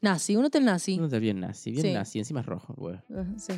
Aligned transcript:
Nazi, 0.00 0.36
un 0.36 0.44
hotel 0.44 0.64
nazi. 0.64 0.98
Un 0.98 1.04
hotel 1.04 1.20
bien 1.20 1.40
nazi, 1.40 1.70
bien 1.72 1.82
Sí. 1.82 1.92
nazi, 1.92 2.18
encima 2.20 2.40
es 2.40 2.46
rojo. 2.46 2.74
Ajá, 3.10 3.34
Sí. 3.36 3.52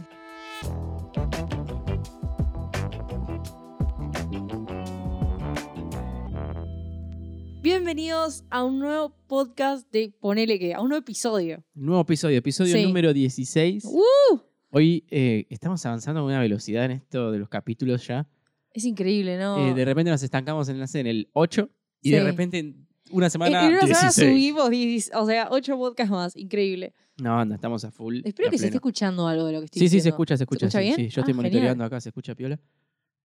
Bienvenidos 7.62 8.44
a 8.50 8.64
un 8.64 8.78
nuevo 8.78 9.14
podcast 9.26 9.90
de 9.92 10.14
Ponele 10.20 10.58
que, 10.58 10.72
a 10.74 10.80
un 10.80 10.88
nuevo 10.88 11.00
episodio. 11.02 11.62
Nuevo 11.74 12.00
episodio, 12.02 12.38
episodio 12.38 12.74
Sí. 12.76 12.84
número 12.84 13.12
16. 13.12 13.84
¡Uh! 13.84 14.38
Hoy 14.70 15.04
eh, 15.10 15.46
estamos 15.50 15.84
avanzando 15.84 16.20
a 16.20 16.24
una 16.24 16.40
velocidad 16.40 16.84
en 16.86 16.92
esto 16.92 17.30
de 17.32 17.38
los 17.38 17.48
capítulos 17.48 18.06
ya. 18.06 18.28
Es 18.72 18.84
increíble, 18.84 19.36
¿no? 19.38 19.58
Eh, 19.58 19.74
de 19.74 19.84
repente 19.84 20.10
nos 20.10 20.22
estancamos 20.22 20.68
en, 20.68 20.78
no 20.78 20.86
sé, 20.86 21.00
en 21.00 21.06
el 21.08 21.28
8 21.32 21.68
y 22.00 22.12
de 22.12 22.18
Sí. 22.20 22.24
repente 22.24 22.58
en 22.58 22.86
una 23.10 23.30
semana, 23.30 23.62
en 23.66 23.72
una 23.72 23.80
semana 23.82 24.00
16. 24.02 24.28
subimos, 24.30 24.70
10 24.70 25.10
o 25.14 25.26
sea, 25.26 25.48
8 25.50 25.76
podcasts 25.76 26.10
más. 26.10 26.36
Increíble. 26.36 26.94
No, 27.22 27.44
no, 27.44 27.54
estamos 27.54 27.84
a 27.84 27.90
full. 27.90 28.20
Espero 28.24 28.48
a 28.48 28.50
que 28.50 28.58
se 28.58 28.66
esté 28.66 28.76
escuchando 28.78 29.26
algo 29.28 29.44
de 29.46 29.52
lo 29.52 29.58
que 29.60 29.64
estoy 29.66 29.80
Sí, 29.80 29.86
sí, 29.86 29.90
se 29.90 29.96
diciendo. 29.96 30.14
escucha, 30.14 30.36
se 30.36 30.44
escucha. 30.44 30.66
escucha 30.66 30.78
sí, 30.78 30.84
bien? 30.84 30.96
sí, 30.96 31.08
yo 31.14 31.20
estoy 31.20 31.32
Ah, 31.32 31.36
monitoreando 31.36 31.84
acá, 31.84 32.00
se 32.00 32.08
escucha 32.08 32.34
piola. 32.34 32.58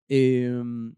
Eh, 0.08 0.52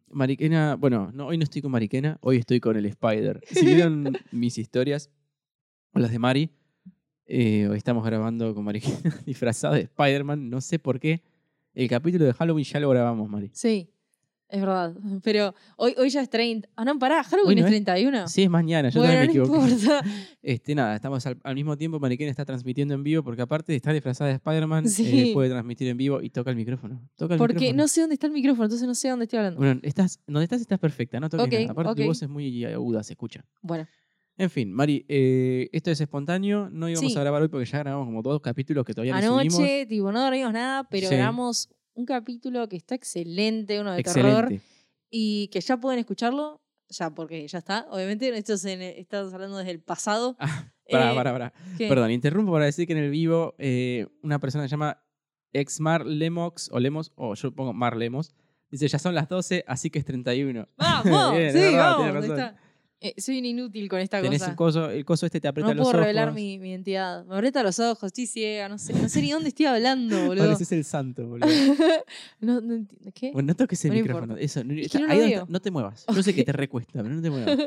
Mariquena, 0.09 0.75
bueno, 0.75 1.11
no, 1.13 1.27
hoy 1.27 1.37
no 1.37 1.43
estoy 1.43 1.61
con 1.61 1.71
Mariquena, 1.71 2.17
hoy 2.21 2.37
estoy 2.37 2.59
con 2.59 2.75
el 2.75 2.85
Spider. 2.87 3.41
Si 3.51 3.65
vieron 3.65 4.17
mis 4.31 4.57
historias, 4.57 5.09
o 5.93 5.99
las 5.99 6.11
de 6.11 6.19
Mari, 6.19 6.49
eh, 7.25 7.67
hoy 7.69 7.77
estamos 7.77 8.03
grabando 8.05 8.53
con 8.55 8.63
Mariquena 8.65 8.97
disfrazado 9.25 9.75
de 9.75 9.81
Spider-Man, 9.81 10.49
no 10.49 10.59
sé 10.61 10.79
por 10.79 10.99
qué. 10.99 11.23
El 11.73 11.87
capítulo 11.87 12.25
de 12.25 12.33
Halloween 12.33 12.65
ya 12.65 12.79
lo 12.79 12.89
grabamos, 12.89 13.29
Mari. 13.29 13.51
Sí, 13.53 13.91
es 14.49 14.59
verdad. 14.61 14.95
Pero 15.23 15.53
hoy, 15.75 15.93
hoy 15.97 16.09
ya 16.09 16.21
es 16.21 16.29
30. 16.29 16.69
Ah, 16.75 16.85
no, 16.85 16.97
pará, 16.99 17.23
Halloween 17.23 17.59
no 17.59 17.65
es 17.67 17.73
es- 17.73 17.83
31. 17.83 18.27
Sí, 18.27 18.43
es 18.43 18.49
mañana, 18.49 18.89
yo 18.89 18.99
bueno, 19.01 19.13
también 19.15 19.33
me 19.33 19.39
no 19.39 19.45
equivoqué. 19.45 19.71
importa. 19.73 20.03
Este, 20.41 20.75
nada, 20.75 20.95
estamos 20.95 21.25
al, 21.25 21.37
al 21.43 21.55
mismo 21.55 21.75
tiempo, 21.77 21.99
Mariquena 21.99 22.31
está 22.31 22.45
transmitiendo 22.45 22.93
en 22.93 23.03
vivo, 23.03 23.21
porque 23.23 23.41
aparte 23.41 23.73
de 23.73 23.75
estar 23.75 23.93
disfrazada 23.93 24.29
de 24.29 24.35
Spider-Man, 24.37 24.87
Sí. 24.87 25.31
eh, 25.31 25.33
puede 25.33 25.49
transmitir 25.49 25.89
en 25.89 25.97
vivo 25.97 26.21
y 26.21 26.29
toca 26.29 26.51
el 26.51 26.55
micrófono. 26.55 27.01
Toca 27.17 27.33
el 27.33 27.37
Porque 27.37 27.55
micrófono. 27.55 27.83
no 27.83 27.87
sé 27.89 28.01
dónde 28.01 28.13
está 28.13 28.27
el 28.27 28.33
micrófono, 28.33 28.63
entonces 28.65 28.87
no 28.87 28.95
sé 28.95 29.09
dónde 29.09 29.25
estoy 29.25 29.39
hablando. 29.39 29.59
Bueno, 29.59 29.79
estás, 29.83 30.19
donde 30.25 30.43
estás 30.43 30.61
estás 30.61 30.79
perfecta, 30.79 31.19
no 31.19 31.29
toques 31.29 31.59
nada. 31.59 31.71
Aparte 31.73 32.01
tu 32.01 32.07
voz 32.07 32.21
es 32.21 32.29
muy 32.29 32.63
aguda, 32.63 33.03
se 33.03 33.13
escucha. 33.13 33.43
Bueno, 33.61 33.85
En 34.39 34.51
fin, 34.51 34.71
Mari, 34.71 35.03
eh, 35.09 35.67
esto 35.71 35.89
es 35.89 35.99
espontáneo. 35.99 36.69
No 36.69 36.87
íbamos 36.87 37.11
Sí. 37.11 37.17
a 37.17 37.21
grabar 37.21 37.41
hoy 37.41 37.47
porque 37.47 37.65
ya 37.65 37.79
grabamos 37.79 38.05
como 38.05 38.21
dos 38.21 38.39
capítulos 38.39 38.85
que 38.85 38.93
todavía 38.93 39.19
no 39.19 39.35
subimos. 39.39 39.55
anoche, 39.57 39.85
tipo, 39.87 40.11
no 40.11 40.21
dormimos 40.21 40.53
nada, 40.53 40.83
pero 40.89 41.09
Sí. 41.09 41.15
grabamos 41.15 41.69
un 41.97 42.05
capítulo 42.05 42.67
que 42.69 42.75
está 42.77 42.95
excelente, 42.95 43.79
uno 43.81 43.91
de 43.91 44.03
terror, 44.03 44.49
y 45.09 45.47
que 45.49 45.59
ya 45.61 45.77
pueden 45.77 45.99
escucharlo, 45.99 46.61
ya 46.89 47.09
porque 47.13 47.47
ya 47.47 47.57
está, 47.59 47.87
obviamente. 47.91 48.29
Esto 48.37 48.53
es 48.53 48.65
en- 48.65 48.81
estamos 48.81 49.33
hablando 49.33 49.57
desde 49.57 49.71
el 49.71 49.81
pasado. 49.81 50.37
Ah, 50.89 50.91
pará, 50.91 51.11
Eh, 51.11 51.15
pará, 51.15 51.31
pará. 51.33 51.53
¿qué? 51.77 51.89
Perdón, 51.89 52.11
interrumpo 52.11 52.53
para 52.53 52.63
decir 52.63 52.87
que 52.87 52.93
en 52.93 52.99
el 52.99 53.09
vivo 53.09 53.55
eh, 53.57 54.07
una 54.21 54.39
persona 54.39 54.63
se 54.63 54.69
llama 54.69 55.03
Exmar 55.51 56.05
Lemox 56.05 56.69
o 56.71 56.79
Lemos, 56.79 57.11
o 57.15 57.33
yo 57.35 57.51
pongo 57.53 57.73
Mar 57.73 57.97
Lemos, 57.97 58.33
dice 58.71 58.87
ya 58.87 58.97
son 58.97 59.13
las 59.13 59.27
12, 59.27 59.65
así 59.67 59.89
que 59.89 59.99
es 59.99 60.05
31. 60.05 60.65
¡Vamos! 60.77 61.03
Bien, 61.37 61.51
sí, 61.51 61.59
verdad, 61.59 61.97
vamos. 61.97 62.51
Eh, 62.99 63.13
soy 63.21 63.37
un 63.39 63.45
inútil 63.45 63.87
con 63.89 63.99
esta 63.99 64.19
Tenés 64.21 64.41
cosa. 64.41 64.55
coso, 64.55 64.89
el 64.89 65.05
coso 65.05 65.27
este 65.27 65.39
te 65.39 65.47
aprieta 65.47 65.69
No 65.69 65.75
los 65.75 65.83
puedo 65.85 65.97
ojos. 65.97 66.01
revelar 66.01 66.33
mi, 66.33 66.57
mi 66.57 66.71
identidad. 66.71 67.25
Me 67.25 67.35
aprieta 67.35 67.61
los 67.61 67.79
ojos, 67.79 68.03
estoy 68.07 68.25
ciega, 68.25 68.67
no 68.69 68.79
sé, 68.79 68.93
no 68.93 69.07
sé 69.07 69.21
ni 69.21 69.29
dónde 69.31 69.49
estoy 69.49 69.67
hablando, 69.67 70.15
boludo. 70.25 70.45
Pareces 70.45 70.71
el 70.71 70.83
santo, 70.83 71.27
boludo. 71.27 71.47
no, 72.39 72.59
no 72.61 72.73
entiendo. 72.73 73.11
¿Qué? 73.13 73.31
Bueno, 73.31 73.47
no 73.47 73.55
toques 73.55 73.83
el 73.85 73.89
No 73.91 73.95
micrófono. 73.97 74.23
importa. 74.33 74.43
Eso, 74.43 74.63
no, 74.63 74.73
Es 74.73 74.91
que 74.91 74.99
no 74.99 75.11
ahí 75.11 75.35
no 75.47 75.59
te 75.59 75.69
muevas. 75.71 76.05
Yo 76.15 76.23
sé 76.23 76.33
que 76.33 76.43
te 76.43 76.51
recuesta, 76.53 77.03
pero 77.03 77.13
no 77.13 77.21
te 77.21 77.29
muevas. 77.29 77.57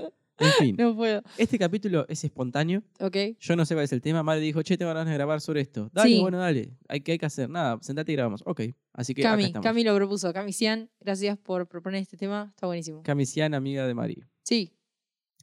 En 0.43 0.53
fin, 0.59 0.77
No 0.79 0.97
puedo. 0.97 1.23
este 1.37 1.59
capítulo 1.59 2.07
es 2.09 2.25
espontáneo. 2.25 2.83
Ok. 2.99 3.17
Yo 3.39 3.55
no 3.57 3.65
sé 3.67 3.75
cuál 3.75 3.85
es 3.85 3.93
el 3.93 4.01
tema. 4.01 4.23
Madre 4.23 4.41
dijo, 4.41 4.63
che, 4.63 4.77
tengo 4.79 4.89
ganas 4.91 5.07
de 5.07 5.13
grabar 5.15 5.41
sobre 5.43 5.61
esto. 5.61 5.91
Dale, 5.93 6.09
Sí. 6.11 6.21
bueno, 6.21 6.39
dale. 6.39 6.73
Hay, 6.89 7.03
¿Qué 7.03 7.13
hay 7.13 7.19
que 7.19 7.27
hacer? 7.27 7.49
Nada, 7.51 7.79
sentate 7.83 8.11
y 8.11 8.15
grabamos. 8.17 8.43
Ok. 8.47 8.63
Así 8.95 9.15
que 9.15 9.21
acá 9.23 9.33
Cami, 9.33 9.45
estamos. 9.45 9.65
Cami 9.65 9.85
lo 9.85 9.95
propuso. 9.95 10.33
Cami 10.33 10.53
Cian, 10.55 10.89
gracias 10.99 11.37
por 11.39 11.69
proponer 11.69 12.01
este 12.03 12.17
tema. 12.17 12.49
Está 12.55 12.67
buenísimo. 12.67 13.03
Camisiana, 13.05 13.59
amiga 13.59 13.87
de 13.87 13.93
Mari. 13.95 14.25
Sí, 14.43 14.73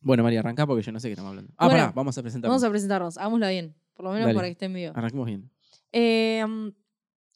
Bueno, 0.02 0.24
María, 0.24 0.40
arranca 0.40 0.66
porque 0.68 0.84
yo 0.84 0.92
no 0.92 1.00
sé 1.00 1.08
qué 1.08 1.14
estamos 1.14 1.30
hablando. 1.30 1.52
Ah, 1.58 1.66
Bueno, 1.68 1.82
pará, 1.82 1.94
vamos 1.96 2.18
a 2.18 2.22
presentarnos. 2.22 2.54
vamos 2.62 2.64
a 2.68 2.70
presentarnos. 2.72 3.18
Hagámoslo 3.18 3.48
bien. 3.50 3.76
Por 3.94 4.06
lo 4.06 4.12
menos 4.12 4.26
Dale. 4.26 4.36
para 4.36 4.48
que 4.48 4.52
esté 4.52 4.66
en 4.66 4.74
vivo. 4.74 4.92
Arranquemos 4.96 5.26
bien. 5.26 5.50
Eh, 5.92 6.44
mm, 6.48 6.68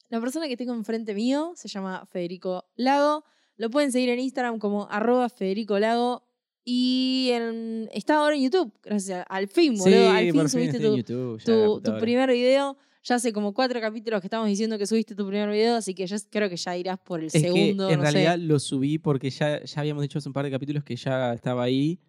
la 0.09 0.19
persona 0.19 0.47
que 0.47 0.57
tengo 0.57 0.73
enfrente 0.73 1.13
mío 1.15 1.53
se 1.55 1.67
llama 1.67 2.05
Federico 2.11 2.65
Lago. 2.75 3.23
Lo 3.57 3.69
pueden 3.69 3.91
seguir 3.91 4.09
en 4.09 4.19
Instagram 4.19 4.59
como 4.59 4.87
arroba 4.89 5.29
Federico 5.29 5.79
Lago. 5.79 6.23
Y 6.63 7.29
en- 7.33 7.89
está 7.91 8.17
ahora 8.17 8.35
en 8.35 8.43
YouTube. 8.43 8.71
Gracias. 8.83 9.25
Al 9.27 9.47
fin, 9.47 9.75
boludo. 9.77 10.09
al 10.11 10.25
fin 10.25 10.33
por 10.35 10.49
subiste 10.49 10.77
estoy 10.77 10.99
en 10.99 11.03
tu, 11.05 11.13
YouTube. 11.13 11.39
ya, 11.43 11.53
la 11.53 11.65
tu, 11.65 11.73
puta 11.73 11.83
tu 11.83 11.91
hora. 11.91 12.01
primer 12.01 12.29
video. 12.31 12.77
Ya 13.03 13.15
hace 13.15 13.33
como 13.33 13.51
cuatro 13.55 13.81
capítulos 13.81 14.21
que 14.21 14.27
estamos 14.27 14.47
diciendo 14.47 14.77
que 14.77 14.85
subiste 14.85 15.15
tu 15.15 15.25
primer 15.27 15.49
video, 15.49 15.75
así 15.77 15.95
que 15.95 16.05
ya 16.05 16.17
creo 16.29 16.47
que 16.49 16.55
ya 16.57 16.77
irás 16.77 16.99
por 16.99 17.19
el 17.19 17.25
Es 17.27 17.33
que 17.33 17.39
segundo. 17.39 17.89
en 17.89 17.95
no 17.97 18.01
realidad 18.03 18.37
lo 18.37 18.59
subí 18.59 18.99
porque 18.99 19.31
ya, 19.31 19.63
ya 19.63 19.81
habíamos 19.81 20.03
dicho 20.03 20.19
hace 20.19 20.29
un 20.29 20.33
par 20.33 20.45
de 20.45 20.51
capítulos 20.51 20.83
que 20.83 20.95
ya 20.95 21.33
estaba 21.33 21.63
ahí 21.63 21.99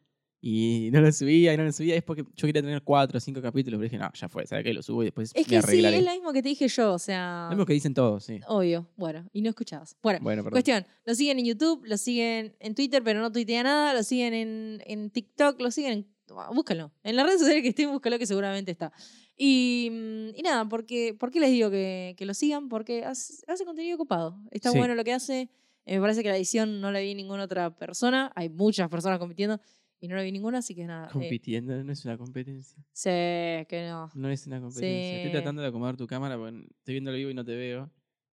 y 0.44 0.90
no 0.92 1.00
lo 1.00 1.12
subía 1.12 1.54
y 1.54 1.56
no 1.56 1.62
lo 1.62 1.70
subía. 1.70 1.94
Es 1.94 2.02
porque 2.02 2.24
yo 2.34 2.46
quería 2.48 2.60
tener 2.60 2.82
cuatro 2.82 3.16
o 3.18 3.20
cinco 3.20 3.40
capítulos, 3.40 3.78
pero 3.78 3.84
dije, 3.84 3.96
no, 3.96 4.10
ya 4.12 4.28
fue, 4.28 4.44
¿sabes 4.44 4.64
qué? 4.64 4.74
Lo 4.74 4.82
subo 4.82 5.02
y 5.02 5.06
después 5.06 5.30
Es 5.34 5.48
me 5.48 5.60
que 5.60 5.62
sí, 5.62 5.84
es 5.84 6.04
lo 6.04 6.10
mismo 6.10 6.32
que 6.32 6.42
te 6.42 6.48
dije 6.48 6.66
yo, 6.66 6.94
o 6.94 6.98
sea. 6.98 7.44
Lo 7.44 7.50
mismo 7.56 7.64
que 7.64 7.74
dicen 7.74 7.94
todos, 7.94 8.24
sí. 8.24 8.40
Obvio. 8.48 8.88
Bueno, 8.96 9.24
y 9.32 9.40
no 9.40 9.50
escuchabas. 9.50 9.96
Bueno, 10.02 10.18
Bueno. 10.20 10.42
Cuestión, 10.50 10.84
lo 11.04 11.14
siguen 11.14 11.38
en 11.38 11.44
YouTube, 11.46 11.84
lo 11.86 11.96
siguen 11.96 12.56
en 12.58 12.74
Twitter, 12.74 13.02
pero 13.04 13.20
no 13.20 13.30
tuitea 13.30 13.62
nada, 13.62 13.94
lo 13.94 14.02
siguen 14.02 14.34
en, 14.34 14.82
en 14.84 15.10
TikTok, 15.10 15.60
lo 15.60 15.70
siguen 15.70 15.92
en... 15.92 16.06
ah, 16.36 16.50
Búscalo. 16.52 16.90
En 17.04 17.14
las 17.14 17.24
redes 17.24 17.38
sociales 17.38 17.62
que 17.62 17.68
estén, 17.68 17.92
búscalo 17.92 18.18
que 18.18 18.26
seguramente 18.26 18.72
está. 18.72 18.92
Y, 19.36 19.90
mm, 19.92 20.28
y 20.38 20.42
nada, 20.42 20.68
porque, 20.68 21.14
¿por 21.18 21.30
qué 21.30 21.38
les 21.38 21.50
digo 21.50 21.70
que, 21.70 22.14
que 22.18 22.26
lo 22.26 22.34
sigan? 22.34 22.68
Porque 22.68 23.04
hace, 23.04 23.44
hace 23.46 23.64
contenido 23.64 23.94
ocupado. 23.94 24.36
Está 24.50 24.72
Sí. 24.72 24.78
bueno 24.78 24.96
lo 24.96 25.04
que 25.04 25.12
hace. 25.12 25.50
Eh, 25.84 25.96
me 25.96 26.00
parece 26.00 26.22
que 26.22 26.28
la 26.28 26.36
edición 26.36 26.80
no 26.80 26.90
la 26.92 27.00
vi 27.00 27.14
ninguna 27.14 27.44
otra 27.44 27.74
persona. 27.76 28.30
Hay 28.36 28.48
muchas 28.48 28.88
personas 28.88 29.18
compitiendo 29.18 29.60
y 30.02 30.08
no 30.08 30.16
la 30.16 30.22
vi 30.22 30.32
ninguna, 30.32 30.58
así 30.58 30.74
que 30.74 30.84
nada. 30.84 31.06
eh, 31.06 31.12
Compitiendo, 31.12 31.82
no 31.84 31.92
es 31.92 32.04
una 32.04 32.18
competencia. 32.18 32.84
sé 32.92 33.64
que 33.68 33.86
no. 33.88 34.10
No 34.14 34.28
es 34.28 34.46
una 34.48 34.60
competencia. 34.60 35.16
Estoy 35.16 35.30
Sí. 35.30 35.32
tratando 35.32 35.62
de 35.62 35.68
acomodar 35.68 35.96
tu 35.96 36.06
cámara 36.06 36.36
porque 36.36 36.66
estoy 36.76 36.94
viendo 36.94 37.10
el 37.12 37.16
vivo 37.18 37.30
y 37.30 37.34
no 37.34 37.44
te 37.44 37.54
veo. 37.54 37.88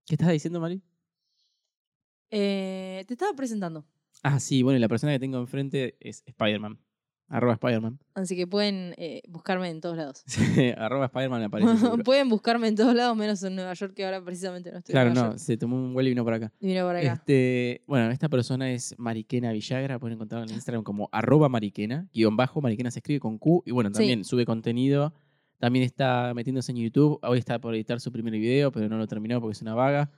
¿Qué 0.05 0.15
estás 0.15 0.31
diciendo, 0.31 0.59
Mari? 0.59 0.81
Eh, 2.31 3.03
te 3.07 3.13
estaba 3.13 3.33
presentando. 3.33 3.85
Ah, 4.23 4.39
sí, 4.39 4.63
bueno, 4.63 4.77
y 4.77 4.79
la 4.81 4.89
persona 4.89 5.13
que 5.13 5.19
tengo 5.19 5.37
enfrente 5.37 5.95
es 5.99 6.23
Spider-Man. 6.25 6.79
Arroba 7.29 7.53
Spider-Man. 7.53 7.99
Así 8.15 8.35
que 8.35 8.47
pueden 8.47 8.95
eh, 8.97 9.21
buscarme 9.29 9.69
en 9.69 9.81
todos 9.81 9.95
lados. 9.97 10.23
Sí, 10.27 10.71
Arroba 10.77 11.05
Spider-Man 11.05 11.43
aparece. 11.43 11.69
Pueden 12.03 12.27
buscarme 12.29 12.67
en 12.67 12.75
todos 12.75 12.95
lados, 12.95 13.15
menos 13.15 13.41
en 13.43 13.55
Nueva 13.55 13.73
York, 13.73 13.93
que 13.93 14.03
ahora 14.05 14.23
precisamente 14.23 14.71
no 14.71 14.79
estoy 14.79 14.93
Claro, 14.93 15.09
en 15.09 15.13
Nueva 15.13 15.27
no, 15.29 15.33
York. 15.35 15.39
se 15.45 15.57
tomó 15.57 15.75
un 15.75 15.93
vuelo 15.93 16.07
y 16.07 16.11
vino 16.11 16.23
por 16.23 16.33
acá. 16.33 16.51
Y 16.59 16.67
vine 16.67 16.81
por 16.81 16.95
acá. 16.95 17.13
Este, 17.13 17.83
bueno, 17.87 18.09
esta 18.11 18.29
persona 18.29 18.71
es 18.71 18.95
Mariquena 18.97 19.51
Villagra, 19.51 19.99
pueden 19.99 20.15
encontrarla 20.15 20.47
en 20.47 20.53
Instagram 20.53 20.83
como 20.83 21.07
arroba 21.11 21.49
mariquena, 21.49 22.07
guion 22.13 22.35
bajo, 22.35 22.61
mariquena 22.61 22.89
se 22.91 22.99
escribe 22.99 23.19
con 23.19 23.37
Q, 23.37 23.63
y 23.65 23.71
bueno, 23.71 23.89
Sí. 23.89 23.93
también 23.99 24.23
sube 24.25 24.45
contenido, 24.45 25.13
también 25.59 25.85
está 25.85 26.33
metiéndose 26.33 26.71
en 26.71 26.77
YouTube, 26.79 27.19
hoy 27.21 27.37
está 27.37 27.59
por 27.59 27.75
editar 27.75 27.99
su 27.99 28.11
primer 28.11 28.33
video, 28.33 28.71
pero 28.71 28.89
no 28.89 28.97
lo 28.97 29.05
terminó 29.07 29.39
porque 29.39 29.51
es 29.53 29.61
una 29.61 29.75
vaga, 29.75 30.09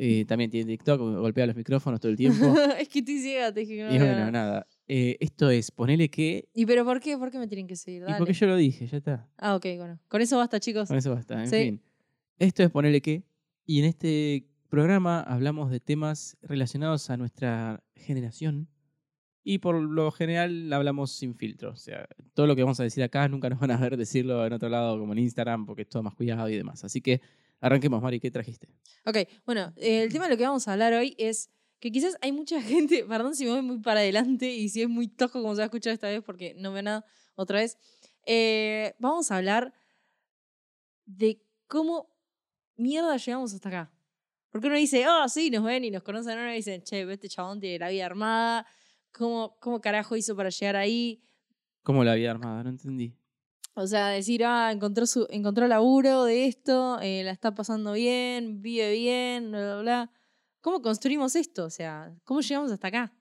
Eh, 0.00 0.24
también 0.26 0.48
tiene 0.48 0.70
TikTok, 0.70 1.00
golpea 1.00 1.44
los 1.46 1.56
micrófonos 1.56 1.98
todo 1.98 2.10
el 2.12 2.16
tiempo, 2.16 2.36
es 2.78 2.88
que 2.88 3.00
estoy 3.00 3.18
ciega, 3.18 3.52
te 3.52 3.60
dije 3.60 3.76
que 3.78 3.82
no 3.82 3.92
y 3.92 3.98
bueno, 3.98 4.30
nada. 4.30 4.64
Eh, 4.86 5.16
esto 5.18 5.50
es, 5.50 5.72
ponele 5.72 6.08
que, 6.08 6.48
¿Y 6.54 6.66
pero 6.66 6.84
por 6.84 7.00
qué? 7.00 7.18
¿Por 7.18 7.32
qué 7.32 7.38
me 7.40 7.48
tienen 7.48 7.66
que 7.66 7.74
seguir? 7.74 8.02
y 8.02 8.04
Dale. 8.04 8.18
porque 8.18 8.32
yo 8.32 8.46
lo 8.46 8.54
dije, 8.54 8.86
ya 8.86 8.98
está, 8.98 9.28
Ah, 9.38 9.56
ok, 9.56 9.66
bueno. 9.76 9.98
Con 10.06 10.20
eso 10.22 10.36
basta, 10.38 10.60
chicos. 10.60 10.86
con 10.88 10.96
eso 10.96 11.12
basta, 11.12 11.42
en 11.42 11.48
Sí. 11.50 11.56
fin. 11.56 11.82
Esto 12.38 12.62
es 12.62 12.70
ponele 12.70 13.00
que, 13.02 13.24
y 13.66 13.80
en 13.80 13.86
este 13.86 14.46
programa 14.68 15.20
hablamos 15.20 15.68
de 15.72 15.80
temas 15.80 16.36
relacionados 16.42 17.10
a 17.10 17.16
nuestra 17.16 17.82
generación 17.96 18.68
y 19.42 19.58
por 19.58 19.74
lo 19.82 20.12
general 20.12 20.72
hablamos 20.72 21.10
sin 21.10 21.34
filtro. 21.34 21.70
O 21.70 21.76
sea, 21.76 22.06
todo 22.34 22.46
lo 22.46 22.54
que 22.54 22.62
vamos 22.62 22.78
a 22.78 22.84
decir 22.84 23.02
acá 23.02 23.26
nunca 23.28 23.50
nos 23.50 23.58
van 23.58 23.72
a 23.72 23.76
ver 23.78 23.96
decirlo 23.96 24.46
en 24.46 24.52
otro 24.52 24.68
lado 24.68 24.96
como 24.98 25.12
en 25.14 25.18
Instagram 25.18 25.66
porque 25.66 25.82
es 25.82 25.88
todo 25.88 26.04
más 26.04 26.14
cuidado 26.14 26.48
y 26.48 26.56
demás. 26.56 26.84
Así 26.84 27.00
que 27.00 27.20
arranquemos, 27.60 28.02
Mari, 28.02 28.20
¿qué 28.20 28.30
trajiste? 28.30 28.68
Ok, 29.04 29.18
bueno, 29.46 29.72
eh, 29.76 30.02
el 30.02 30.12
tema 30.12 30.24
de 30.24 30.30
lo 30.32 30.36
que 30.36 30.44
vamos 30.44 30.68
a 30.68 30.72
hablar 30.72 30.92
hoy 30.94 31.14
es 31.18 31.50
que 31.80 31.90
quizás 31.90 32.16
hay 32.20 32.32
mucha 32.32 32.60
gente, 32.62 33.04
perdón 33.04 33.34
si 33.34 33.44
me 33.44 33.52
voy 33.52 33.62
muy 33.62 33.78
para 33.80 34.00
adelante 34.00 34.52
y 34.52 34.68
si 34.68 34.82
es 34.82 34.88
muy 34.88 35.08
tosco 35.08 35.40
como 35.40 35.54
se 35.54 35.60
va 35.60 35.64
a 35.64 35.66
escuchar 35.66 35.92
esta 35.92 36.08
vez 36.08 36.22
porque 36.24 36.54
no 36.56 36.72
veo 36.72 36.82
nada 36.82 37.04
otra 37.34 37.60
vez. 37.60 37.78
Eh, 38.26 38.94
vamos 38.98 39.30
a 39.30 39.36
hablar 39.36 39.72
de 41.06 41.42
cómo 41.66 42.14
mierda 42.76 43.16
llegamos 43.16 43.54
hasta 43.54 43.68
acá. 43.68 43.92
Porque 44.50 44.66
uno 44.66 44.76
dice, 44.76 45.06
oh, 45.06 45.28
sí, 45.28 45.50
nos 45.50 45.64
ven 45.64 45.84
y 45.84 45.90
nos 45.90 46.02
conocen, 46.02 46.38
uno 46.38 46.50
dicen, 46.50 46.82
che, 46.82 47.10
este 47.12 47.28
chabón 47.28 47.60
tiene 47.60 47.78
la 47.78 47.90
vida 47.90 48.06
armada, 48.06 48.66
¿cómo, 49.12 49.56
cómo 49.60 49.80
carajo 49.80 50.16
hizo 50.16 50.34
para 50.34 50.48
llegar 50.48 50.76
ahí? 50.76 51.22
¿Cómo 51.82 52.02
la 52.02 52.14
vida 52.14 52.30
armada? 52.30 52.62
No 52.62 52.70
entendí. 52.70 53.14
O 53.80 53.86
sea, 53.86 54.08
decir, 54.08 54.44
ah, 54.44 54.70
encontró, 54.72 55.06
su, 55.06 55.26
encontró 55.30 55.66
laburo 55.68 56.24
de 56.24 56.46
esto, 56.46 56.98
eh, 57.00 57.22
la 57.24 57.30
está 57.30 57.54
pasando 57.54 57.92
bien, 57.92 58.60
vive 58.60 58.92
bien, 58.92 59.50
bla, 59.50 59.60
bla, 59.60 59.80
bla. 59.82 60.10
¿Cómo 60.60 60.82
construimos 60.82 61.36
esto? 61.36 61.64
O 61.66 61.70
sea, 61.70 62.12
¿cómo 62.24 62.40
llegamos 62.40 62.72
hasta 62.72 62.88
acá? 62.88 63.12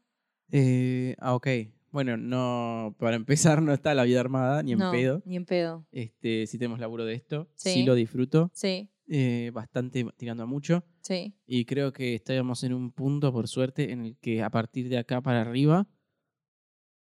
Eh, 0.52 1.16
ah, 1.20 1.36
ok. 1.36 1.48
Bueno, 1.92 2.18
no, 2.18 2.96
para 3.00 3.16
empezar 3.16 3.62
no 3.62 3.72
está 3.74 3.94
la 3.94 4.04
vida 4.04 4.20
armada, 4.20 4.64
ni 4.64 4.74
en 4.74 4.80
no, 4.80 4.92
pedo. 4.92 5.22
Ni 5.26 5.36
en 5.36 5.46
pedo. 5.46 5.86
Este, 5.92 6.48
sí 6.48 6.58
tenemos 6.58 6.80
laburo 6.80 7.06
de 7.06 7.14
esto, 7.14 7.50
sí, 7.56 7.74
Sí. 7.74 7.84
lo 7.84 7.96
disfruto, 7.96 8.52
Sí, 8.54 8.90
eh, 9.08 9.52
bastante 9.54 10.06
tirando 10.18 10.44
a 10.44 10.46
mucho. 10.48 10.84
sí. 11.02 11.34
Y 11.46 11.66
creo 11.66 11.94
que 11.94 12.16
estamos 12.16 12.64
en 12.64 12.74
un 12.74 12.92
punto, 12.92 13.32
por 13.32 13.48
suerte, 13.48 13.92
en 13.92 14.02
el 14.06 14.18
que 14.18 14.42
a 14.44 14.50
partir 14.50 14.90
de 14.90 14.98
acá 14.98 15.22
para 15.22 15.42
arriba 15.42 15.88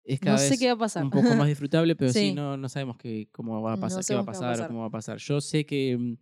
es 0.04 0.20
cada 0.20 0.36
No 0.36 0.38
sé 0.42 0.50
vez 0.50 0.58
qué 0.58 0.66
va 0.68 0.72
a 0.74 0.78
pasar. 0.78 1.02
un 1.04 1.10
poco 1.10 1.34
más 1.34 1.48
disfrutable, 1.48 1.96
pero 1.96 2.12
sí, 2.12 2.18
Sí. 2.30 2.34
no, 2.34 2.56
no 2.56 2.68
sabemos 2.68 2.96
que, 2.98 3.28
cómo 3.32 3.60
va 3.62 3.72
a 3.72 3.76
No 3.76 3.80
pasar, 3.80 4.04
qué 4.04 4.14
va 4.14 4.20
a 4.20 4.22
qué 4.22 4.26
va 4.26 4.32
a 4.32 4.32
pasar, 4.34 4.48
o 4.48 4.52
pasar. 4.52 4.66
cómo 4.68 4.80
va 4.80 4.86
a 4.86 4.90
pasar. 4.90 5.18
Yo 5.18 5.40
sé 5.40 5.64
que 5.66 5.96
mm, 5.96 6.16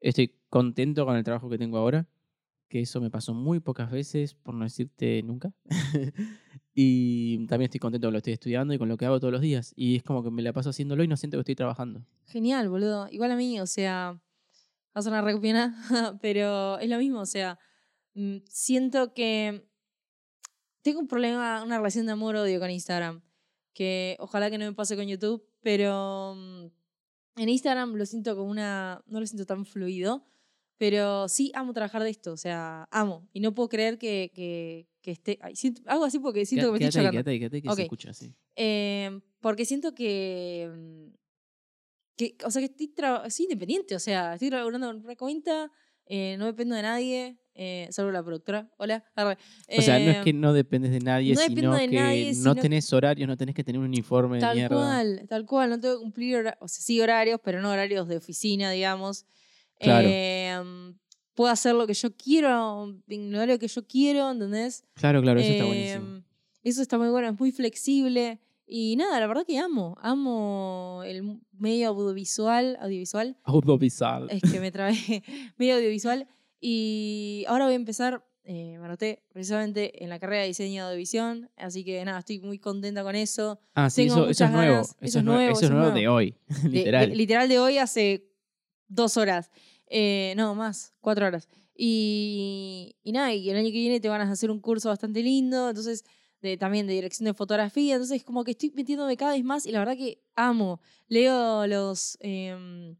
estoy 0.00 0.34
contento 0.48 1.04
con 1.04 1.16
el 1.16 1.24
trabajo 1.24 1.48
que 1.50 1.58
tengo 1.58 1.78
ahora, 1.78 2.08
que 2.68 2.80
eso 2.80 3.00
me 3.00 3.10
pasó 3.10 3.32
muy 3.34 3.60
pocas 3.60 3.90
veces, 3.90 4.34
por 4.34 4.54
no 4.54 4.64
decirte 4.64 5.22
nunca. 5.22 5.52
y 6.74 7.46
también 7.46 7.66
estoy 7.66 7.80
contento 7.80 8.06
con 8.08 8.12
lo 8.14 8.16
que 8.18 8.30
estoy 8.30 8.32
estudiando 8.34 8.74
y 8.74 8.78
con 8.78 8.88
lo 8.88 8.96
que 8.96 9.06
hago 9.06 9.18
todos 9.20 9.32
los 9.32 9.40
días. 9.40 9.72
Y 9.76 9.96
es 9.96 10.02
como 10.02 10.22
que 10.22 10.30
me 10.30 10.42
la 10.42 10.52
paso 10.52 10.70
haciéndolo 10.70 11.02
y 11.02 11.08
no 11.08 11.16
siento 11.16 11.36
que 11.38 11.40
estoy 11.40 11.54
trabajando. 11.54 12.04
Genial, 12.26 12.68
boludo. 12.68 13.08
Igual 13.10 13.30
a 13.32 13.36
mí, 13.36 13.60
o 13.60 13.66
sea, 13.66 14.12
va 14.14 14.20
a 15.00 15.02
sonar 15.02 15.24
re 15.24 15.38
pena, 15.38 15.74
pero 16.22 16.78
es 16.78 16.88
lo 16.90 16.98
mismo, 16.98 17.20
o 17.20 17.26
sea, 17.26 17.58
mm, 18.14 18.38
siento 18.48 19.14
que 19.14 19.66
tengo 20.90 21.00
un 21.00 21.08
problema, 21.08 21.62
una 21.62 21.76
relación 21.78 22.06
de 22.06 22.12
amor-odio 22.12 22.58
con 22.60 22.70
Instagram, 22.70 23.22
que 23.74 24.16
ojalá 24.20 24.50
que 24.50 24.58
no 24.58 24.64
me 24.64 24.72
pase 24.72 24.96
con 24.96 25.06
YouTube, 25.06 25.44
pero 25.60 26.34
mm, 26.36 26.66
en 27.42 27.48
Instagram 27.48 27.94
lo 27.94 28.06
siento 28.06 28.34
como 28.36 28.50
una, 28.50 29.02
no 29.06 29.20
lo 29.20 29.26
siento 29.26 29.44
tan 29.46 29.64
fluido, 29.66 30.24
pero 30.78 31.28
sí 31.28 31.52
amo 31.54 31.72
trabajar 31.72 32.02
de 32.02 32.10
esto, 32.10 32.32
o 32.32 32.36
sea, 32.36 32.86
amo, 32.90 33.28
y 33.32 33.40
no 33.40 33.54
puedo 33.54 33.68
creer 33.68 33.98
que, 33.98 34.30
que, 34.34 34.88
que 35.00 35.10
esté, 35.12 35.38
ay, 35.42 35.54
siento- 35.56 35.82
hago 35.86 36.04
así 36.04 36.18
porque 36.18 36.44
siento 36.46 36.66
que 36.68 36.72
me 36.72 36.78
Quédate 36.78 36.88
estoy 36.98 37.02
chocando. 37.04 37.24
quédate 37.24 37.38
quédate 37.38 37.62
que 37.62 37.68
Ok. 37.68 37.76
se 37.76 37.82
escucha 37.82 38.10
así. 38.10 38.34
Eh, 38.56 39.20
porque 39.40 39.64
siento 39.64 39.94
que, 39.94 40.70
mm, 40.74 41.14
que. 42.16 42.36
O 42.44 42.50
sea, 42.50 42.60
que 42.60 42.66
estoy, 42.66 42.92
soy 43.30 43.44
independiente. 43.44 43.94
O 43.94 43.98
sea, 44.00 44.34
estoy 44.34 44.48
trabajando 44.50 44.86
con 44.88 45.04
una 45.04 45.16
cuenta. 45.16 45.70
eh, 46.08 46.36
no 46.38 46.46
dependo 46.46 46.74
de 46.76 46.82
nadie. 46.82 47.36
Eh, 47.58 47.88
salvo 47.90 48.10
la 48.10 48.22
productora. 48.22 48.68
Hola. 48.76 49.02
arre. 49.14 49.38
O 49.78 49.80
sea, 49.82 49.98
no 49.98 50.10
es 50.10 50.16
Eh, 50.18 50.20
que 50.24 50.32
no 50.34 50.52
dependes 50.52 50.90
de 50.92 51.00
nadie, 51.00 51.34
no 51.34 51.40
sino 51.40 51.74
de 51.74 51.88
que 51.88 51.96
nadie, 51.96 52.26
no 52.28 52.34
sino- 52.34 52.54
tenés 52.56 52.92
horarios, 52.92 53.26
no 53.26 53.36
tenés 53.36 53.54
que 53.54 53.64
tener 53.64 53.78
un 53.78 53.86
uniforme 53.86 54.36
de 54.36 54.40
Tal 54.42 54.56
mierda. 54.56 54.76
cual, 54.76 55.26
tal 55.28 55.46
cual. 55.46 55.70
No 55.70 55.80
tengo 55.80 55.96
que 55.96 56.00
cumplir 56.02 56.36
o 56.60 56.68
sea, 56.68 56.82
sí 56.82 57.00
horarios, 57.00 57.40
pero 57.42 57.62
no 57.62 57.70
horarios 57.70 58.06
de 58.08 58.16
oficina, 58.18 58.70
digamos. 58.70 59.24
Claro. 59.80 60.06
Eh, 60.10 60.92
puedo 61.34 61.50
hacer 61.50 61.74
lo 61.74 61.86
que 61.86 61.94
yo 61.94 62.14
quiero, 62.16 62.94
el 63.08 63.34
horario 63.34 63.58
que 63.58 63.68
yo 63.68 63.86
quiero, 63.86 64.30
¿entendés? 64.30 64.84
Claro, 64.94 65.20
claro, 65.22 65.40
eso 65.40 65.50
está 65.52 65.64
buenísimo. 65.64 66.06
Em, 66.16 66.22
Eso 66.62 66.82
está 66.82 66.98
muy 66.98 67.08
bueno, 67.08 67.28
es 67.28 67.38
muy 67.38 67.52
flexible. 67.52 68.40
Y 68.66 68.96
nada, 68.96 69.20
la 69.20 69.26
verdad 69.28 69.44
que 69.46 69.56
amo. 69.58 69.96
Amo 70.02 71.02
el 71.06 71.38
medio 71.52 71.88
audiovisual. 71.90 72.76
Audiovisual. 72.80 73.36
Audiovisual. 73.44 74.28
Es 74.30 74.42
que 74.50 74.58
me 74.60 74.72
trabé. 74.72 74.92
medio 75.58 75.76
audiovisual. 75.76 76.26
Y 76.60 77.44
ahora 77.48 77.64
voy 77.66 77.74
a 77.74 77.76
empezar. 77.76 78.24
Eh, 78.48 78.76
me 78.78 78.84
anoté 78.84 79.24
precisamente 79.32 80.04
en 80.04 80.08
la 80.08 80.20
carrera 80.20 80.42
de 80.42 80.48
diseño 80.48 80.82
de 80.84 80.88
audiovisión. 80.90 81.50
Así 81.56 81.84
que 81.84 82.04
nada, 82.04 82.20
estoy 82.20 82.38
muy 82.40 82.58
contenta 82.60 83.02
con 83.02 83.16
eso. 83.16 83.58
Ah, 83.74 83.90
sí, 83.90 84.06
tengo 84.06 84.28
eso, 84.28 84.44
es 84.44 84.50
nuevo. 84.52 84.72
ganas. 84.74 84.96
Eso, 85.00 85.18
es 85.18 85.24
nuevo, 85.24 85.52
eso 85.52 85.64
es 85.64 85.70
nuevo 85.72 85.90
de 85.90 86.06
hoy, 86.08 86.36
literal. 86.70 87.10
de- 87.10 87.16
literal 87.16 87.48
de 87.48 87.58
hoy 87.58 87.78
hace 87.78 88.30
dos 88.86 89.16
horas. 89.16 89.50
Eh, 89.88 90.34
no, 90.36 90.54
más, 90.54 90.94
cuatro 91.00 91.26
horas. 91.26 91.48
Y, 91.74 92.96
y 93.02 93.12
nada, 93.12 93.34
y 93.34 93.50
el 93.50 93.56
año 93.56 93.66
que 93.66 93.72
viene 93.72 94.00
te 94.00 94.08
van 94.08 94.20
a 94.20 94.30
hacer 94.30 94.50
un 94.50 94.60
curso 94.60 94.88
bastante 94.90 95.22
lindo, 95.22 95.68
entonces 95.68 96.04
de, 96.40 96.56
también 96.56 96.86
de 96.86 96.94
dirección 96.94 97.24
de 97.26 97.34
fotografía, 97.34 97.94
entonces 97.94 98.22
como 98.24 98.44
que 98.44 98.52
estoy 98.52 98.70
metiéndome 98.74 99.16
cada 99.16 99.32
vez 99.32 99.44
más 99.44 99.66
y 99.66 99.72
la 99.72 99.80
verdad 99.80 99.96
que 99.96 100.22
amo. 100.36 100.80
Leo 101.08 101.66
los, 101.66 102.16
em, 102.20 102.96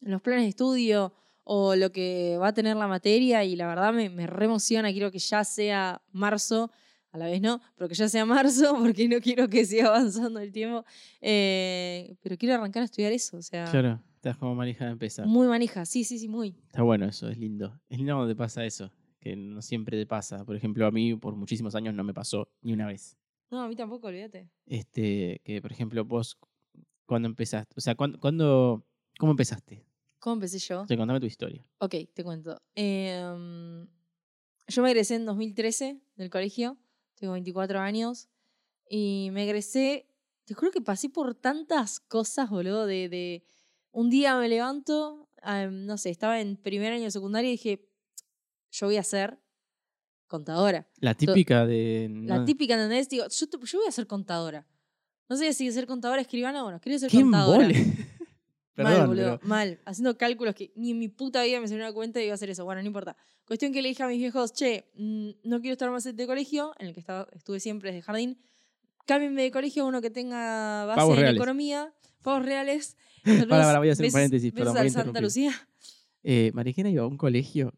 los 0.00 0.20
planes 0.22 0.42
de 0.44 0.48
estudio 0.48 1.12
o 1.50 1.74
lo 1.76 1.90
que 1.92 2.36
va 2.38 2.48
a 2.48 2.52
tener 2.52 2.76
la 2.76 2.86
materia 2.86 3.42
y 3.42 3.56
la 3.56 3.66
verdad 3.66 3.92
me, 3.94 4.10
me 4.10 4.26
re 4.26 4.44
emociona, 4.44 4.92
quiero 4.92 5.10
que 5.10 5.18
ya 5.18 5.44
sea 5.44 6.02
marzo, 6.12 6.70
a 7.10 7.16
la 7.16 7.24
vez 7.24 7.40
no, 7.40 7.60
pero 7.74 7.88
que 7.88 7.94
ya 7.94 8.06
sea 8.08 8.26
marzo 8.26 8.76
porque 8.78 9.08
no 9.08 9.18
quiero 9.20 9.48
que 9.48 9.64
siga 9.64 9.88
avanzando 9.88 10.40
el 10.40 10.52
tiempo, 10.52 10.84
Eh, 11.22 12.16
pero 12.22 12.36
quiero 12.36 12.54
arrancar 12.54 12.82
a 12.82 12.84
estudiar 12.84 13.12
eso, 13.12 13.38
o 13.38 13.42
sea, 13.42 13.64
Claro, 13.70 14.02
estás 14.16 14.36
como 14.36 14.54
manija 14.54 14.84
de 14.84 14.92
empezar. 14.92 15.26
muy 15.26 15.46
manija, 15.48 15.86
sí, 15.86 16.04
sí, 16.04 16.18
sí, 16.18 16.28
muy. 16.28 16.54
Está 16.66 16.82
bueno 16.82 17.06
eso, 17.06 17.28
es 17.30 17.38
lindo. 17.38 17.80
Es 17.88 17.96
lindo 17.98 18.14
cuando 18.14 18.30
te 18.30 18.36
pasa 18.36 18.64
eso, 18.66 18.92
que 19.18 19.34
no 19.34 19.62
siempre 19.62 19.96
te 19.98 20.04
pasa. 20.06 20.44
Por 20.44 20.54
ejemplo, 20.54 20.86
a 20.86 20.90
mí 20.90 21.14
por 21.16 21.34
muchísimos 21.34 21.74
años 21.74 21.94
no 21.94 22.04
me 22.04 22.12
pasó 22.12 22.48
ni 22.60 22.74
una 22.74 22.86
vez. 22.86 23.16
No, 23.50 23.62
a 23.62 23.68
mí 23.68 23.74
tampoco, 23.74 24.08
olvídate. 24.08 24.50
Este, 24.66 25.40
que 25.44 25.62
por 25.62 25.72
ejemplo 25.72 26.04
vos, 26.04 26.36
cuando 27.06 27.26
empezaste, 27.26 27.72
o 27.74 27.80
sea, 27.80 27.94
cuando, 27.94 28.20
cuando 28.20 28.84
¿cómo 29.18 29.32
empezaste? 29.32 29.82
¿Cómo 30.18 30.34
empecé 30.34 30.58
yo? 30.58 30.82
O 30.82 30.86
sea, 30.86 30.96
contame 30.96 31.20
tu 31.20 31.26
historia. 31.26 31.64
Ok, 31.78 31.94
te 32.12 32.24
cuento. 32.24 32.60
Em, 32.74 33.86
yo 34.66 34.82
me 34.82 34.90
egresé 34.90 35.14
en 35.16 35.26
2013 35.26 36.00
del 36.16 36.30
colegio, 36.30 36.76
tengo 37.14 37.32
24 37.34 37.78
años, 37.80 38.28
y 38.90 39.28
me 39.32 39.44
egresé, 39.44 40.06
te 40.44 40.54
juro 40.54 40.70
que 40.72 40.80
pasé 40.80 41.08
por 41.08 41.34
tantas 41.34 42.00
cosas, 42.00 42.50
boludo, 42.50 42.86
de, 42.86 43.08
de 43.08 43.44
un 43.92 44.10
día 44.10 44.36
me 44.38 44.48
levanto, 44.48 45.28
em, 45.44 45.86
no 45.86 45.96
sé, 45.98 46.10
estaba 46.10 46.40
en 46.40 46.56
primer 46.56 46.92
año 46.92 47.04
de 47.04 47.10
secundaria 47.10 47.48
y 47.48 47.52
dije, 47.52 47.88
yo 48.72 48.86
voy 48.86 48.96
a 48.96 49.02
ser 49.04 49.38
contadora. 50.26 50.88
La 51.00 51.14
típica 51.14 51.64
de... 51.66 52.08
La 52.26 52.38
no- 52.38 52.44
típica, 52.44 52.74
¿entendés? 52.74 53.08
Digo, 53.08 53.24
yo, 53.28 53.48
te- 53.48 53.58
yo 53.64 53.78
voy 53.78 53.88
a 53.88 53.92
ser 53.92 54.06
contadora. 54.06 54.66
No 55.28 55.36
sé 55.36 55.52
si 55.52 55.70
ser 55.72 55.86
contadora, 55.86 56.20
escribana, 56.22 56.62
bueno, 56.62 56.80
quería 56.80 56.98
ser 56.98 57.10
¡Qué 57.10 57.18
contadora. 57.20 57.66
embole! 57.66 57.74
mal, 58.84 59.06
boludo, 59.06 59.38
pero- 59.38 59.48
mal. 59.48 59.80
Haciendo 59.84 60.16
cálculos 60.18 60.54
que 60.54 60.72
ni 60.76 60.90
en 60.92 60.98
mi 60.98 61.08
puta 61.08 61.42
vida 61.44 61.60
me 61.60 61.68
salió 61.68 61.82
una 61.84 61.92
cuenta 61.92 62.20
y 62.20 62.24
iba 62.24 62.32
a 62.32 62.34
hacer 62.34 62.50
eso. 62.50 62.64
Bueno, 62.64 62.80
no 62.82 62.86
importa. 62.86 63.16
Cuestión 63.46 63.72
que 63.72 63.80
le 63.82 63.88
dije 63.88 64.02
a 64.02 64.08
mis 64.08 64.18
viejos, 64.18 64.52
che, 64.52 64.90
mm, 64.96 65.30
no 65.44 65.60
quiero 65.60 65.72
estar 65.72 65.90
más 65.90 66.04
en 66.06 66.10
este 66.10 66.26
colegio, 66.26 66.74
en 66.78 66.88
el 66.88 66.94
que 66.94 67.00
estaba, 67.00 67.26
estuve 67.32 67.60
siempre 67.60 67.90
desde 67.92 68.02
jardín. 68.02 68.38
Cámbienme 69.06 69.42
de 69.42 69.50
colegio 69.50 69.84
a 69.84 69.86
uno 69.86 70.00
que 70.02 70.10
tenga 70.10 70.84
base 70.84 70.96
Pavos 70.98 71.14
en 71.14 71.20
reales. 71.20 71.36
economía, 71.38 71.94
pavos 72.22 72.44
reales. 72.44 72.96
Para, 73.24 73.46
para, 73.64 73.78
voy 73.78 73.88
a 73.88 73.92
hacer 73.92 74.04
un 74.04 74.08
Besos- 74.08 74.12
paréntesis, 74.12 74.52
besos 74.52 74.58
perdón, 74.74 74.74
voy 74.76 74.86
a 74.86 75.04
Santa. 75.04 75.20
Lucía. 75.20 75.68
Eh, 76.22 76.50
Marijena 76.54 76.88
iba 76.90 77.02
a 77.02 77.06
un 77.06 77.16
colegio 77.16 77.72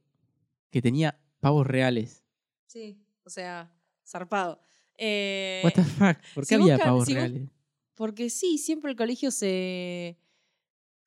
que 0.71 0.83
tenía 0.83 1.19
pavos 1.41 1.67
reales. 1.67 2.25
Sí, 2.67 2.99
o 3.25 3.31
sea, 3.31 3.73
zarpado. 4.07 4.61
Eh, 4.99 5.61
What 5.65 5.73
the 5.75 5.83
fuck? 5.85 6.17
¿Por 6.35 6.45
qué 6.45 6.49
si 6.49 6.55
había 6.55 6.77
buscan- 6.77 6.85
pavos 6.87 7.07
si 7.07 7.15
reales? 7.15 7.49
Porque 7.95 8.29
sí, 8.31 8.59
siempre 8.59 8.91
el 8.91 8.97
colegio 8.97 9.31
se. 9.31 10.19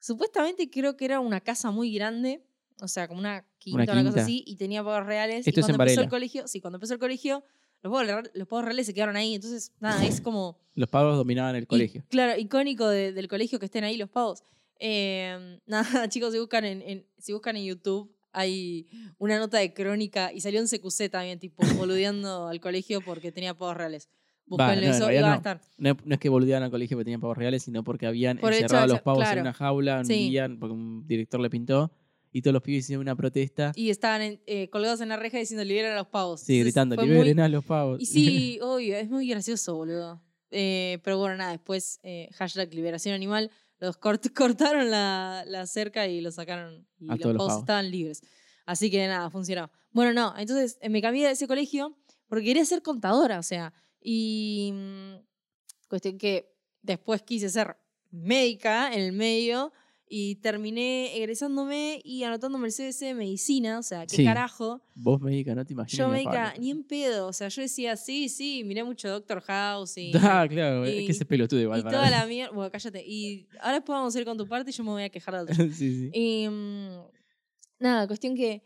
Supuestamente 0.04 0.70
creo 0.70 0.98
que 0.98 1.06
era 1.06 1.22
una 1.22 1.40
casa 1.40 1.72
muy 1.72 1.94
grande, 1.94 2.44
o 2.82 2.90
sea, 2.90 3.08
como 3.08 3.22
una 3.22 3.46
quinta, 3.58 3.84
una, 3.84 3.86
quinta. 3.94 4.12
cosa 4.12 4.24
así, 4.24 4.44
y 4.46 4.58
tenía 4.58 4.84
pavos 4.84 5.06
reales. 5.06 5.48
Esto 5.48 5.50
y 5.50 5.62
es 5.62 5.70
en 5.70 5.76
cuando 5.78 5.84
empezó 5.86 6.02
el 6.02 6.10
colegio, 6.10 6.46
sí, 6.46 6.60
cuando 6.60 6.76
empezó 6.76 6.94
el 6.96 7.00
colegio, 7.00 7.42
los 7.82 8.48
pavos 8.50 8.66
reales 8.66 8.86
se 8.86 8.94
quedaron 8.94 9.16
ahí. 9.16 9.34
Entonces, 9.34 9.72
nada, 9.80 10.06
es 10.06 10.20
como. 10.22 10.58
Los 10.76 10.90
pavos 10.90 11.16
dominaban 11.16 11.56
el 11.56 11.68
colegio. 11.68 12.04
claro, 12.10 12.38
icónico 12.38 12.90
de- 12.90 13.14
del 13.14 13.30
colegio 13.30 13.60
que 13.60 13.66
estén 13.68 13.86
ahí 13.86 13.96
los 13.96 14.10
pavos. 14.10 14.44
Eh, 14.78 15.60
nada, 15.68 16.10
chicos, 16.10 16.34
si 16.34 16.40
buscan 16.40 16.66
en, 16.66 16.82
en- 16.82 17.08
si 17.18 17.32
buscan 17.32 17.56
en 17.56 17.64
YouTube, 17.64 18.14
hay 18.34 18.88
una 19.20 19.40
nota 19.40 19.60
de 19.60 19.74
crónica 19.74 20.34
y 20.34 20.42
salió 20.42 20.60
en 20.60 20.68
CQC 20.68 21.10
también, 21.12 21.40
tipo, 21.40 21.64
boludeando 21.78 22.48
al 22.50 22.60
colegio 22.60 23.00
porque 23.00 23.32
tenía 23.32 23.54
pavos 23.54 23.78
reales. 23.78 24.10
No, 24.46 24.72
en 24.72 24.84
eso 24.84 25.06
y 25.06 25.16
realidad 25.18 25.24
va 25.24 25.28
a 25.28 25.32
no. 25.32 25.36
estar. 25.38 25.62
No, 25.78 25.98
no 26.06 26.14
es 26.14 26.20
que 26.20 26.30
boludeaban 26.30 26.64
al 26.64 26.72
colegio 26.72 26.98
porque 26.98 27.06
tenían 27.06 27.22
pavos 27.22 27.38
reales, 27.38 27.64
sino 27.64 27.84
porque 27.84 28.06
habían 28.06 28.38
Por 28.38 28.52
el 28.52 28.58
hecho 28.58 28.66
encerrado 28.66 28.86
a 28.86 28.88
los 28.88 29.02
pavos 29.02 29.20
claro. 29.24 29.38
en 29.38 29.42
una 29.42 29.54
jaula 29.54 30.00
un 30.00 30.06
Sí. 30.06 30.30
día, 30.30 30.48
porque 30.60 30.74
un 30.74 31.08
director 31.08 31.40
le 31.40 31.50
pintó, 31.50 31.92
y 32.32 32.42
todos 32.42 32.54
los 32.54 32.62
pibes 32.64 32.86
hicieron 32.86 33.02
una 33.04 33.16
protesta. 33.16 33.72
Y 33.76 33.90
estaban 33.90 34.22
en- 34.22 34.42
eh, 34.48 34.70
colgados 34.70 35.02
en 35.02 35.10
la 35.10 35.18
reja 35.18 35.38
diciendo 35.38 35.64
liberen 35.64 35.92
a 35.92 35.96
los 35.96 36.08
pavos. 36.08 36.42
sí, 36.42 36.54
Entonces, 36.54 36.66
gritando, 36.66 36.96
fue 36.96 37.06
muy- 37.06 37.14
liberen 37.14 37.40
a 37.40 37.48
los 37.48 37.64
pavos. 37.64 38.02
Y 38.02 38.06
sí, 38.06 38.60
obvio, 38.62 38.98
es 38.98 39.10
muy 39.10 39.28
gracioso, 39.28 39.76
boludo. 39.76 40.22
Eh, 40.52 41.00
pero 41.04 41.18
bueno, 41.18 41.38
nada, 41.38 41.52
después 41.52 42.00
eh, 42.04 42.30
hashtag 42.34 42.74
liberación 42.74 43.16
animal, 43.16 43.50
los 43.80 44.00
cort- 44.00 44.32
cortaron 44.36 44.90
la, 44.92 45.44
la 45.48 45.66
cerca 45.68 46.08
y 46.08 46.22
los 46.22 46.36
sacaron 46.36 46.88
y 47.00 47.10
A 47.10 47.16
los 47.16 47.26
los 47.34 47.38
pavos 47.38 47.60
estaban 47.60 47.90
libres. 47.92 48.22
Así 48.66 48.90
que 48.92 49.08
nada, 49.08 49.30
funcionó. 49.30 49.72
Bueno, 49.92 50.14
no, 50.14 50.34
entonces 50.38 50.78
me 50.90 51.02
cambié 51.02 51.26
de 51.28 51.34
ese 51.34 51.48
colegio 51.48 51.96
porque 52.28 52.46
quería 52.46 52.66
ser 52.66 52.82
contadora, 52.82 53.38
o 53.40 53.44
sea, 53.44 53.74
y 54.04 54.72
mm, 54.74 55.14
cuestión 55.88 56.18
que 56.18 56.54
después 56.82 57.22
quise 57.24 57.50
ser 57.50 57.78
médica 58.12 58.94
en 58.94 59.00
el 59.02 59.12
medio 59.14 59.72
y 60.16 60.36
terminé 60.36 61.16
egresándome 61.18 62.00
y 62.04 62.24
anotándome 62.24 62.68
el 62.68 62.74
CBC 62.74 63.00
de 63.06 63.14
medicina, 63.16 63.80
o 63.80 63.84
sea, 63.84 64.06
qué 64.06 64.18
Sí. 64.18 64.24
carajo. 64.24 64.84
Vos 64.94 65.20
médica, 65.22 65.56
no 65.56 65.66
te 65.66 65.74
imaginas. 65.74 65.98
Yo 65.98 66.10
médica, 66.10 66.54
ni 66.60 66.70
en 66.70 66.84
pedo. 66.84 67.28
O 67.28 67.34
sea, 67.34 67.48
yo 67.48 67.64
decía, 67.64 67.96
sí, 67.96 68.30
sí, 68.30 68.64
miré 68.64 68.84
mucho 68.84 69.10
Doctor 69.10 69.42
House 69.42 69.98
y, 69.98 70.12
Ah, 70.44 70.46
claro, 70.48 70.86
es 70.86 71.06
que 71.06 71.12
ese 71.14 71.26
pelotudo 71.26 71.62
igual. 71.62 71.80
y 71.80 71.84
para 71.84 71.98
toda 71.98 72.10
la 72.12 72.26
mierda. 72.28 72.54
Bueno, 72.54 72.70
cállate. 72.72 73.04
Y 73.04 73.48
ahora 73.60 73.74
después 73.78 73.96
vamos 73.98 74.16
a 74.16 74.20
ir 74.20 74.26
con 74.26 74.38
tu 74.38 74.48
parte 74.48 74.70
y 74.70 74.74
yo 74.74 74.84
me 74.84 74.92
voy 74.92 75.04
a 75.04 75.10
quejar 75.10 75.46
del 75.46 75.48
tuyo. 75.58 75.74
sí, 75.74 75.96
sí. 75.96 76.12
Y 76.14 76.48
mm, 76.48 77.00
nada, 77.80 78.06
cuestión 78.06 78.36
que 78.36 78.62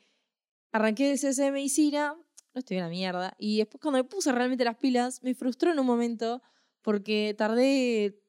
arranqué 0.74 1.12
el 1.12 1.18
CSC 1.18 1.44
de 1.44 1.52
medicina, 1.52 2.14
no 2.58 2.60
estoy 2.60 2.78
en 2.78 2.84
la 2.84 2.90
mierda. 2.90 3.36
Y 3.38 3.58
después 3.60 3.80
cuando 3.82 3.98
me 4.00 4.04
puse 4.04 4.32
realmente 4.32 4.66
las 4.66 4.78
pilas, 4.78 5.22
me 5.24 5.34
frustró 5.36 5.72
en 5.72 5.80
un 5.80 5.86
momento 5.86 6.42
porque 6.82 7.36
tardé, 7.38 8.20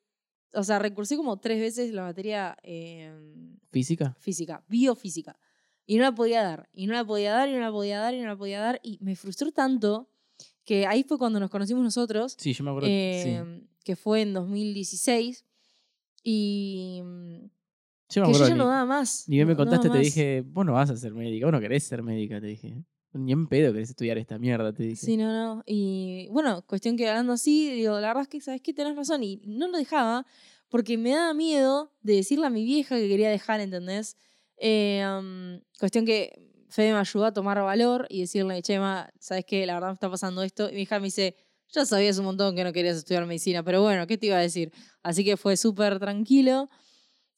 o 0.52 0.62
sea, 0.62 0.78
recursé 0.78 1.16
como 1.16 1.38
tres 1.38 1.58
veces 1.60 1.92
la 1.92 2.02
materia 2.02 2.56
eh, 2.62 3.10
¿Física? 3.70 4.16
física, 4.20 4.62
biofísica. 4.68 5.38
Y 5.86 5.96
no 5.96 6.02
la 6.02 6.12
podía 6.14 6.42
dar, 6.42 6.68
y 6.74 6.86
no 6.86 6.92
la 6.92 7.04
podía 7.06 7.32
dar, 7.32 7.48
y 7.48 7.52
no 7.52 7.60
la 7.60 7.70
podía 7.72 7.98
dar, 8.00 8.12
y 8.14 8.20
no 8.20 8.26
la 8.26 8.36
podía 8.36 8.60
dar. 8.60 8.78
Y 8.82 8.98
me 9.00 9.16
frustró 9.16 9.50
tanto 9.52 10.10
que 10.64 10.86
ahí 10.86 11.02
fue 11.02 11.16
cuando 11.16 11.40
nos 11.40 11.50
conocimos 11.50 11.82
nosotros, 11.82 12.36
Sí, 12.38 12.52
yo 12.52 12.62
me 12.64 12.70
acuerdo. 12.70 12.88
sí. 12.88 12.92
eh, 12.92 13.62
que 13.84 13.96
fue 13.96 14.20
en 14.20 14.34
2016. 14.34 15.46
Y 16.22 17.00
mm, 17.02 17.06
Yo 17.06 17.46
me 17.46 17.48
que 17.48 18.12
yo 18.12 18.22
acuerdo 18.22 18.48
ya 18.48 18.54
ni, 18.54 18.58
no 18.58 18.66
daba 18.66 18.84
más. 18.84 19.24
ni 19.28 19.36
bien 19.36 19.48
me 19.48 19.54
no 19.54 19.58
contaste, 19.58 19.88
te 19.88 19.98
dije, 19.98 20.42
vos 20.46 20.66
no 20.66 20.74
vas 20.74 20.90
a 20.90 20.96
ser 20.96 21.14
médica, 21.14 21.46
vos 21.46 21.52
no 21.52 21.60
querés 21.60 21.84
ser 21.84 22.02
médica, 22.02 22.38
te 22.40 22.48
dije. 22.48 22.84
Ni 23.12 23.32
en 23.32 23.46
pedo 23.46 23.72
querés 23.72 23.90
estudiar 23.90 24.18
esta 24.18 24.38
mierda, 24.38 24.72
te 24.72 24.82
dije. 24.82 25.06
Sí, 25.06 25.16
no, 25.16 25.32
no. 25.32 25.62
Y 25.66 26.28
bueno, 26.30 26.62
cuestión 26.66 26.96
que 26.96 27.08
hablando 27.08 27.32
así, 27.32 27.70
digo, 27.72 27.98
la 28.00 28.08
verdad 28.08 28.22
es 28.22 28.28
que, 28.28 28.40
¿sabes 28.40 28.60
qué? 28.60 28.74
Tenés 28.74 28.96
razón. 28.96 29.22
Y 29.22 29.40
no 29.44 29.68
lo 29.68 29.78
dejaba 29.78 30.26
porque 30.68 30.98
me 30.98 31.10
daba 31.10 31.32
miedo 31.34 31.92
de 32.02 32.16
decirle 32.16 32.46
a 32.46 32.50
mi 32.50 32.64
vieja 32.64 32.96
que 32.96 33.08
quería 33.08 33.30
dejar, 33.30 33.60
¿entendés? 33.60 34.16
Eh, 34.58 35.04
um, 35.06 35.60
cuestión 35.78 36.04
que 36.04 36.48
Fede 36.68 36.92
me 36.92 36.98
ayudó 36.98 37.24
a 37.24 37.32
tomar 37.32 37.58
valor 37.62 38.06
y 38.10 38.20
decirle, 38.20 38.60
Chema, 38.60 39.10
¿sabes 39.18 39.44
qué? 39.46 39.64
La 39.64 39.74
verdad 39.74 39.88
me 39.88 39.94
está 39.94 40.10
pasando 40.10 40.42
esto. 40.42 40.68
Y 40.70 40.74
mi 40.74 40.82
hija 40.82 40.98
me 40.98 41.06
dice, 41.06 41.34
ya 41.70 41.86
sabías 41.86 42.18
un 42.18 42.26
montón 42.26 42.54
que 42.54 42.64
no 42.64 42.72
querías 42.72 42.96
estudiar 42.96 43.24
medicina, 43.26 43.62
pero 43.62 43.82
bueno, 43.82 44.06
¿qué 44.06 44.18
te 44.18 44.26
iba 44.26 44.36
a 44.36 44.40
decir? 44.40 44.70
Así 45.02 45.24
que 45.24 45.36
fue 45.36 45.56
súper 45.56 45.98
tranquilo. 45.98 46.68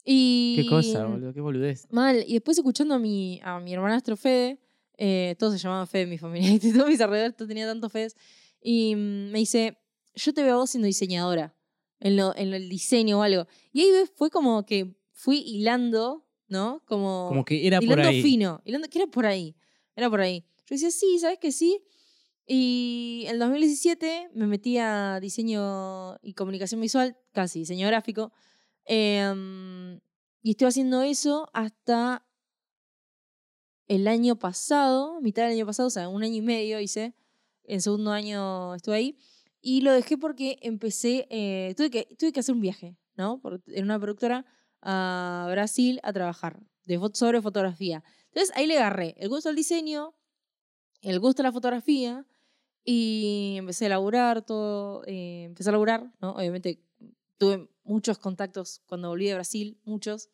Y 0.03 0.55
Qué 0.57 0.65
cosa, 0.67 1.05
boludo, 1.05 1.33
qué 1.33 1.41
boludez. 1.41 1.87
Mal. 1.91 2.23
Y 2.27 2.33
después 2.33 2.57
escuchando 2.57 2.95
a 2.95 2.99
mi, 2.99 3.39
a 3.43 3.59
mi 3.59 3.73
hermanastro 3.73 4.17
Fede, 4.17 4.59
eh, 5.03 5.35
todos 5.39 5.53
se 5.53 5.57
llamaban 5.59 5.87
Fede 5.87 6.03
en 6.03 6.09
mi 6.11 6.19
familia, 6.19 6.51
y 6.51 6.59
todos 6.73 6.87
mis 6.87 7.01
alrededores 7.01 7.35
todos 7.35 7.49
tenía 7.49 7.65
tantos 7.65 7.91
Fedes, 7.91 8.15
y 8.61 8.95
mm, 8.95 9.31
me 9.31 9.39
dice, 9.39 9.79
yo 10.13 10.31
te 10.31 10.43
veo 10.43 10.53
a 10.53 10.57
vos 10.57 10.69
siendo 10.69 10.85
diseñadora, 10.85 11.55
en, 11.99 12.17
lo, 12.17 12.35
en 12.37 12.53
el 12.53 12.69
diseño 12.69 13.17
o 13.17 13.23
algo. 13.23 13.47
Y 13.73 13.81
ahí 13.81 13.89
fue 14.15 14.29
como 14.29 14.63
que 14.63 14.95
fui 15.11 15.39
hilando, 15.39 16.27
¿no? 16.47 16.83
Como, 16.85 17.25
Como 17.29 17.43
que 17.43 17.65
era 17.65 17.79
por 17.79 17.85
hilando 17.85 18.09
ahí. 18.09 18.21
fino, 18.21 18.61
hilando, 18.63 18.87
que 18.89 18.99
era 18.99 19.07
por 19.07 19.25
ahí, 19.25 19.55
era 19.95 20.07
por 20.07 20.21
ahí. 20.21 20.45
Yo 20.67 20.75
decía, 20.75 20.91
sí, 20.91 21.17
¿sabes 21.17 21.39
que 21.39 21.51
sí? 21.51 21.81
Y 22.45 23.25
en 23.27 23.39
2017 23.39 24.29
me 24.35 24.45
metí 24.45 24.77
a 24.77 25.19
diseño 25.19 26.19
y 26.21 26.33
comunicación 26.35 26.79
visual, 26.79 27.17
casi 27.31 27.59
diseño 27.59 27.87
gráfico, 27.87 28.31
em, 28.85 29.99
y 30.43 30.51
estoy 30.51 30.67
haciendo 30.67 31.01
eso 31.01 31.49
hasta 31.53 32.23
el 33.87 34.07
año 34.07 34.37
pasado, 34.37 35.19
mitad 35.21 35.43
del 35.43 35.53
año 35.53 35.65
pasado, 35.65 35.87
o 35.87 35.91
sea, 35.91 36.09
un 36.09 36.23
año 36.23 36.35
y 36.35 36.41
medio 36.41 36.79
hice. 36.79 37.13
En 37.63 37.81
segundo 37.81 38.11
año 38.11 38.75
estuve 38.75 38.95
ahí. 38.95 39.17
Y 39.61 39.81
lo 39.81 39.91
dejé 39.93 40.17
porque 40.17 40.57
empecé, 40.61 41.27
eh, 41.29 41.73
tuve, 41.77 41.89
que, 41.91 42.15
tuve 42.17 42.31
que 42.31 42.39
hacer 42.39 42.55
un 42.55 42.61
viaje, 42.61 42.97
¿no? 43.15 43.39
Por- 43.41 43.61
en 43.67 43.83
una 43.85 43.99
productora 43.99 44.45
a 44.81 45.47
Brasil 45.51 45.99
a 46.03 46.13
trabajar 46.13 46.59
de, 46.85 46.99
sobre 47.13 47.41
fotografía. 47.41 48.03
Entonces 48.27 48.55
ahí 48.55 48.65
le 48.67 48.77
agarré 48.77 49.15
el 49.19 49.29
gusto 49.29 49.49
al 49.49 49.55
diseño, 49.55 50.15
el 51.01 51.19
gusto 51.19 51.41
a 51.41 51.45
la 51.45 51.51
fotografía 51.51 52.25
y 52.83 53.55
empecé 53.57 53.87
a 53.87 53.89
laburar 53.89 54.43
todo, 54.45 55.03
eh, 55.07 55.43
empecé 55.45 55.69
a 55.69 55.73
laburar, 55.73 56.11
¿no? 56.21 56.31
Obviamente 56.33 56.81
tuve 57.37 57.69
muchos 57.83 58.17
contactos 58.19 58.81
cuando 58.87 59.09
volví 59.09 59.27
de 59.27 59.35
Brasil, 59.35 59.79
muchos. 59.83 60.29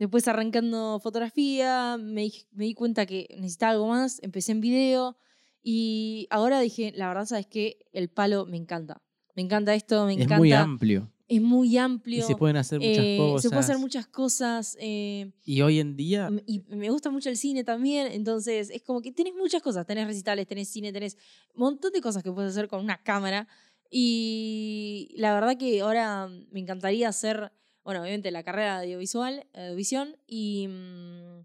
Después 0.00 0.26
arrancando 0.26 0.98
fotografía, 0.98 1.96
me, 2.00 2.22
di- 2.22 2.46
me 2.50 2.64
di 2.64 2.74
cuenta 2.74 3.06
que 3.06 3.28
necesitaba 3.36 3.72
algo 3.72 3.86
más, 3.86 4.18
empecé 4.22 4.50
en 4.52 4.60
video 4.60 5.16
y 5.62 6.26
ahora 6.30 6.58
dije, 6.60 6.92
la 6.96 7.06
verdad, 7.08 7.26
¿sabes 7.26 7.46
qué? 7.46 7.78
El 7.92 8.08
palo 8.08 8.46
me 8.46 8.56
encanta. 8.56 9.02
Me 9.36 9.42
encanta 9.42 9.74
esto, 9.74 10.06
me 10.06 10.14
Es 10.14 10.18
encanta. 10.20 10.38
muy 10.38 10.52
amplio. 10.52 11.12
Es 11.28 11.40
muy 11.40 11.76
amplio. 11.78 12.24
Y 12.24 12.26
se 12.26 12.34
pueden 12.34 12.56
hacer 12.56 12.80
muchas 12.80 13.04
eh, 13.04 13.16
cosas. 13.16 13.42
Se 13.42 13.48
puede 13.50 13.60
hacer 13.60 13.78
muchas 13.78 14.06
cosas. 14.08 14.76
eh, 14.80 15.30
Y 15.44 15.60
hoy 15.60 15.78
en 15.78 15.94
día, 15.96 16.28
y 16.46 16.60
me 16.68 16.90
gusta 16.90 17.10
mucho 17.10 17.28
el 17.28 17.36
cine 17.36 17.62
también, 17.62 18.08
entonces 18.10 18.70
es 18.70 18.82
como 18.82 19.00
que 19.02 19.12
tenés 19.12 19.34
muchas 19.34 19.62
cosas, 19.62 19.86
tenés 19.86 20.06
recitales, 20.08 20.46
tenés 20.48 20.68
cine, 20.70 20.92
tenés 20.92 21.16
un 21.54 21.60
montón 21.60 21.92
de 21.92 22.00
cosas 22.00 22.22
que 22.24 22.32
puedes 22.32 22.50
hacer 22.52 22.66
con 22.68 22.80
una 22.80 23.00
cámara 23.02 23.46
y 23.90 25.12
la 25.16 25.34
verdad 25.34 25.56
que 25.58 25.80
ahora 25.82 26.28
me 26.50 26.60
encantaría 26.60 27.08
hacer, 27.08 27.52
bueno, 27.90 28.02
obviamente 28.02 28.30
la 28.30 28.44
carrera 28.44 28.78
de 28.78 28.84
audiovisual, 28.84 29.48
audiovisión 29.52 30.16
y, 30.24 30.68
mm, 30.68 31.40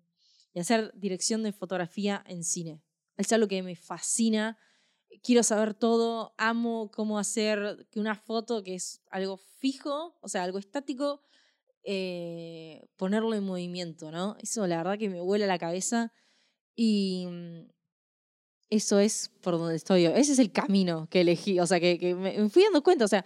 y 0.53 0.59
hacer 0.59 0.91
dirección 0.93 1.41
de 1.41 1.51
fotografía 1.51 2.23
en 2.27 2.43
cine. 2.43 2.83
Es 3.17 3.33
algo 3.33 3.47
que 3.47 3.63
me 3.63 3.75
fascina, 3.75 4.55
quiero 5.23 5.41
saber 5.41 5.73
todo, 5.73 6.35
amo 6.37 6.91
cómo 6.93 7.17
hacer 7.17 7.87
que 7.89 7.99
una 7.99 8.13
foto 8.13 8.61
que 8.61 8.75
es 8.75 9.01
algo 9.09 9.37
fijo, 9.37 10.19
o 10.21 10.29
sea, 10.29 10.43
algo 10.43 10.59
estático, 10.59 11.23
eh, 11.83 12.89
ponerlo 12.95 13.33
en 13.33 13.43
movimiento, 13.43 14.11
¿no? 14.11 14.37
Eso 14.39 14.67
la 14.67 14.77
verdad 14.77 14.99
que 14.99 15.09
me 15.09 15.21
vuela 15.21 15.47
la 15.47 15.57
cabeza 15.57 16.13
y 16.75 17.25
mm, 17.27 17.69
eso 18.69 18.99
es 18.99 19.31
por 19.41 19.57
donde 19.57 19.75
estoy 19.75 20.03
yo. 20.03 20.09
Ese 20.11 20.33
es 20.33 20.39
el 20.39 20.51
camino 20.51 21.07
que 21.09 21.21
elegí, 21.21 21.59
o 21.59 21.67
sea, 21.67 21.79
que, 21.79 21.97
que 21.99 22.15
me, 22.15 22.49
fui 22.49 22.63
dando 22.63 22.81
cuenta, 22.83 23.05
o 23.05 23.07
sea, 23.07 23.23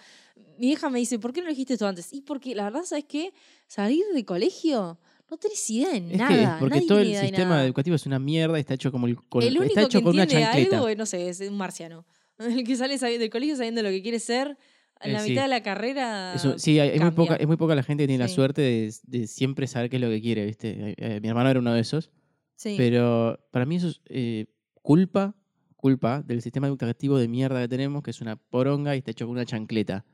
mi 0.57 0.71
hija 0.71 0.89
me 0.89 0.99
dice, 0.99 1.17
¿por 1.19 1.31
qué 1.33 1.41
no 1.41 1.47
elegiste 1.47 1.73
esto 1.73 1.87
antes? 1.87 2.11
Y 2.13 2.21
porque 2.21 2.53
la 2.55 2.65
verdad, 2.65 2.83
¿sabes 2.83 3.05
qué? 3.07 3.31
Salir 3.67 4.03
de 4.13 4.25
colegio, 4.25 4.99
no 5.31 5.37
tenés 5.37 5.69
idea 5.69 5.89
de 5.91 5.97
es 5.97 6.17
nada. 6.17 6.29
que 6.35 6.43
es 6.43 6.49
porque 6.59 6.75
nadie 6.75 6.87
todo 6.87 6.99
el 6.99 7.15
sistema 7.15 7.49
nada. 7.51 7.65
educativo 7.65 7.95
es 7.95 8.05
una 8.05 8.19
mierda 8.19 8.57
y 8.57 8.61
está 8.61 8.73
hecho 8.73 8.91
como 8.91 9.07
el, 9.07 9.15
con, 9.23 9.41
El 9.43 9.49
único 9.57 9.65
está 9.65 9.81
hecho 9.83 9.99
que 9.99 10.03
con 10.03 10.13
una 10.13 10.23
entiende 10.23 10.45
chancleta. 10.47 10.77
algo, 10.77 10.95
no 10.95 11.05
sé, 11.05 11.29
es 11.29 11.39
un 11.41 11.55
marciano. 11.57 12.05
El 12.39 12.63
que 12.63 12.75
sale 12.75 12.97
del 12.97 13.29
colegio 13.29 13.55
sabiendo 13.55 13.81
lo 13.81 13.89
que 13.89 14.01
quiere 14.01 14.19
ser, 14.19 14.57
en 15.01 15.11
Eh, 15.11 15.13
la 15.13 15.19
sí. 15.21 15.29
mitad 15.29 15.43
de 15.43 15.47
la 15.49 15.63
carrera. 15.63 16.33
Eso- 16.35 16.57
sí, 16.59 16.77
hay- 16.79 16.89
es 16.89 17.01
muy, 17.01 17.11
poca, 17.11 17.35
es 17.35 17.47
muy 17.47 17.55
poca 17.57 17.73
la 17.75 17.83
gente 17.83 18.03
que 18.03 18.07
tiene 18.07 18.21
la 18.23 18.27
Sí. 18.27 18.35
suerte 18.35 18.61
de, 18.61 18.93
de 19.03 19.27
siempre 19.27 19.67
saber 19.67 19.89
qué 19.89 19.95
es 19.97 20.01
lo 20.01 20.09
que 20.09 20.21
quiere, 20.21 20.45
¿viste? 20.45 20.69
Eh, 20.71 20.95
eh, 20.97 21.19
mi 21.21 21.29
hermano 21.29 21.49
era 21.49 21.59
uno 21.59 21.73
de 21.73 21.79
esos. 21.81 22.11
Sí. 22.55 22.75
Pero 22.77 23.39
para 23.51 23.65
mí 23.65 23.77
eso 23.77 23.87
es 23.87 24.01
eh, 24.09 24.47
culpa, 24.81 25.35
culpa 25.75 26.21
del 26.21 26.41
sistema 26.41 26.67
educativo 26.67 27.17
de 27.17 27.27
mierda 27.27 27.61
que 27.61 27.67
tenemos, 27.67 28.03
que 28.03 28.11
es 28.11 28.21
una 28.21 28.35
poronga 28.35 28.95
y 28.95 28.99
está 28.99 29.11
hecho 29.11 29.25
con 29.25 29.33
una 29.33 29.45
chancleta. 29.45 30.05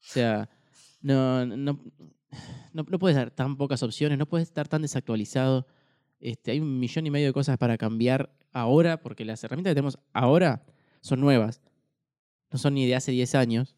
O 0.00 0.06
sea, 0.06 0.48
no, 1.00 1.46
no, 1.46 1.56
no, 1.56 1.80
no 2.72 2.98
puedes 2.98 3.16
dar 3.16 3.30
tan 3.30 3.56
pocas 3.56 3.82
opciones, 3.82 4.18
no 4.18 4.26
puedes 4.26 4.48
estar 4.48 4.68
tan 4.68 4.82
desactualizado. 4.82 5.66
Este, 6.20 6.50
hay 6.52 6.60
un 6.60 6.78
millón 6.78 7.06
y 7.06 7.10
medio 7.10 7.26
de 7.28 7.32
cosas 7.32 7.58
para 7.58 7.76
cambiar 7.76 8.34
ahora, 8.52 9.00
porque 9.00 9.24
las 9.24 9.42
herramientas 9.44 9.70
que 9.72 9.74
tenemos 9.74 9.98
ahora 10.12 10.64
son 11.00 11.20
nuevas. 11.20 11.60
No 12.50 12.58
son 12.58 12.74
ni 12.74 12.86
de 12.86 12.94
hace 12.94 13.12
10 13.12 13.34
años 13.34 13.74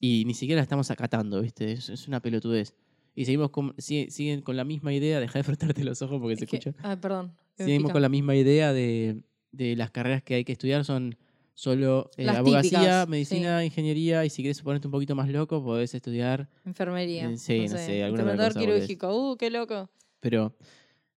y 0.00 0.24
ni 0.26 0.34
siquiera 0.34 0.58
las 0.60 0.64
estamos 0.64 0.90
acatando, 0.90 1.40
¿viste? 1.42 1.72
Es, 1.72 1.88
es 1.88 2.08
una 2.08 2.20
pelotudez. 2.20 2.74
Y 3.14 3.24
seguimos 3.24 3.50
con, 3.50 3.74
sigue- 3.78 4.10
siguen 4.10 4.42
con 4.42 4.56
la 4.56 4.64
misma 4.64 4.92
idea, 4.92 5.18
deja 5.20 5.38
de 5.38 5.42
frotarte 5.44 5.84
los 5.84 6.00
ojos 6.02 6.20
porque 6.20 6.36
se 6.36 6.44
Es 6.44 6.50
que- 6.50 6.56
escucha. 6.58 6.76
Ay, 6.88 6.96
perdón. 6.96 7.36
Seguimos 7.56 7.90
con 7.92 8.00
la 8.02 8.08
misma 8.08 8.36
idea 8.36 8.72
de, 8.72 9.22
de 9.52 9.76
las 9.76 9.90
carreras 9.90 10.22
que 10.22 10.34
hay 10.34 10.44
que 10.44 10.52
estudiar 10.52 10.84
son 10.84 11.16
solo 11.54 12.10
eh, 12.16 12.28
abogacía, 12.28 12.78
típicas, 12.78 13.08
medicina, 13.08 13.64
ingeniería 13.64 14.24
y 14.24 14.30
si 14.30 14.42
quieres 14.42 14.62
ponerte 14.62 14.86
un 14.86 14.92
poquito 14.92 15.14
más 15.16 15.28
loco 15.28 15.62
podés 15.64 15.92
estudiar, 15.94 16.48
Enfermería. 16.64 17.30
Eh, 17.30 17.36
sí, 17.38 17.62
no 17.68 17.76
sé, 17.78 18.04
alguna 18.04 18.24
cosa, 18.24 18.36
boludez. 18.36 18.54
quirúrgico. 18.56 19.32
Uh, 19.32 19.36
qué 19.36 19.50
loco. 19.50 19.90
pero 20.20 20.54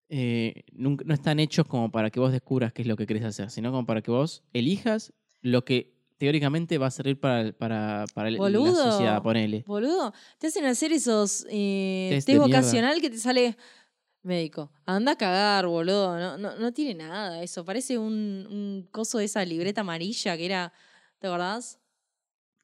eh, 0.10 0.64
nunca- 0.74 1.06
no 1.08 1.14
están 1.14 1.40
hechos 1.40 1.66
como 1.68 1.92
para 1.92 2.10
que 2.10 2.20
vos 2.20 2.32
descubras 2.32 2.74
qué 2.74 2.82
es 2.82 2.88
lo 2.88 2.96
que 2.98 3.06
querés 3.06 3.24
hacer, 3.24 3.50
sino 3.50 3.72
como 3.72 3.86
para 3.86 4.02
que 4.02 4.12
vos 4.12 4.44
elijas 4.54 5.14
lo 5.42 5.64
que 5.64 5.94
teóricamente 6.18 6.78
va 6.78 6.88
a 6.88 6.92
servir 6.92 7.20
para, 7.20 7.52
para, 7.54 8.06
para 8.14 8.28
el- 8.28 8.36
la 8.36 8.40
Boludo. 8.42 8.92
sociedad, 8.92 9.22
ponele. 9.24 9.64
Boludo, 9.66 10.14
te 10.38 10.48
hacen 10.48 10.66
hacer 10.66 10.92
esos 10.92 11.46
eh, 11.50 12.10
Test 12.12 12.28
test, 12.28 12.38
mierda. 12.40 12.46
vocacional 12.58 13.02
que 13.02 13.10
te 13.10 13.18
sale 13.18 13.58
médico. 14.24 14.72
Anda 14.86 15.13
a 15.13 15.16
cagar, 15.18 15.68
boludo. 15.68 16.18
No, 16.20 16.38
no, 16.38 16.56
no 16.58 16.72
tiene 16.74 16.94
nada 16.96 17.42
eso. 17.44 17.66
Parece 17.66 17.98
un, 17.98 18.13
un 18.50 18.88
coso 18.92 19.18
de 19.18 19.25
esa 19.25 19.44
libreta 19.46 19.82
amarilla 19.82 20.38
que 20.38 20.46
era. 20.46 20.74
¿Te 21.20 21.28
acordás? 21.28 21.80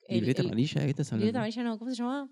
El- 0.07 0.19
¿Libreta 0.19 0.41
el- 0.41 0.47
amarilla? 0.47 0.79
¿De 0.81 0.85
qué 0.87 0.89
estás 0.91 1.07
hablando? 1.11 1.25
Libreta 1.25 1.39
amarilla, 1.39 1.63
no, 1.63 1.77
¿cómo 1.79 1.91
se 1.91 1.97
llamaba? 1.97 2.29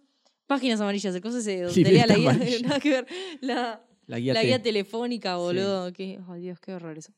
Páginas 0.47 0.79
amarillas, 0.79 1.13
el 1.15 1.21
coso 1.21 1.39
ese 1.39 1.61
donde 1.63 1.83
leía 1.83 2.05
la 2.07 2.15
guía. 2.15 2.33
Nada 2.63 2.79
que 2.79 2.89
ver. 2.89 3.07
La, 3.41 3.83
La 4.05 4.19
guía, 4.19 4.33
la 4.33 4.41
T. 4.41 4.47
guía 4.47 4.61
telefónica, 4.61 5.37
boludo. 5.37 5.91
Que, 5.91 6.19
oh, 6.27 6.35
Dios, 6.35 6.59
qué 6.59 6.73
horror 6.75 6.97
eso. 6.97 7.11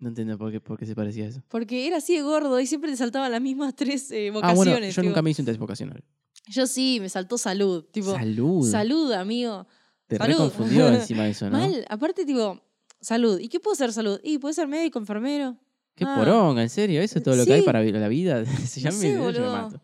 No 0.00 0.08
entiendo 0.08 0.36
por 0.36 0.50
qué, 0.50 0.60
por 0.60 0.76
qué 0.76 0.84
se 0.86 0.94
parecía 0.96 1.24
a 1.24 1.28
eso. 1.28 1.42
Porque 1.48 1.86
era 1.86 1.98
así 1.98 2.16
de 2.16 2.22
gordo 2.22 2.58
y 2.58 2.66
siempre 2.66 2.90
te 2.90 2.96
saltaban 2.96 3.30
las 3.30 3.40
mismas 3.40 3.74
tres 3.76 4.10
eh, 4.10 4.28
Ah, 4.28 4.32
vocaciones. 4.32 4.66
bueno, 4.66 4.86
yo 4.86 4.92
tipo. 4.92 5.02
nunca 5.04 5.22
me 5.22 5.30
hice 5.30 5.42
un 5.42 5.46
test 5.46 5.58
vocacional. 5.60 6.02
Yo 6.48 6.66
sí, 6.66 6.98
me 7.00 7.08
saltó 7.08 7.38
salud. 7.38 7.84
Tipo, 7.92 8.12
Salud. 8.12 8.68
salud, 8.70 9.12
amigo. 9.12 9.66
Te 10.06 10.16
Salud. 10.16 10.32
reconfundió 10.34 10.88
encima 10.92 11.26
eso, 11.28 11.48
¿no? 11.50 11.58
Mal, 11.58 11.84
aparte, 11.88 12.24
tipo, 12.26 12.60
salud. 13.00 13.38
¿Y 13.40 13.48
qué 13.48 13.60
puedo 13.60 13.74
ser 13.74 13.92
salud? 13.92 14.20
Y 14.22 14.38
puede 14.38 14.54
ser 14.54 14.68
médico, 14.68 14.98
enfermero. 14.98 15.56
Qué 15.94 16.04
Ah. 16.06 16.16
poronga, 16.18 16.62
en 16.62 16.68
serio, 16.70 17.00
eso 17.00 17.18
es 17.18 17.24
todo 17.24 17.36
lo 17.36 17.44
que 17.46 17.52
hay 17.54 17.60
Sí. 17.60 17.66
para 17.66 17.82
la 17.82 18.08
vida. 18.08 18.44
Se 18.66 18.80
llama 18.80 18.96
sé, 18.98 19.12
yo 19.14 19.30
me 19.40 19.48
mato. 19.48 19.80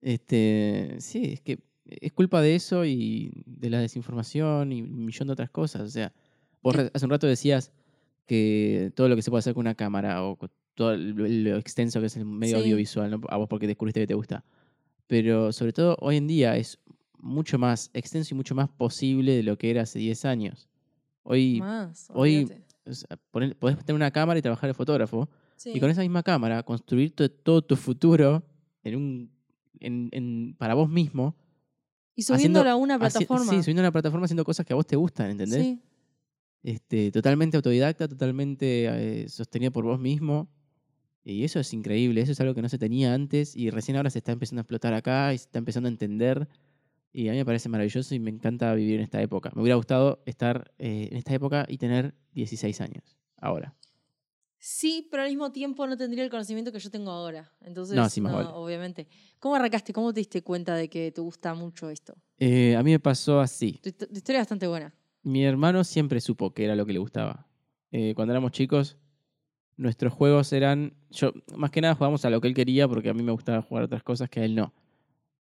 Este, 0.00 0.96
sí, 1.00 1.30
es 1.34 1.40
que 1.40 1.58
es 1.86 2.12
culpa 2.12 2.40
de 2.42 2.54
eso 2.54 2.84
y 2.84 3.32
de 3.46 3.70
la 3.70 3.80
desinformación 3.80 4.72
y 4.72 4.82
un 4.82 5.04
millón 5.04 5.28
de 5.28 5.32
otras 5.32 5.50
cosas. 5.50 5.82
O 5.82 5.88
sea, 5.90 6.12
vos 6.62 6.76
re- 6.76 6.90
hace 6.92 7.04
un 7.04 7.10
rato 7.10 7.26
decías 7.26 7.72
que 8.26 8.92
todo 8.94 9.08
lo 9.08 9.16
que 9.16 9.22
se 9.22 9.30
puede 9.30 9.40
hacer 9.40 9.54
con 9.54 9.62
una 9.62 9.74
cámara 9.74 10.22
o 10.24 10.36
con 10.36 10.50
todo 10.74 10.96
lo, 10.96 11.26
lo 11.26 11.56
extenso 11.56 11.98
que 12.00 12.06
es 12.06 12.16
el 12.16 12.24
medio 12.26 12.56
Sí. 12.58 12.62
audiovisual, 12.62 13.10
¿no? 13.10 13.20
a 13.28 13.36
vos 13.38 13.48
porque 13.48 13.66
descubriste 13.66 14.00
que 14.00 14.06
te 14.06 14.14
gusta. 14.14 14.44
pero 15.06 15.52
sobre 15.52 15.72
todo 15.72 15.96
hoy 16.00 16.18
en 16.18 16.26
día 16.26 16.54
es 16.58 16.78
mucho 17.20 17.58
más 17.58 17.90
extenso 17.94 18.34
y 18.34 18.36
mucho 18.36 18.54
más 18.54 18.68
posible 18.68 19.32
de 19.32 19.42
lo 19.42 19.56
que 19.58 19.70
era 19.70 19.82
hace 19.82 19.98
10 19.98 20.24
años. 20.24 20.68
Hoy 21.22 21.60
Más. 21.60 22.08
hoy- 22.14 22.50
o 22.86 22.92
sea, 22.94 23.18
poner- 23.30 23.56
podés 23.56 23.76
tener 23.78 23.94
una 23.94 24.10
cámara 24.10 24.38
y 24.38 24.42
trabajar 24.42 24.68
de 24.70 24.74
fotógrafo, 24.74 25.28
Sí. 25.56 25.72
y 25.74 25.80
con 25.80 25.90
esa 25.90 26.00
misma 26.00 26.22
cámara 26.22 26.62
construir 26.62 27.14
to- 27.14 27.30
todo 27.30 27.62
tu 27.62 27.76
futuro 27.76 28.42
en 28.82 28.96
un, 28.96 29.30
en- 29.80 30.08
en- 30.12 30.54
para 30.56 30.74
vos 30.74 30.88
mismo. 30.88 31.36
Y 32.14 32.22
subiéndolo 32.22 32.62
haciendo- 32.68 32.70
a 32.70 32.76
una 32.76 32.96
haci- 32.96 32.98
plataforma. 33.26 33.52
sí, 33.52 33.62
subiendo 33.62 33.82
a 33.82 33.84
una 33.84 33.92
plataforma 33.92 34.24
haciendo 34.24 34.44
cosas 34.44 34.64
que 34.64 34.72
a 34.72 34.76
vos 34.76 34.86
te 34.86 34.96
gustan, 34.96 35.30
¿entendés? 35.30 35.62
Sí. 35.62 35.80
Este, 36.62 37.12
totalmente 37.12 37.56
autodidacta, 37.56 38.08
totalmente 38.08 39.22
eh, 39.22 39.28
sostenido 39.28 39.70
por 39.72 39.84
vos 39.84 40.00
mismo. 40.00 40.48
Y 41.24 41.44
eso 41.44 41.60
es 41.60 41.72
increíble, 41.74 42.20
eso 42.22 42.32
es 42.32 42.40
algo 42.40 42.54
que 42.54 42.62
no 42.62 42.68
se 42.68 42.78
tenía 42.78 43.12
antes 43.14 43.54
y 43.54 43.70
recién 43.70 43.96
ahora 43.96 44.08
se 44.10 44.18
está 44.18 44.32
empezando 44.32 44.60
a 44.60 44.62
explotar 44.62 44.94
acá 44.94 45.34
y 45.34 45.38
se 45.38 45.44
está 45.44 45.58
empezando 45.58 45.88
a 45.88 45.92
entender. 45.92 46.48
Y 47.12 47.28
a 47.28 47.32
mí 47.32 47.38
me 47.38 47.44
parece 47.44 47.68
maravilloso 47.68 48.14
y 48.14 48.18
me 48.20 48.30
encanta 48.30 48.72
vivir 48.74 48.96
en 48.96 49.00
esta 49.02 49.20
época. 49.22 49.50
Me 49.54 49.62
hubiera 49.62 49.76
gustado 49.76 50.22
estar 50.26 50.72
eh, 50.78 51.08
en 51.10 51.16
esta 51.16 51.34
época 51.34 51.64
y 51.68 51.78
tener 51.78 52.14
16 52.34 52.80
años 52.80 53.16
ahora. 53.36 53.74
Sí, 54.60 55.06
pero 55.10 55.22
al 55.22 55.28
mismo 55.28 55.52
tiempo 55.52 55.86
no 55.86 55.96
tendría 55.96 56.24
el 56.24 56.30
conocimiento 56.30 56.72
que 56.72 56.80
yo 56.80 56.90
tengo 56.90 57.10
ahora. 57.12 57.52
Entonces, 57.60 57.94
No, 57.96 58.08
sí, 58.08 58.20
más 58.20 58.32
vale. 58.34 58.48
obviamente. 58.52 59.06
¿Cómo 59.38 59.54
arrancaste? 59.54 59.92
¿Cómo 59.92 60.12
te 60.12 60.20
diste 60.20 60.42
cuenta 60.42 60.74
de 60.74 60.88
que 60.88 61.12
te 61.12 61.20
gusta 61.20 61.54
mucho 61.54 61.88
esto? 61.90 62.14
Eh, 62.38 62.74
a 62.76 62.82
mí 62.82 62.90
me 62.90 62.98
pasó 62.98 63.40
así. 63.40 63.78
Tu 63.82 63.88
historia 63.88 64.40
es 64.40 64.42
bastante 64.42 64.66
buena. 64.66 64.92
Mi 65.22 65.44
hermano 65.44 65.84
siempre 65.84 66.20
supo 66.20 66.52
que 66.52 66.64
era 66.64 66.74
lo 66.74 66.84
que 66.86 66.92
le 66.92 66.98
gustaba. 66.98 67.46
Eh, 67.92 68.14
cuando 68.16 68.32
éramos 68.32 68.50
chicos, 68.50 68.98
nuestros 69.76 70.12
juegos 70.12 70.52
eran. 70.52 70.92
Yo, 71.10 71.32
más 71.56 71.70
que 71.70 71.80
nada, 71.80 71.94
jugábamos 71.94 72.24
a 72.24 72.30
lo 72.30 72.40
que 72.40 72.48
él 72.48 72.54
quería 72.54 72.88
porque 72.88 73.10
a 73.10 73.14
mí 73.14 73.22
me 73.22 73.32
gustaba 73.32 73.62
jugar 73.62 73.84
otras 73.84 74.02
cosas 74.02 74.28
que 74.28 74.40
a 74.40 74.44
él 74.44 74.54
no. 74.56 74.74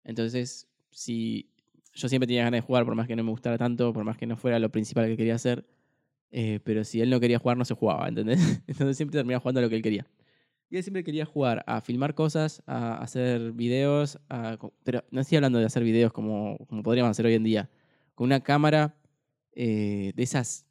Entonces, 0.04 0.68
si. 0.92 1.50
Yo 1.98 2.08
siempre 2.10 2.27
tenía 2.27 2.44
ganas 2.44 2.60
de 2.60 2.62
jugar, 2.62 2.86
por 2.86 2.94
más 2.96 3.08
que 3.08 3.16
no 3.16 3.24
me 3.24 3.32
gustara 3.32 3.58
tanto, 3.58 3.92
por 3.92 4.04
más 4.04 4.18
que 4.18 4.27
no 4.27 4.38
fuera 4.38 4.60
lo 4.60 4.70
principal 4.72 5.08
que 5.08 5.18
quería 5.18 5.36
hacer. 5.36 5.66
eh, 6.32 6.60
pero 6.63 6.84
si 6.84 7.01
él 7.01 7.10
no 7.10 7.20
quería 7.20 7.39
jugar, 7.39 7.58
no 7.58 7.66
se 7.66 7.74
jugaba, 7.75 8.08
¿entendés? 8.08 8.39
Entonces 8.68 8.98
siempre 8.98 9.18
terminaba 9.20 9.42
jugando 9.42 9.60
a 9.60 9.63
lo 9.63 9.70
que 9.70 9.75
él 9.77 9.82
quería. 9.84 10.08
Y 10.70 10.77
él 10.77 10.84
siempre 10.84 11.04
quería 11.04 11.25
jugar 11.25 11.63
a 11.68 11.82
filmar 11.82 12.13
cosas, 12.16 12.62
a 12.68 12.98
hacer 13.00 13.54
videos, 13.54 14.20
a 14.30 14.58
pero 14.84 15.04
no 15.12 15.22
estoy 15.22 15.38
hablando 15.38 15.60
de 15.60 15.66
hacer 15.66 15.84
videos 15.84 16.12
como, 16.13 16.58
como 16.68 16.84
podríamos 16.84 17.12
hacer 17.12 17.25
hoy 17.25 17.36
en 17.36 17.44
día. 17.44 17.70
Con 18.16 18.25
una 18.27 18.42
cámara 18.44 18.98
eh, 19.54 20.13
de 20.16 20.24
esas 20.24 20.68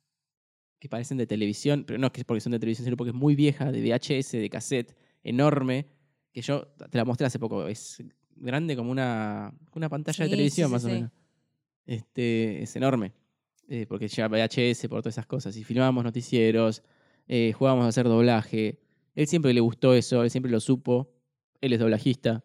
que 0.78 0.88
parecen 0.88 1.18
de 1.18 1.26
televisión, 1.26 1.84
pero 1.86 1.98
no 1.98 2.08
es 2.08 2.12
que 2.12 2.24
porque 2.24 2.40
son 2.40 2.52
de 2.52 2.58
televisión, 2.58 2.84
sino 2.84 2.96
porque 2.96 3.10
es 3.10 3.16
muy 3.16 3.34
vieja, 3.34 3.72
de 3.72 3.80
VHS, 3.80 4.32
de 4.32 4.50
cassette, 4.50 4.96
enorme, 5.24 5.86
que 6.32 6.42
yo 6.42 6.68
te 6.90 6.98
la 6.98 7.04
mostré 7.04 7.26
hace 7.26 7.38
poco. 7.38 7.66
Es 7.66 8.02
grande 8.36 8.76
como 8.76 8.90
una, 8.90 9.52
una 9.74 9.88
pantalla 9.88 10.24
de 10.24 10.30
televisión, 10.30 10.68
sí, 10.68 10.72
más 10.72 10.82
sí, 10.82 10.88
o 10.88 10.92
menos. 10.92 11.10
Este, 11.86 12.62
es 12.62 12.74
enorme, 12.76 13.12
eh, 13.68 13.86
porque 13.88 14.08
lleva 14.08 14.28
VHS 14.28 14.88
por 14.88 15.02
todas 15.02 15.14
esas 15.14 15.26
cosas. 15.26 15.56
Y 15.56 15.64
filmábamos 15.64 16.04
noticieros, 16.04 16.82
eh, 17.28 17.52
jugábamos 17.52 17.86
a 17.86 17.88
hacer 17.88 18.06
doblaje. 18.06 18.80
Él 19.14 19.26
siempre 19.26 19.54
le 19.54 19.60
gustó 19.60 19.94
eso, 19.94 20.22
él 20.22 20.30
siempre 20.30 20.50
lo 20.50 20.60
supo. 20.60 21.12
Él 21.60 21.72
es 21.72 21.78
doblajista. 21.78 22.44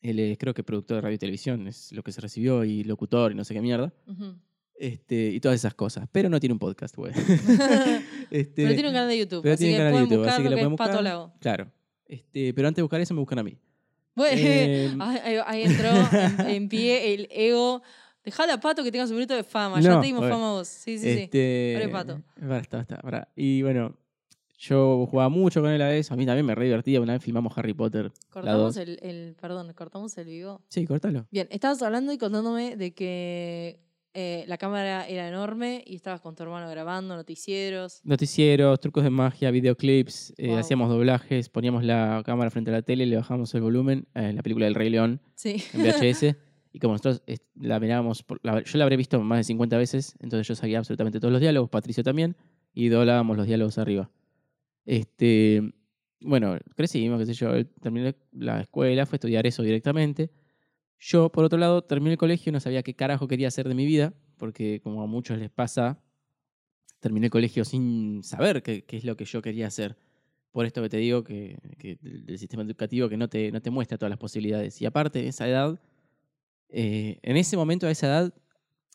Él 0.00 0.18
es, 0.18 0.36
creo 0.38 0.52
que 0.52 0.62
productor 0.62 0.96
de 0.96 1.00
radio 1.02 1.14
y 1.14 1.18
televisión, 1.18 1.66
es 1.66 1.92
lo 1.92 2.02
que 2.02 2.12
se 2.12 2.20
recibió, 2.20 2.64
y 2.64 2.84
locutor 2.84 3.32
y 3.32 3.34
no 3.34 3.44
sé 3.44 3.54
qué 3.54 3.62
mierda. 3.62 3.94
Este, 4.76 5.30
y 5.30 5.40
todas 5.40 5.56
esas 5.56 5.74
cosas. 5.74 6.08
Pero 6.10 6.28
no 6.28 6.40
tiene 6.40 6.52
un 6.52 6.58
podcast, 6.58 6.96
güey. 6.96 7.12
este, 8.30 8.62
pero 8.64 8.74
tiene 8.74 8.88
un 8.88 8.94
canal 8.94 9.08
de 9.08 9.18
YouTube. 9.18 9.42
pero 9.42 9.54
así 9.54 9.64
tiene 9.64 9.78
que 9.78 9.84
canal 9.84 9.94
de 9.94 10.00
YouTube, 10.00 10.28
así 10.28 10.42
que 10.42 10.50
lo 10.50 10.56
pueden 10.56 10.76
Pato 10.76 10.90
buscar. 10.90 11.04
Lago. 11.04 11.32
Claro. 11.40 11.72
Este, 12.06 12.52
pero 12.52 12.68
antes 12.68 12.76
de 12.76 12.82
buscar 12.82 13.00
eso 13.00 13.14
me 13.14 13.20
buscan 13.20 13.38
a 13.38 13.42
mí. 13.42 13.56
Bueno, 14.14 14.40
Em, 14.40 15.00
ahí, 15.00 15.62
entró 15.64 15.88
en, 15.88 16.46
en 16.48 16.68
pie 16.68 17.14
el 17.14 17.28
ego. 17.30 17.82
Dejale 18.24 18.52
a 18.52 18.60
Pato 18.60 18.82
que 18.82 18.90
tenga 18.90 19.06
su 19.06 19.14
minuto 19.14 19.34
de 19.34 19.44
fama. 19.44 19.80
ya 19.80 20.00
te 20.00 20.06
dimos 20.06 20.20
bueno. 20.20 20.34
fama 20.36 20.48
a 20.50 20.52
vos. 20.52 20.68
Sí, 20.68 20.98
sí, 20.98 21.14
sí. 21.14 21.20
este, 21.24 21.74
Pobre 21.76 21.88
Pato. 21.90 22.22
Basta, 22.40 22.76
basta, 22.78 22.96
pará. 22.98 23.28
Y 23.36 23.62
bueno, 23.62 23.98
yo 24.58 25.06
jugaba 25.10 25.28
mucho 25.28 25.60
con 25.60 25.70
él 25.70 25.82
a 25.82 25.94
eso. 25.94 26.14
A 26.14 26.16
mí 26.16 26.24
también 26.24 26.46
me 26.46 26.54
re 26.54 26.64
divertía. 26.64 27.00
Una 27.00 27.12
vez 27.14 27.22
filmamos 27.22 27.56
Harry 27.58 27.74
Potter. 27.74 28.12
Cortamos 28.30 28.76
el, 28.78 28.98
el. 29.02 29.36
Perdón, 29.38 29.72
cortamos 29.74 30.16
el 30.16 30.26
vivo. 30.26 30.62
Sí, 30.68 30.86
cortalo. 30.86 31.26
Bien, 31.30 31.48
estabas 31.50 31.82
hablando 31.82 32.12
y 32.12 32.18
contándome 32.18 32.76
de 32.76 32.94
que 32.94 33.83
eh, 34.14 34.44
la 34.46 34.56
cámara 34.58 35.06
era 35.08 35.28
enorme 35.28 35.82
y 35.86 35.96
estabas 35.96 36.20
con 36.20 36.34
tu 36.34 36.42
hermano 36.44 36.70
grabando 36.70 37.16
noticieros. 37.16 38.00
Noticieros, 38.04 38.78
trucos 38.80 39.02
de 39.04 39.10
magia, 39.10 39.50
videoclips, 39.50 40.32
eh, 40.38 40.48
Wow. 40.48 40.58
hacíamos 40.58 40.88
doblajes, 40.88 41.48
poníamos 41.48 41.84
la 41.84 42.22
cámara 42.24 42.50
frente 42.50 42.70
a 42.70 42.74
la 42.74 42.82
tele, 42.82 43.06
le 43.06 43.16
bajábamos 43.16 43.54
el 43.54 43.62
volumen, 43.62 44.06
eh, 44.14 44.32
la 44.32 44.42
película 44.42 44.66
del 44.66 44.74
Rey 44.74 44.88
León 44.90 45.20
Sí. 45.34 45.56
en 45.74 45.82
VHS. 45.82 46.36
y 46.72 46.78
como 46.78 46.94
nosotros 46.94 47.22
eh, 47.26 47.38
la 47.56 47.78
mirábamos, 47.80 48.22
por- 48.22 48.40
la- 48.42 48.62
yo 48.62 48.78
la 48.78 48.84
habré 48.84 48.96
visto 48.96 49.20
más 49.20 49.38
de 49.38 49.44
50 49.44 49.76
veces, 49.78 50.16
entonces 50.20 50.46
yo 50.48 50.54
sabía 50.54 50.78
absolutamente 50.78 51.20
todos 51.20 51.32
los 51.32 51.40
diálogos, 51.40 51.68
Patricio 51.70 52.02
también, 52.02 52.36
y 52.72 52.88
doblábamos 52.88 53.36
los 53.36 53.46
diálogos 53.46 53.78
arriba. 53.78 54.10
Este, 54.84 55.62
bueno, 56.20 56.56
crecimos, 56.76 57.18
qué 57.20 57.26
sé 57.26 57.34
yo, 57.34 57.66
terminé 57.80 58.14
la 58.32 58.60
escuela, 58.60 59.06
fue 59.06 59.16
a 59.16 59.18
estudiar 59.18 59.46
eso 59.46 59.62
directamente. 59.62 60.30
Yo, 60.98 61.30
por 61.30 61.44
otro 61.44 61.58
lado, 61.58 61.82
terminé 61.82 62.12
el 62.12 62.18
colegio, 62.18 62.52
no 62.52 62.60
sabía 62.60 62.82
qué 62.82 62.94
carajo 62.94 63.28
quería 63.28 63.48
hacer 63.48 63.68
de 63.68 63.74
mi 63.74 63.84
vida, 63.86 64.14
porque 64.38 64.80
como 64.82 65.02
a 65.02 65.06
muchos 65.06 65.38
les 65.38 65.50
pasa, 65.50 66.00
terminé 67.00 67.26
el 67.26 67.30
colegio 67.30 67.64
sin 67.64 68.22
saber 68.22 68.62
qué, 68.62 68.84
qué 68.84 68.96
es 68.96 69.04
lo 69.04 69.16
que 69.16 69.24
yo 69.24 69.42
quería 69.42 69.66
hacer. 69.66 69.96
Por 70.52 70.66
esto 70.66 70.80
que 70.82 70.88
te 70.88 70.96
digo, 70.98 71.24
que, 71.24 71.58
que 71.78 71.98
del 72.00 72.38
sistema 72.38 72.62
educativo 72.62 73.08
que 73.08 73.16
no 73.16 73.28
te, 73.28 73.50
no 73.50 73.60
te 73.60 73.70
muestra 73.70 73.98
todas 73.98 74.10
las 74.10 74.18
posibilidades. 74.18 74.80
Y 74.80 74.86
aparte, 74.86 75.20
en 75.20 75.26
esa 75.26 75.48
edad, 75.48 75.78
eh, 76.68 77.18
en 77.22 77.36
ese 77.36 77.56
momento, 77.56 77.86
a 77.86 77.90
esa 77.90 78.06
edad, 78.06 78.34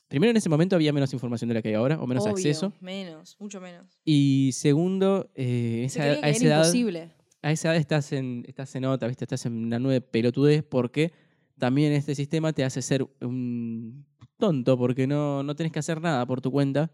primero 0.07 0.31
en 0.31 0.37
ese 0.37 0.49
momento 0.49 0.75
había 0.75 0.93
menos 0.93 1.11
información 1.13 1.49
de 1.49 1.55
la 1.55 1.61
que 1.61 1.69
hay 1.69 1.75
ahora, 1.75 1.99
o 2.01 2.07
menos 2.07 2.23
Obvio, 2.23 2.31
acceso. 2.33 2.73
Menos, 2.79 3.35
mucho 3.39 3.59
menos. 3.61 3.99
Y 4.05 4.51
segundo, 4.53 5.29
eh, 5.35 5.83
esa- 5.85 6.03
a, 6.03 6.29
esa 6.29 6.45
edad, 6.45 6.59
imposible. 6.59 7.11
a 7.41 7.51
esa 7.51 7.67
edad 7.69 7.77
estás 7.77 8.11
en, 8.13 8.45
estás 8.47 8.73
en 8.75 8.85
otra, 8.85 9.07
¿viste? 9.09 9.25
estás 9.25 9.45
en 9.45 9.53
una 9.65 9.77
nube 9.79 9.93
de 9.95 10.01
pelotudez 10.01 10.63
porque 10.63 11.11
también 11.59 11.93
este 11.93 12.15
sistema 12.15 12.53
te 12.53 12.63
hace 12.63 12.81
ser 12.81 13.07
un 13.21 14.05
tonto 14.37 14.77
porque 14.77 15.05
no, 15.05 15.43
no 15.43 15.55
tenés 15.55 15.71
que 15.71 15.79
hacer 15.79 16.01
nada 16.01 16.25
por 16.25 16.41
tu 16.41 16.51
cuenta. 16.51 16.91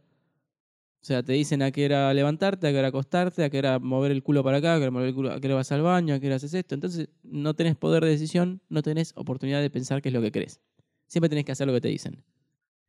O 1.01 1.06
sea, 1.06 1.21
te 1.21 1.34
dicen 1.34 1.62
a 1.62 1.71
qué 1.71 1.86
era 1.86 2.12
levantarte, 2.13 2.67
a 2.67 2.71
qué 2.71 2.80
era 2.80 2.88
acostarte, 2.88 3.43
a 3.43 3.49
qué 3.51 3.60
era 3.60 3.78
mover 3.78 4.12
el 4.12 4.23
culo 4.23 4.43
para 4.43 4.58
acá, 4.58 4.73
a 4.73 4.78
qué 4.78 4.84
era 4.84 4.91
mover 4.91 5.10
el 5.10 5.13
culo, 5.13 5.32
a 5.32 5.39
qué 5.39 5.47
vas 5.54 5.71
al 5.71 5.84
baño, 5.84 6.15
a 6.15 6.19
qué 6.19 6.25
hora 6.25 6.38
haces 6.38 6.54
esto. 6.56 6.73
Entonces, 6.73 7.10
no 7.21 7.54
tenés 7.54 7.75
poder 7.75 8.04
de 8.04 8.10
decisión, 8.10 8.60
no 8.69 8.82
tenés 8.82 9.13
oportunidad 9.15 9.62
de 9.62 9.69
pensar 9.69 10.01
qué 10.01 10.10
es 10.10 10.13
lo 10.13 10.21
que 10.21 10.32
querés. 10.32 10.62
Siempre 11.06 11.30
tenés 11.30 11.45
que 11.45 11.51
hacer 11.51 11.67
lo 11.67 11.73
que 11.73 11.82
te 11.82 11.89
dicen. 11.89 12.23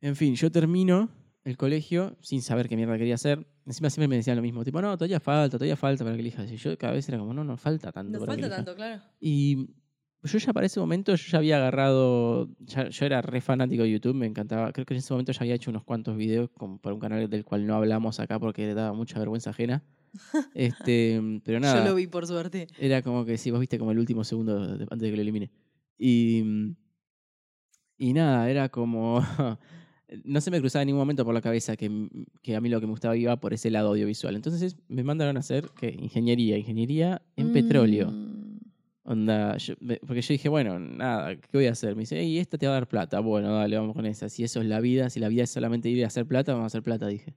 En 0.01 0.17
fin, 0.17 0.35
yo 0.35 0.51
termino 0.51 1.11
el 1.45 1.59
colegio 1.59 2.17
sin 2.23 2.41
saber 2.41 2.71
qué 2.71 2.77
mierda 2.77 2.97
quería 2.97 3.17
hacer. 3.17 3.47
Encima 3.67 3.91
siempre 3.91 4.09
me 4.09 4.17
decían 4.17 4.37
lo 4.37 4.43
mismo, 4.43 4.65
tipo, 4.65 4.81
no, 4.81 4.97
todavía 4.97 5.21
falta, 5.21 5.59
todavía 5.59 5.77
falta 5.77 6.03
para 6.03 6.17
que 6.17 6.23
elijas. 6.23 6.51
Y 6.51 6.57
yo 6.57 6.77
cada 6.79 6.95
vez 6.95 7.07
era 7.11 7.19
como, 7.19 7.35
no, 7.35 7.45
no 7.45 7.59
falta 7.59 7.93
tanto. 7.93 8.19
No 8.19 8.25
para 8.25 8.35
que 8.35 8.43
falta 8.43 8.47
elija". 8.47 8.65
tanto, 8.65 8.77
claro. 8.77 9.03
Y 9.21 9.69
yo 10.27 10.39
ya 10.39 10.53
para 10.53 10.67
ese 10.67 10.79
momento, 10.81 11.15
yo 11.15 11.27
ya 11.31 11.39
había 11.39 11.57
agarrado, 11.57 12.49
ya- 12.61 12.89
yo 12.89 13.07
era 13.07 13.23
re 13.23 13.41
fanático 13.41 13.83
de 13.83 13.91
YouTube, 13.91 14.15
me 14.15 14.27
encantaba. 14.27 14.73
Creo 14.73 14.85
que 14.87 14.95
en 14.95 14.99
ese 14.99 15.13
momento 15.13 15.33
ya 15.33 15.41
había 15.41 15.55
hecho 15.55 15.71
unos 15.71 15.85
cuantos 15.85 16.17
videos 16.17 16.51
como 16.51 16.79
para 16.79 16.95
un 16.95 17.01
canal 17.01 17.29
del 17.31 17.45
cual 17.45 17.67
no 17.67 17.75
hablamos 17.75 18.21
acá 18.21 18.39
porque 18.39 18.73
daba 18.75 18.93
mucha 18.93 19.19
vergüenza 19.19 19.51
ajena. 19.51 19.83
este, 20.55 21.21
pero 21.45 21.61
nada. 21.61 21.79
Yo 21.79 21.85
lo 21.91 21.95
vi, 21.95 22.07
por 22.07 22.27
suerte. 22.27 22.67
Era 22.79 23.03
como 23.03 23.25
que 23.25 23.39
si 23.39 23.51
vos 23.51 23.61
viste 23.61 23.79
como 23.79 23.91
el 23.93 23.99
último 23.99 24.25
segundo 24.25 24.57
antes 24.63 25.01
de 25.01 25.11
que 25.11 25.17
lo 25.17 25.23
elimine. 25.23 25.51
Y, 25.99 26.75
y 27.99 28.13
nada, 28.13 28.51
era 28.51 28.69
como. 28.69 29.21
no 30.25 30.41
se 30.41 30.51
me 30.51 30.61
cruzaba 30.61 30.83
en 30.83 30.87
ningún 30.89 31.01
momento 31.01 31.25
por 31.25 31.35
la 31.35 31.41
cabeza 31.41 31.77
que, 31.77 31.87
m- 31.87 32.09
que 32.43 32.55
a 32.55 32.61
mí 32.61 32.69
lo 32.69 32.81
que 32.81 32.87
me 32.87 32.91
gustaba 32.93 33.17
iba 33.17 33.37
por 33.41 33.53
ese 33.55 33.71
lado 33.71 33.89
audiovisual. 33.89 34.37
Entonces 34.37 34.77
me 34.89 35.03
mandaron 35.03 35.37
a 35.37 35.41
hacer 35.41 35.69
¿qué? 35.77 35.97
ingeniería, 35.99 36.57
ingeniería 36.59 37.23
en 37.37 37.53
petróleo. 37.53 38.15
Onda, 39.09 39.57
yo- 39.59 39.75
porque 40.07 40.21
yo 40.21 40.29
dije, 40.35 40.49
bueno, 40.49 40.81
nada, 40.81 41.37
¿qué 41.37 41.49
voy 41.53 41.67
a 41.67 41.73
hacer? 41.73 41.95
Me 41.95 42.01
dice, 42.01 42.21
y 42.25 42.39
esta 42.39 42.59
te 42.59 42.67
va 42.67 42.73
a 42.73 42.75
dar 42.75 42.89
plata. 42.89 43.21
Bueno, 43.21 43.55
dale, 43.55 43.77
vamos 43.79 43.95
con 43.95 44.05
esa. 44.05 44.29
Si 44.29 44.43
eso 44.43 44.61
es 44.61 44.67
la 44.67 44.81
vida, 44.81 45.11
si 45.11 45.21
la 45.21 45.29
vida 45.29 45.45
es 45.45 45.51
solamente 45.51 45.89
ir 45.89 46.03
a 46.03 46.09
hacer 46.09 46.27
plata, 46.27 46.53
vamos 46.53 46.65
a 46.65 46.67
hacer 46.67 46.83
plata, 46.83 47.07
dije. 47.07 47.35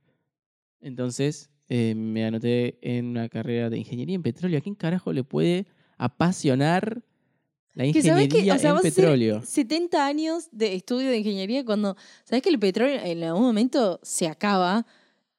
Entonces 0.81 1.49
eh, 1.67 1.93
me 1.95 2.25
anoté 2.25 2.79
en 2.81 3.05
una 3.07 3.29
carrera 3.29 3.69
de 3.69 3.77
ingeniería 3.77 4.15
en 4.15 4.23
petróleo. 4.23 4.57
¿A 4.57 4.61
quién 4.61 4.75
carajo 4.75 5.13
le 5.13 5.23
puede 5.23 5.67
apasionar 5.97 7.03
la 7.73 7.83
Que 7.83 7.89
ingeniería 7.89 8.27
que, 8.27 8.51
o 8.51 8.57
sea, 8.57 8.71
en 8.71 8.77
petróleo? 8.79 9.41
70 9.43 10.05
años 10.07 10.49
de 10.51 10.73
estudio 10.73 11.09
de 11.11 11.17
ingeniería 11.19 11.63
cuando 11.63 11.95
sabes 12.23 12.41
que 12.41 12.49
el 12.49 12.57
petróleo 12.59 12.99
en 13.03 13.23
algún 13.23 13.43
momento 13.43 13.99
se 14.01 14.27
acaba. 14.27 14.85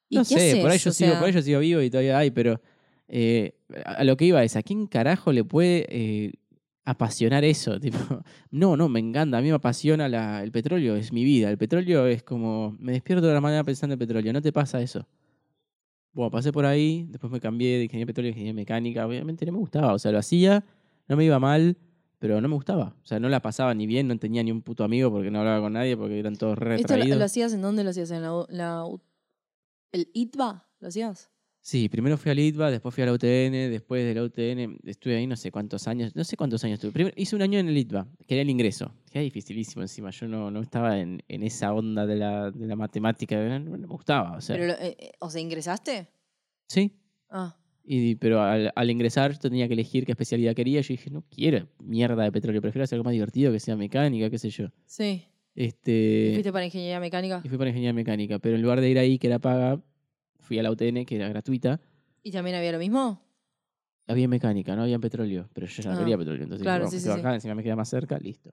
¿Y 0.08 0.16
No 0.16 0.24
qué 0.24 0.38
sé, 0.38 0.56
por 0.60 0.70
ahí, 0.70 0.76
haces? 0.76 0.84
yo 0.84 0.90
O 0.90 0.94
sigo, 0.94 1.10
sea, 1.10 1.18
por 1.18 1.28
ahí 1.28 1.34
yo 1.34 1.42
sigo 1.42 1.60
vivo 1.60 1.82
y 1.82 1.90
todavía 1.90 2.18
hay, 2.18 2.30
pero 2.30 2.60
eh, 3.12 3.54
a 3.84 4.04
lo 4.04 4.16
que 4.16 4.24
iba 4.26 4.42
es, 4.44 4.56
¿a 4.56 4.62
quién 4.62 4.86
carajo 4.86 5.32
le 5.32 5.44
puede 5.44 5.86
eh, 5.90 6.32
apasionar 6.84 7.44
eso? 7.44 7.78
Tipo, 7.80 7.98
no, 8.50 8.76
no, 8.76 8.88
me 8.88 9.00
encanta, 9.00 9.38
a 9.38 9.42
mí 9.42 9.48
me 9.48 9.54
apasiona 9.54 10.08
la- 10.08 10.42
el 10.42 10.52
petróleo, 10.52 10.96
es 10.96 11.12
mi 11.12 11.24
vida. 11.24 11.50
El 11.50 11.58
petróleo 11.58 12.06
es 12.06 12.22
como, 12.22 12.76
me 12.78 12.92
despierto 12.92 13.26
de 13.26 13.34
la 13.34 13.40
mañana 13.40 13.64
pensando 13.64 13.94
en 13.94 13.98
petróleo, 13.98 14.32
¿no 14.32 14.40
te 14.40 14.52
pasa 14.52 14.80
eso? 14.80 15.06
Bueno, 16.12 16.30
pasé 16.30 16.52
por 16.52 16.64
ahí, 16.66 17.06
después 17.08 17.30
me 17.32 17.40
cambié 17.40 17.78
de 17.78 17.84
ingeniería 17.84 18.02
de 18.06 18.06
petróleo 18.06 18.28
a 18.28 18.32
ingeniería 18.32 18.54
mecánica, 18.54 19.06
obviamente 19.06 19.46
no 19.46 19.52
me 19.52 19.58
gustaba, 19.58 19.92
o 19.92 19.98
sea, 19.98 20.10
lo 20.10 20.18
hacía, 20.18 20.64
no 21.08 21.16
me 21.16 21.24
iba 21.24 21.38
mal, 21.38 21.76
pero 22.18 22.40
no 22.40 22.48
me 22.48 22.54
gustaba. 22.54 22.96
O 23.02 23.06
sea, 23.06 23.20
no 23.20 23.28
la 23.28 23.40
pasaba 23.40 23.74
ni 23.74 23.86
bien, 23.86 24.08
no 24.08 24.18
tenía 24.18 24.42
ni 24.42 24.50
un 24.50 24.62
puto 24.62 24.82
amigo 24.84 25.10
porque 25.10 25.30
no 25.30 25.38
hablaba 25.38 25.60
con 25.60 25.72
nadie, 25.72 25.96
porque 25.96 26.18
eran 26.18 26.36
todos 26.36 26.58
re 26.58 26.76
¿Esto 26.76 26.96
lo, 26.96 27.24
hacías 27.24 27.52
en 27.52 27.62
dónde 27.62 27.84
lo 27.84 27.90
hacías? 27.90 28.10
¿En 28.10 28.22
la, 28.22 28.44
la 28.48 28.84
¿El 29.92 30.10
ITBA? 30.12 30.66
¿Lo 30.80 30.88
hacías? 30.88 31.30
Sí, 31.62 31.90
primero 31.90 32.16
fui 32.16 32.30
al 32.30 32.38
ITBA, 32.38 32.70
después 32.70 32.94
fui 32.94 33.02
a 33.02 33.06
la 33.06 33.12
UTN, 33.12 33.70
después 33.70 34.02
de 34.02 34.14
la 34.14 34.22
UTN 34.22 34.78
estuve 34.86 35.16
ahí 35.16 35.26
no 35.26 35.36
sé 35.36 35.50
cuántos 35.50 35.86
años, 35.88 36.16
no 36.16 36.24
sé 36.24 36.36
cuántos 36.36 36.64
años 36.64 36.74
estuve. 36.78 36.90
Primero, 36.92 37.14
hice 37.18 37.36
un 37.36 37.42
año 37.42 37.58
en 37.58 37.68
el 37.68 37.76
ITBA, 37.76 38.08
que 38.26 38.34
era 38.34 38.42
el 38.42 38.48
ingreso, 38.50 38.94
que 39.10 39.18
era 39.18 39.24
dificilísimo 39.24 39.82
encima. 39.82 40.10
Yo 40.10 40.26
no, 40.26 40.50
no 40.50 40.62
estaba 40.62 40.98
en, 40.98 41.22
en 41.28 41.42
esa 41.42 41.74
onda 41.74 42.06
de 42.06 42.16
la, 42.16 42.50
de 42.50 42.66
la 42.66 42.76
matemática, 42.76 43.36
no, 43.36 43.58
no 43.58 43.76
me 43.78 43.86
gustaba. 43.86 44.38
O 44.38 44.40
sea, 44.40 44.56
Pero, 44.56 44.72
eh, 44.72 44.96
eh, 44.98 45.12
o 45.20 45.28
sea, 45.28 45.40
¿ingresaste? 45.40 46.08
sí, 46.66 46.92
Ah, 47.28 47.56
y, 47.84 48.14
pero 48.16 48.40
al, 48.42 48.72
al 48.74 48.90
ingresar 48.90 49.32
yo 49.32 49.38
tenía 49.38 49.66
que 49.68 49.74
elegir 49.74 50.04
qué 50.06 50.12
especialidad 50.12 50.54
quería. 50.54 50.80
Yo 50.80 50.88
dije, 50.88 51.10
no 51.10 51.22
quiero 51.30 51.68
mierda 51.78 52.22
de 52.24 52.32
petróleo, 52.32 52.60
prefiero 52.62 52.84
hacer 52.84 52.96
algo 52.96 53.04
más 53.04 53.12
divertido, 53.12 53.52
que 53.52 53.60
sea 53.60 53.76
mecánica, 53.76 54.30
qué 54.30 54.38
sé 54.38 54.48
yo. 54.50 54.68
sí. 54.86 55.24
¿Y 55.52 55.64
Este, 55.64 56.30
fuiste 56.32 56.52
para 56.52 56.64
ingeniería 56.64 57.00
mecánica? 57.00 57.42
y 57.44 57.48
fui 57.48 57.58
para 57.58 57.70
ingeniería 57.70 57.92
mecánica, 57.92 58.38
pero 58.38 58.54
en 58.56 58.62
lugar 58.62 58.80
de 58.80 58.88
ir 58.88 58.98
ahí, 58.98 59.18
que 59.18 59.26
era 59.26 59.40
paga, 59.40 59.82
fui 60.50 60.58
a 60.58 60.64
la 60.64 60.72
UTN, 60.72 61.06
que 61.06 61.14
era 61.14 61.28
gratuita. 61.28 61.80
¿Y 62.24 62.32
también 62.32 62.56
había 62.56 62.72
lo 62.72 62.80
mismo? 62.80 63.22
Había 64.08 64.26
mecánica, 64.26 64.74
no 64.74 64.82
había 64.82 64.98
petróleo, 64.98 65.48
pero 65.54 65.68
yo 65.68 65.80
ya 65.80 65.90
no 65.90 65.94
Ah, 65.94 65.98
quería 66.00 66.18
petróleo. 66.18 66.42
Entonces, 66.42 66.64
claro, 66.64 66.86
bueno, 66.86 66.98
sí, 66.98 67.04
quedo 67.04 67.14
sí. 67.14 67.20
acá, 67.20 67.34
encima 67.34 67.54
me 67.54 67.62
queda 67.62 67.76
más 67.76 67.88
cerca, 67.88 68.18
listo. 68.18 68.50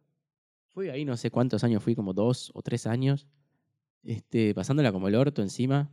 Fui 0.68 0.90
ahí 0.90 1.06
no 1.06 1.18
sé 1.18 1.32
cuántos 1.32 1.64
años 1.64 1.82
fui, 1.82 1.96
como 1.96 2.14
dos 2.14 2.52
o 2.54 2.62
tres 2.62 2.86
años, 2.86 3.26
este, 4.04 4.54
pasándola 4.54 4.92
como 4.92 5.08
el 5.08 5.16
orto 5.16 5.42
encima. 5.42 5.92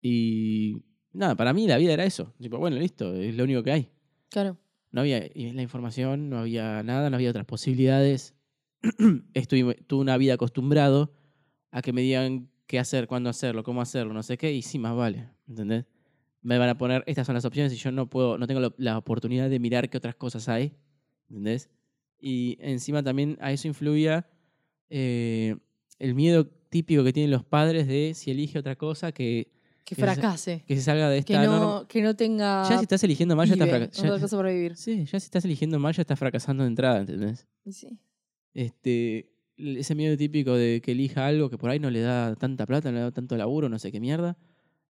Y 0.00 0.84
nada, 1.12 1.34
para 1.34 1.52
mí 1.52 1.66
la 1.66 1.78
vida 1.78 1.92
era 1.92 2.04
eso. 2.04 2.32
Tipo, 2.40 2.58
bueno, 2.58 2.76
listo, 2.76 3.12
es 3.12 3.34
lo 3.34 3.42
único 3.42 3.64
que 3.64 3.72
hay. 3.72 3.90
Claro. 4.30 4.56
No 4.92 5.00
había 5.00 5.26
y 5.34 5.50
la 5.50 5.62
información, 5.62 6.30
no 6.30 6.38
había 6.38 6.84
nada, 6.84 7.10
no 7.10 7.16
había 7.16 7.30
otras 7.30 7.46
posibilidades. 7.46 8.36
Estuve, 9.34 9.74
tuve 9.88 10.00
una 10.02 10.16
vida 10.16 10.34
acostumbrado 10.34 11.12
a 11.72 11.82
que 11.82 11.92
me 11.92 12.02
digan 12.02 12.50
qué 12.66 12.78
hacer, 12.78 13.06
cuándo 13.06 13.30
hacerlo, 13.30 13.62
cómo 13.62 13.80
hacerlo, 13.80 14.12
no 14.12 14.22
sé 14.22 14.36
qué, 14.36 14.52
y 14.52 14.62
sí, 14.62 14.78
más 14.78 14.94
vale, 14.96 15.28
¿entendés? 15.48 15.84
Me 16.42 16.58
van 16.58 16.68
a 16.68 16.78
poner, 16.78 17.02
estas 17.06 17.26
son 17.26 17.34
las 17.34 17.44
opciones 17.44 17.72
y 17.72 17.76
yo 17.76 17.90
no 17.92 18.08
puedo, 18.08 18.38
no 18.38 18.46
tengo 18.46 18.60
la, 18.60 18.72
la 18.76 18.98
oportunidad 18.98 19.48
de 19.50 19.58
mirar 19.58 19.88
qué 19.90 19.96
otras 19.98 20.14
cosas 20.14 20.48
hay, 20.48 20.74
¿entendés? 21.28 21.70
Y 22.20 22.56
encima 22.60 23.02
también 23.02 23.36
a 23.40 23.52
eso 23.52 23.68
influía 23.68 24.28
eh, 24.90 25.56
el 25.98 26.14
miedo 26.14 26.46
típico 26.46 27.02
que 27.04 27.12
tienen 27.12 27.30
los 27.30 27.44
padres 27.44 27.86
de 27.86 28.12
si 28.14 28.30
elige 28.30 28.58
otra 28.58 28.76
cosa 28.76 29.12
que, 29.12 29.50
Que 29.84 29.94
Que 29.94 29.94
se- 29.94 30.02
fracase. 30.02 30.64
que 30.66 30.76
se 30.76 30.82
salga 30.82 31.08
de 31.08 31.22
Que 31.24 31.34
esta 31.34 31.44
no, 31.46 31.58
norma. 31.60 31.88
que 31.88 32.02
no 32.02 32.14
tenga. 32.16 32.68
Ya 32.68 32.76
si 32.78 32.82
estás 32.82 33.02
eligiendo 33.04 33.36
mal, 33.36 33.46
ya 33.46 33.54
estás 33.54 33.68
fracasando. 33.68 34.74
Sí, 34.76 35.04
ya 35.04 35.20
si 35.20 35.24
estás 35.26 35.44
eligiendo 35.44 35.78
mal, 35.78 35.94
ya 35.94 36.02
estás 36.02 36.18
fracasando 36.18 36.62
de 36.64 36.68
entrada, 36.68 36.98
¿entendés? 37.00 37.46
Sí. 37.70 37.98
Este, 38.54 39.30
ese 39.56 39.94
miedo 39.94 40.16
típico 40.16 40.54
de 40.54 40.80
que 40.82 40.92
elija 40.92 41.26
algo 41.26 41.50
que 41.50 41.58
por 41.58 41.70
ahí 41.70 41.78
no 41.78 41.90
le 41.90 42.00
da 42.00 42.34
tanta 42.36 42.66
plata, 42.66 42.90
no 42.90 42.96
le 42.98 43.02
da 43.04 43.12
tanto 43.12 43.36
laburo, 43.36 43.68
no 43.68 43.78
sé 43.78 43.90
qué 43.92 44.00
mierda. 44.00 44.36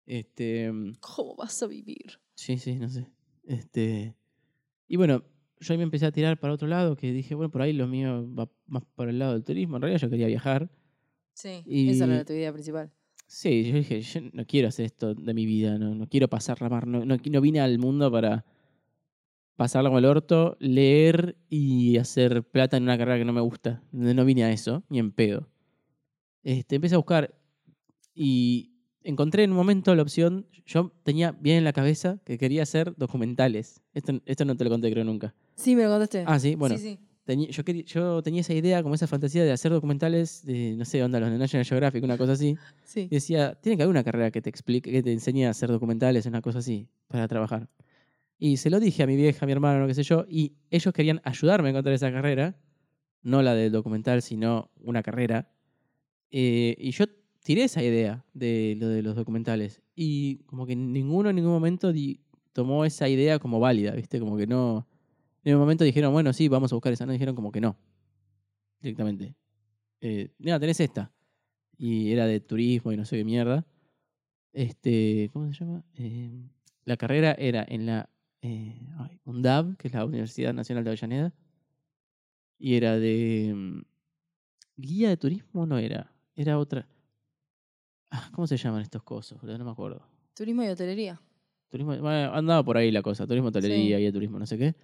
Este, 0.06 0.72
¿Cómo 1.00 1.36
vas 1.36 1.62
a 1.64 1.68
vivir? 1.68 2.20
sí, 2.36 2.58
sí, 2.58 2.76
no 2.76 2.90
sé. 2.90 3.08
Este, 3.44 4.16
y 4.88 4.98
bueno, 4.98 5.24
yo 5.60 5.74
ahí 5.74 5.78
me 5.78 5.84
empecé 5.84 6.06
a 6.06 6.12
tirar 6.12 6.40
para 6.40 6.54
otro 6.54 6.68
lado, 6.68 6.96
que 6.96 7.12
dije, 7.12 7.34
bueno, 7.36 7.50
por 7.52 7.62
ahí 7.62 7.74
lo 7.74 7.88
mío 7.88 8.28
va 8.34 8.50
más 8.68 8.84
por 8.96 9.10
el 9.10 9.20
lado 9.20 9.34
del 9.34 9.44
turismo. 9.44 9.78
En 9.78 9.82
realidad 9.84 10.02
yo 10.02 10.10
quería 10.10 10.28
viajar. 10.28 10.70
Sí. 11.34 11.64
Y- 11.66 11.90
Esa 11.90 12.06
era 12.06 12.26
tu 12.26 12.34
idea 12.34 12.52
principal. 12.54 12.92
Sí, 13.28 13.64
yo 13.64 13.76
dije, 13.78 14.02
yo 14.02 14.22
no 14.34 14.46
quiero 14.46 14.68
hacer 14.68 14.86
esto 14.86 15.16
de 15.16 15.34
mi 15.34 15.46
vida, 15.48 15.80
no, 15.80 15.96
no 15.96 16.08
quiero 16.08 16.28
pasar 16.28 16.62
la 16.62 16.70
mar, 16.70 16.86
no, 16.86 17.04
no, 17.06 17.18
no 17.18 17.42
vine 17.42 17.60
al 17.60 17.80
mundo 17.80 18.12
para 18.12 18.46
pasarla 19.56 19.90
como 19.90 20.00
el 20.00 20.06
orto, 20.06 20.58
leer 20.60 21.36
y 21.50 21.98
hacer 21.98 22.44
plata 22.44 22.78
en 22.78 22.84
una 22.84 22.98
carrera 22.98 23.18
que 23.18 23.26
no 23.26 23.34
me 23.34 23.42
gusta. 23.42 23.82
No 23.92 24.26
vine 24.26 24.44
a 24.44 24.52
eso, 24.52 24.84
ni 24.90 25.00
en 25.00 25.12
pedo. 25.12 25.48
Este, 26.44 26.76
empecé 26.76 26.96
a 26.96 27.00
buscar 27.00 27.34
y 28.14 28.72
encontré 29.04 29.44
en 29.44 29.52
un 29.52 29.58
momento 29.58 29.94
la 29.96 30.02
opción, 30.02 30.48
yo 30.66 30.92
tenía 31.04 31.32
bien 31.32 31.58
en 31.58 31.64
la 31.64 31.74
cabeza 31.74 32.20
que 32.26 32.38
quería 32.38 32.64
hacer 32.64 32.96
documentales. 32.98 33.82
Esto, 33.94 34.22
esto 34.26 34.46
no 34.46 34.56
te 34.56 34.64
lo 34.64 34.70
conté 34.70 34.92
creo 34.92 35.04
nunca. 35.04 35.34
Sí, 35.56 35.76
me 35.76 35.84
lo 35.84 35.90
contaste. 35.90 36.24
Ah, 36.28 36.40
sí, 36.40 36.56
bueno. 36.56 36.78
Sí, 36.78 36.84
sí. 36.84 37.00
Tení- 37.26 37.50
yo, 37.50 37.64
quería- 37.66 37.84
yo 37.86 38.22
tenía 38.22 38.42
esa 38.42 38.54
idea, 38.54 38.84
como 38.84 38.94
esa 38.94 39.08
fantasía 39.08 39.44
de 39.44 39.52
hacer 39.52 39.72
documentales 39.72 40.46
de, 40.46 40.76
no 40.78 40.86
sé, 40.86 41.02
onda, 41.04 41.20
los 41.20 41.32
de 41.32 41.40
National 41.40 41.66
Geographic, 41.66 42.04
una 42.04 42.18
cosa 42.20 42.34
así. 42.34 42.56
Sí. 42.84 43.02
Y 43.02 43.16
decía, 43.16 43.56
tiene 43.62 43.78
que 43.78 43.84
haber 43.84 43.90
una 43.92 44.04
carrera 44.04 44.30
que 44.30 44.44
te 44.44 44.50
explique, 44.52 44.92
que 44.92 45.02
te 45.02 45.12
enseñe 45.12 45.46
a 45.46 45.50
hacer 45.50 45.72
documentales, 45.72 46.28
una 46.28 46.42
cosa 46.42 46.60
así, 46.60 46.88
para 47.08 47.28
trabajar. 47.28 47.68
Y 48.38 48.58
se 48.58 48.70
lo 48.70 48.80
dije 48.80 49.04
a 49.04 49.08
mi 49.08 49.16
vieja, 49.16 49.46
a 49.46 49.48
mi 49.48 49.54
hermano, 49.54 49.88
qué 49.88 49.94
sé 49.94 50.04
yo, 50.04 50.26
y 50.28 50.54
ellos 50.70 50.94
querían 50.94 51.22
ayudarme 51.24 51.70
a 51.70 51.72
encontrar 51.72 51.96
esa 51.96 52.12
carrera, 52.12 52.58
no 53.22 53.42
la 53.42 53.56
del 53.56 53.72
documental, 53.72 54.22
sino 54.22 54.72
una 54.82 55.02
carrera. 55.02 55.52
Eh, 56.32 56.76
y 56.78 56.92
yo 56.92 57.06
tiré 57.44 57.64
esa 57.64 57.82
idea 57.82 58.26
de 58.34 58.76
lo 58.80 58.90
de 58.90 59.02
los 59.02 59.16
documentales. 59.16 59.82
Y 59.96 60.38
como 60.46 60.66
que 60.66 60.76
ninguno 60.76 61.30
en 61.30 61.38
ningún 61.38 61.52
momento 61.52 61.94
tomó 62.54 62.86
esa 62.86 63.08
idea 63.08 63.40
como 63.40 63.60
válida, 63.60 63.92
¿viste? 63.92 64.20
Como 64.20 64.36
que 64.36 64.48
no. 64.48 64.88
En 65.44 65.54
un 65.54 65.62
momento 65.62 65.84
dijeron, 65.84 66.12
bueno, 66.12 66.34
sí, 66.34 66.48
vamos 66.48 66.72
a 66.72 66.76
buscar 66.76 66.92
esa. 66.92 67.06
No 67.06 67.14
dijeron 67.14 67.36
como 67.36 67.52
que 67.52 67.62
no. 67.62 67.78
Directamente. 68.82 69.36
Eh, 70.02 70.30
mira, 70.40 70.60
tenés 70.60 70.80
esta. 70.80 71.12
Y 71.78 72.12
era 72.12 72.26
de 72.26 72.40
turismo 72.40 72.92
y 72.92 72.98
no 72.98 73.06
sé 73.06 73.18
qué 73.18 73.24
mierda. 73.24 73.66
Este, 74.54 75.30
¿cómo 75.34 75.52
se 75.54 75.60
llama? 75.60 75.84
Eh, 75.96 76.50
la 76.86 76.98
carrera 76.98 77.36
era 77.38 77.66
en 77.68 77.86
la 77.86 78.10
eh, 78.46 78.80
ay, 79.00 79.20
UNDAV, 79.26 79.76
que 79.78 79.88
es 79.88 79.94
la 79.94 80.06
Universidad 80.06 80.54
Nacional 80.54 80.84
de 80.84 80.90
Avellaneda. 80.92 81.34
Y 82.58 82.76
era 82.76 82.98
de. 82.98 83.54
mm, 83.56 83.82
Guía 84.78 85.10
de 85.10 85.18
turismo 85.18 85.66
no 85.66 85.78
era. 85.78 86.12
Era 86.36 86.58
otra. 86.60 86.88
Ah, 88.12 88.30
¿Cómo 88.34 88.46
se 88.48 88.58
llaman 88.58 88.82
estos 88.82 89.04
cosos? 89.04 89.40
boludo? 89.42 89.58
No 89.58 89.66
me 89.66 89.72
acuerdo. 89.72 90.08
Turismo 90.34 90.64
y 90.64 90.68
hotelería. 90.68 91.20
Turismo, 91.70 91.98
bueno, 91.98 92.34
andaba 92.34 92.64
por 92.64 92.78
ahí 92.78 92.92
la 92.92 93.02
cosa, 93.02 93.26
turismo, 93.26 93.50
hotelería, 93.50 93.78
Sí. 93.98 94.02
guía 94.02 94.06
de 94.08 94.12
turismo, 94.12 94.38
no 94.40 94.46
sé 94.46 94.58
qué. 94.58 94.76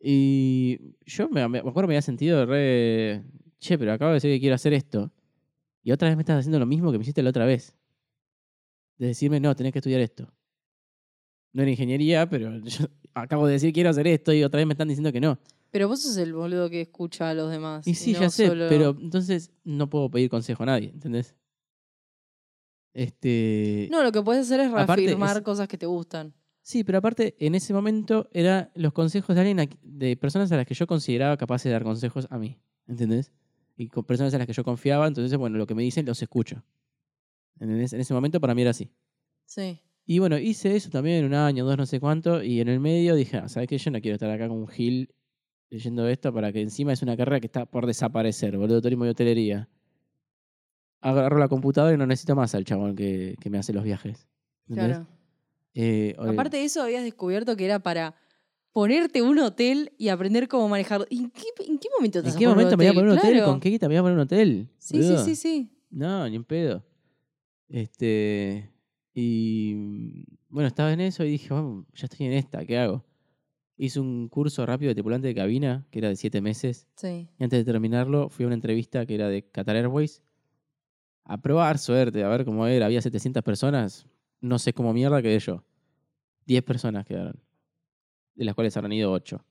Y 0.00 0.94
yo 1.04 1.28
me, 1.28 1.46
me 1.48 1.58
acuerdo 1.58 1.82
me 1.88 1.94
había 1.94 2.02
sentido 2.02 2.46
re, 2.46 3.24
che, 3.58 3.76
pero 3.78 3.92
acabo 3.92 4.10
de 4.10 4.14
decir 4.14 4.30
que 4.32 4.40
quiero 4.40 4.54
hacer 4.54 4.72
esto. 4.72 5.12
Y 5.82 5.90
otra 5.92 6.08
vez 6.08 6.16
me 6.16 6.22
estás 6.22 6.38
haciendo 6.38 6.58
lo 6.58 6.66
mismo 6.66 6.90
que 6.92 6.98
me 6.98 7.02
hiciste 7.02 7.22
la 7.22 7.30
otra 7.30 7.44
vez. 7.44 7.76
De 8.98 9.08
decirme, 9.08 9.40
no, 9.40 9.54
tenés 9.54 9.72
que 9.72 9.78
estudiar 9.80 10.00
esto. 10.00 10.32
No 11.58 11.62
era 11.62 11.72
ingeniería, 11.72 12.28
pero 12.30 12.56
yo 12.64 12.86
acabo 13.14 13.44
de 13.48 13.54
decir 13.54 13.72
quiero 13.72 13.90
hacer 13.90 14.06
esto 14.06 14.32
y 14.32 14.44
otra 14.44 14.58
vez 14.58 14.66
me 14.68 14.74
están 14.74 14.86
diciendo 14.86 15.10
que 15.12 15.20
no. 15.20 15.40
Pero 15.72 15.88
vos 15.88 16.00
sos 16.00 16.16
el 16.16 16.32
boludo 16.32 16.70
que 16.70 16.82
escucha 16.82 17.30
a 17.30 17.34
los 17.34 17.50
demás. 17.50 17.84
Y 17.84 17.94
sí, 17.96 18.12
no 18.12 18.20
ya 18.20 18.30
sé, 18.30 18.46
solo- 18.46 18.66
pero 18.68 18.96
entonces 19.00 19.50
no 19.64 19.90
puedo 19.90 20.08
pedir 20.08 20.30
consejo 20.30 20.62
a 20.62 20.66
nadie, 20.66 20.90
¿entendés? 20.90 21.34
Este... 22.94 23.88
No, 23.90 24.04
lo 24.04 24.12
que 24.12 24.22
puedes 24.22 24.46
hacer 24.46 24.60
es 24.60 24.70
reafirmar 24.70 25.36
es- 25.38 25.42
cosas 25.42 25.66
que 25.66 25.76
te 25.76 25.86
gustan. 25.86 26.32
Sí, 26.62 26.84
pero 26.84 26.98
aparte, 26.98 27.34
en 27.40 27.56
ese 27.56 27.72
momento 27.74 28.28
eran 28.32 28.70
los 28.76 28.92
consejos 28.92 29.34
de 29.34 29.40
alguien, 29.40 29.58
a 29.58 29.66
de 29.82 30.16
personas 30.16 30.52
a 30.52 30.56
las 30.58 30.64
que 30.66 30.74
yo 30.74 30.86
consideraba 30.86 31.36
capaces 31.36 31.64
de 31.64 31.70
dar 31.72 31.82
consejos 31.82 32.28
a 32.30 32.38
mí, 32.38 32.56
¿entendés? 32.86 33.32
Y 33.76 33.88
con 33.88 34.04
personas 34.04 34.32
a 34.34 34.38
las 34.38 34.46
que 34.46 34.52
yo 34.52 34.62
confiaba, 34.62 35.08
entonces, 35.08 35.36
bueno, 35.36 35.58
lo 35.58 35.66
que 35.66 35.74
me 35.74 35.82
dicen 35.82 36.06
los 36.06 36.22
escucho. 36.22 36.62
¿Entendés? 37.58 37.92
En 37.94 38.00
ese 38.00 38.14
momento 38.14 38.38
para 38.40 38.54
mí 38.54 38.62
era 38.62 38.70
así. 38.70 38.92
Sí. 39.44 39.80
Y 40.10 40.20
bueno, 40.20 40.38
hice 40.38 40.74
eso 40.74 40.88
también 40.88 41.26
un 41.26 41.34
año, 41.34 41.66
dos, 41.66 41.76
no 41.76 41.84
sé 41.84 42.00
cuánto, 42.00 42.42
y 42.42 42.62
en 42.62 42.68
el 42.68 42.80
medio 42.80 43.14
dije, 43.14 43.36
ah, 43.36 43.46
¿sabes 43.46 43.68
qué? 43.68 43.76
Yo 43.76 43.90
no 43.90 44.00
quiero 44.00 44.14
estar 44.14 44.30
acá 44.30 44.48
con 44.48 44.56
un 44.56 44.66
gil 44.66 45.10
leyendo 45.68 46.08
esto 46.08 46.32
para 46.32 46.50
que 46.50 46.62
encima 46.62 46.94
es 46.94 47.02
una 47.02 47.14
carrera 47.14 47.40
que 47.40 47.46
está 47.46 47.66
por 47.66 47.84
desaparecer, 47.86 48.56
boludo, 48.56 48.80
turismo 48.80 49.04
y 49.04 49.10
hotelería. 49.10 49.68
Agarro 51.02 51.36
la 51.36 51.48
computadora 51.48 51.92
y 51.94 51.98
no 51.98 52.06
necesito 52.06 52.34
más 52.34 52.54
al 52.54 52.64
chabón 52.64 52.96
que, 52.96 53.36
que 53.38 53.50
me 53.50 53.58
hace 53.58 53.74
los 53.74 53.84
viajes. 53.84 54.26
¿entendés? 54.66 54.96
Claro. 54.96 55.10
Eh, 55.74 56.16
Aparte 56.18 56.56
de 56.56 56.64
eso, 56.64 56.82
habías 56.82 57.04
descubierto 57.04 57.54
que 57.54 57.66
era 57.66 57.78
para 57.78 58.14
ponerte 58.72 59.20
un 59.20 59.38
hotel 59.40 59.92
y 59.98 60.08
aprender 60.08 60.48
cómo 60.48 60.70
manejarlo. 60.70 61.06
¿En 61.10 61.30
qué, 61.30 61.48
en 61.66 61.78
qué 61.78 61.88
momento 61.94 62.22
te 62.22 62.30
¿En 62.30 62.34
qué 62.34 62.48
momento 62.48 62.78
me 62.78 62.84
voy 62.84 62.86
a 62.86 62.94
poner 62.94 63.10
un 63.10 63.18
hotel? 63.18 63.32
Claro. 63.34 63.46
¿Con 63.50 63.60
qué 63.60 63.68
guita 63.68 63.88
me 63.88 63.92
voy 63.92 63.98
a 63.98 64.02
poner 64.04 64.16
un 64.16 64.22
hotel? 64.22 64.70
Sí, 64.78 65.02
sí, 65.02 65.08
boludo? 65.10 65.24
sí, 65.26 65.36
sí. 65.36 65.70
No, 65.90 66.26
ni 66.26 66.36
en 66.36 66.44
pedo. 66.44 66.82
Este. 67.68 68.70
Y. 69.18 69.74
mm, 69.76 70.22
Bueno, 70.50 70.68
estaba 70.68 70.92
en 70.92 71.00
eso 71.00 71.24
y 71.24 71.30
dije, 71.32 71.52
"Vamos, 71.52 71.86
ya 71.94 72.06
estoy 72.06 72.26
en 72.26 72.32
esta, 72.32 72.64
¿qué 72.64 72.78
hago? 72.78 73.04
Hice 73.76 74.00
un 74.00 74.28
curso 74.28 74.64
rápido 74.66 74.88
de 74.88 74.94
tripulante 74.94 75.28
de 75.28 75.34
cabina, 75.34 75.86
que 75.90 75.98
era 76.00 76.08
de 76.08 76.16
siete 76.16 76.40
meses. 76.40 76.88
Sí. 76.96 77.28
Y 77.38 77.44
antes 77.44 77.64
de 77.64 77.70
terminarlo, 77.70 78.28
fui 78.28 78.44
a 78.44 78.46
una 78.48 78.54
entrevista 78.54 79.04
que 79.06 79.14
era 79.14 79.28
de 79.28 79.42
Qatar 79.50 79.76
Airways. 79.76 80.22
A 81.24 81.40
probar 81.40 81.78
suerte, 81.78 82.24
a 82.24 82.28
ver 82.28 82.44
cómo 82.44 82.66
era. 82.66 82.86
Había 82.86 83.02
700 83.02 83.42
personas. 83.42 84.06
No 84.40 84.58
sé 84.58 84.72
cómo 84.72 84.92
mierda 84.94 85.20
quedé 85.22 85.38
yo. 85.38 85.62
10 86.46 86.62
personas 86.64 87.04
quedaron. 87.04 87.38
De 88.34 88.44
las 88.46 88.54
cuales 88.54 88.76
habrán 88.76 88.92
ido 88.92 89.12
8. 89.12 89.44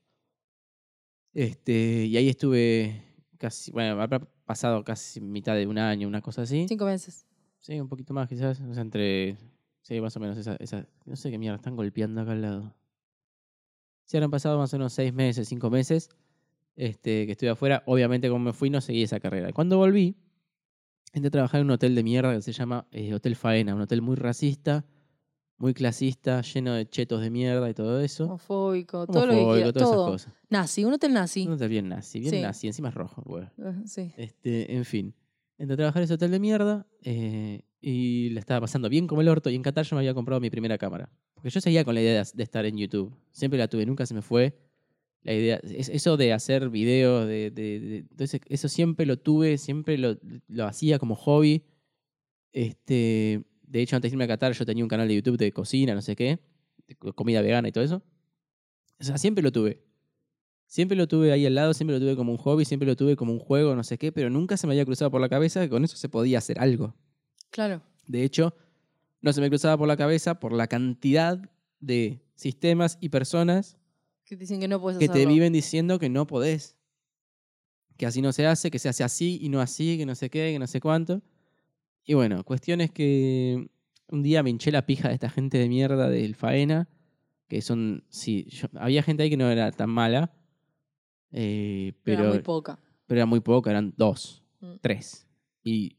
Este, 1.32 2.06
y 2.06 2.16
ahí 2.16 2.28
estuve 2.28 3.02
casi, 3.38 3.70
bueno, 3.70 4.00
habrá 4.02 4.20
pasado 4.44 4.82
casi 4.82 5.20
mitad 5.20 5.54
de 5.54 5.66
un 5.66 5.78
año, 5.78 6.08
una 6.08 6.20
cosa 6.20 6.42
así. 6.42 6.66
Cinco 6.68 6.84
meses. 6.86 7.24
Sí, 7.60 7.78
un 7.80 7.88
poquito 7.88 8.12
más 8.12 8.28
quizás. 8.28 8.60
O 8.60 8.74
sea, 8.74 8.82
entre. 8.82 9.36
Sí, 9.88 10.02
más 10.02 10.14
o 10.16 10.20
menos 10.20 10.36
esa, 10.36 10.54
esa. 10.56 10.86
No 11.06 11.16
sé 11.16 11.30
qué 11.30 11.38
mierda, 11.38 11.56
están 11.56 11.74
golpeando 11.76 12.20
acá 12.20 12.32
al 12.32 12.42
lado. 12.42 12.74
Sí, 14.04 14.18
habrán 14.18 14.30
pasado 14.30 14.58
más 14.58 14.72
o 14.74 14.76
menos 14.76 14.92
seis 14.92 15.14
meses, 15.14 15.48
cinco 15.48 15.70
meses. 15.70 16.10
este, 16.76 17.24
que 17.26 17.32
estuve 17.32 17.48
afuera. 17.50 17.82
Obviamente, 17.86 18.28
como 18.28 18.44
me 18.44 18.52
fui, 18.52 18.68
no 18.70 18.80
seguí 18.82 19.02
esa 19.02 19.18
carrera. 19.18 19.50
Cuando 19.54 19.78
volví, 19.78 20.14
entré 21.14 21.28
a 21.28 21.30
trabajar 21.30 21.60
en 21.60 21.66
un 21.68 21.70
hotel 21.72 21.94
de 21.94 22.02
mierda 22.04 22.32
que 22.34 22.42
se 22.42 22.52
llama 22.52 22.86
eh, 22.92 23.14
Hotel 23.14 23.34
Faena, 23.34 23.74
un 23.74 23.80
hotel 23.80 24.02
muy 24.02 24.14
racista, 24.14 24.84
muy 25.56 25.72
clasista, 25.74 26.42
lleno 26.42 26.74
de 26.74 26.86
chetos 26.88 27.20
de 27.22 27.30
mierda 27.30 27.68
y 27.70 27.74
todo 27.74 28.00
eso. 28.00 28.26
Homofóbico, 28.26 29.06
todo 29.08 29.26
lo 29.26 29.32
que 29.32 29.54
quieras. 29.54 29.72
todas 29.72 29.88
Todo. 29.90 30.14
esas 30.16 30.26
cosas. 30.26 30.42
Nazi, 30.50 30.84
un 30.84 30.92
hotel 30.92 31.14
nazi. 31.14 31.46
Un 31.46 31.54
hotel 31.54 31.68
bien 31.70 31.88
nazi, 31.88 32.20
bien 32.20 32.30
Sí. 32.34 32.40
nazi, 32.42 32.66
encima 32.68 32.90
es 32.90 32.94
rojo, 32.94 33.22
güey. 33.24 33.44
Ajá, 33.44 33.82
Sí. 33.86 34.12
Este, 34.18 34.76
en 34.76 34.84
fin. 34.84 35.14
Entré 35.56 35.74
a 35.74 35.76
trabajar 35.78 36.02
en 36.02 36.04
ese 36.04 36.14
hotel 36.14 36.30
de 36.30 36.38
mierda 36.38 36.86
eh, 37.02 37.62
y 37.80 38.30
la 38.30 38.40
estaba 38.40 38.62
pasando 38.62 38.88
bien 38.88 39.06
como 39.06 39.20
el 39.20 39.28
orto. 39.28 39.50
Y 39.50 39.54
en 39.54 39.62
Qatar 39.62 39.84
yo 39.86 39.96
me 39.96 40.00
había 40.00 40.14
comprado 40.14 40.40
mi 40.40 40.50
primera 40.50 40.78
cámara. 40.78 41.10
Porque 41.34 41.50
yo 41.50 41.60
seguía 41.60 41.84
con 41.84 41.94
la 41.94 42.00
idea 42.00 42.24
de, 42.24 42.42
estar 42.42 42.66
en 42.66 42.76
YouTube. 42.76 43.14
Siempre 43.30 43.58
la 43.58 43.68
tuve, 43.68 43.86
nunca 43.86 44.06
se 44.06 44.14
me 44.14 44.22
fue. 44.22 44.58
La 45.22 45.32
idea, 45.34 45.60
es- 45.62 45.88
eso 45.88 46.16
de 46.16 46.32
hacer 46.32 46.68
videos, 46.70 47.26
de, 47.26 48.04
entonces 48.10 48.40
eso 48.46 48.68
siempre 48.68 49.06
lo 49.06 49.18
tuve, 49.18 49.58
siempre 49.58 49.98
lo, 49.98 50.16
lo 50.48 50.64
hacía 50.66 50.98
como 50.98 51.14
hobby. 51.14 51.64
Este, 52.52 53.44
de 53.62 53.80
hecho, 53.82 53.96
antes 53.96 54.10
de 54.10 54.14
irme 54.14 54.24
a 54.24 54.28
Qatar 54.28 54.52
yo 54.52 54.64
tenía 54.64 54.84
un 54.84 54.88
canal 54.88 55.08
de 55.08 55.14
YouTube 55.14 55.36
de 55.36 55.52
cocina, 55.52 55.94
no 55.94 56.02
sé 56.02 56.16
qué, 56.16 56.38
de 56.86 56.94
co- 56.96 57.12
comida 57.14 57.42
vegana 57.42 57.68
y 57.68 57.72
todo 57.72 57.84
eso. 57.84 58.02
O 59.00 59.04
sea, 59.04 59.18
siempre 59.18 59.42
lo 59.42 59.52
tuve. 59.52 59.82
Siempre 60.66 60.96
lo 60.96 61.08
tuve 61.08 61.32
ahí 61.32 61.46
al 61.46 61.54
lado, 61.54 61.72
siempre 61.74 61.94
lo 61.98 62.00
tuve 62.00 62.16
como 62.16 62.32
un 62.32 62.38
hobby, 62.38 62.64
siempre 62.64 62.86
lo 62.86 62.96
tuve 62.96 63.16
como 63.16 63.32
un 63.32 63.38
juego, 63.38 63.74
no 63.74 63.84
sé 63.84 63.96
qué, 63.98 64.12
pero 64.12 64.28
nunca 64.28 64.56
se 64.56 64.66
me 64.66 64.74
había 64.74 64.84
cruzado 64.84 65.10
por 65.10 65.20
la 65.20 65.28
cabeza 65.28 65.60
que 65.62 65.70
con 65.70 65.84
eso 65.84 65.96
se 65.96 66.08
podía 66.08 66.38
hacer 66.38 66.58
algo. 66.60 66.94
Claro. 67.50 67.82
De 68.06 68.22
hecho, 68.24 68.54
no 69.20 69.32
se 69.32 69.40
me 69.40 69.48
cruzaba 69.48 69.76
por 69.76 69.88
la 69.88 69.96
cabeza 69.96 70.38
por 70.38 70.52
la 70.52 70.66
cantidad 70.66 71.38
de 71.80 72.20
sistemas 72.34 72.98
y 73.00 73.08
personas 73.08 73.76
Que 74.24 74.36
te 74.36 74.40
dicen 74.40 74.60
que 74.60 74.68
no 74.68 74.80
puedes 74.80 74.98
que 74.98 75.08
te 75.08 75.26
viven 75.26 75.52
diciendo 75.52 75.98
que 75.98 76.08
no 76.08 76.26
podés. 76.26 76.76
Que 77.96 78.06
así 78.06 78.22
no 78.22 78.32
se 78.32 78.46
hace, 78.46 78.70
que 78.70 78.78
se 78.78 78.88
hace 78.88 79.02
así 79.02 79.38
y 79.42 79.48
no 79.48 79.60
así, 79.60 79.98
que 79.98 80.06
no 80.06 80.14
sé 80.14 80.30
qué, 80.30 80.52
que 80.52 80.58
no 80.58 80.66
sé 80.68 80.80
cuánto. 80.80 81.20
Y 82.04 82.14
bueno, 82.14 82.44
cuestión 82.44 82.80
es 82.80 82.90
que 82.92 83.68
un 84.08 84.22
día 84.22 84.42
me 84.42 84.50
hinché 84.50 84.70
la 84.70 84.86
pija 84.86 85.08
de 85.08 85.14
esta 85.14 85.28
gente 85.30 85.58
de 85.58 85.68
mierda 85.68 86.08
del 86.08 86.34
faena, 86.36 86.88
que 87.48 87.60
son, 87.60 88.04
sí, 88.08 88.46
yo- 88.50 88.68
había 88.76 89.02
gente 89.02 89.22
ahí 89.24 89.30
que 89.30 89.36
no 89.36 89.50
era 89.50 89.72
tan 89.72 89.90
mala, 89.90 90.32
eh, 91.32 91.92
pero 92.04 92.18
pero, 92.18 92.20
era 92.22 92.30
muy 92.34 92.42
poca. 92.42 92.78
pero 93.06 93.18
era 93.18 93.26
muy 93.26 93.40
poco, 93.40 93.68
eran 93.68 93.92
dos, 93.96 94.42
Mm. 94.60 94.74
tres. 94.80 95.26
Y 95.62 95.97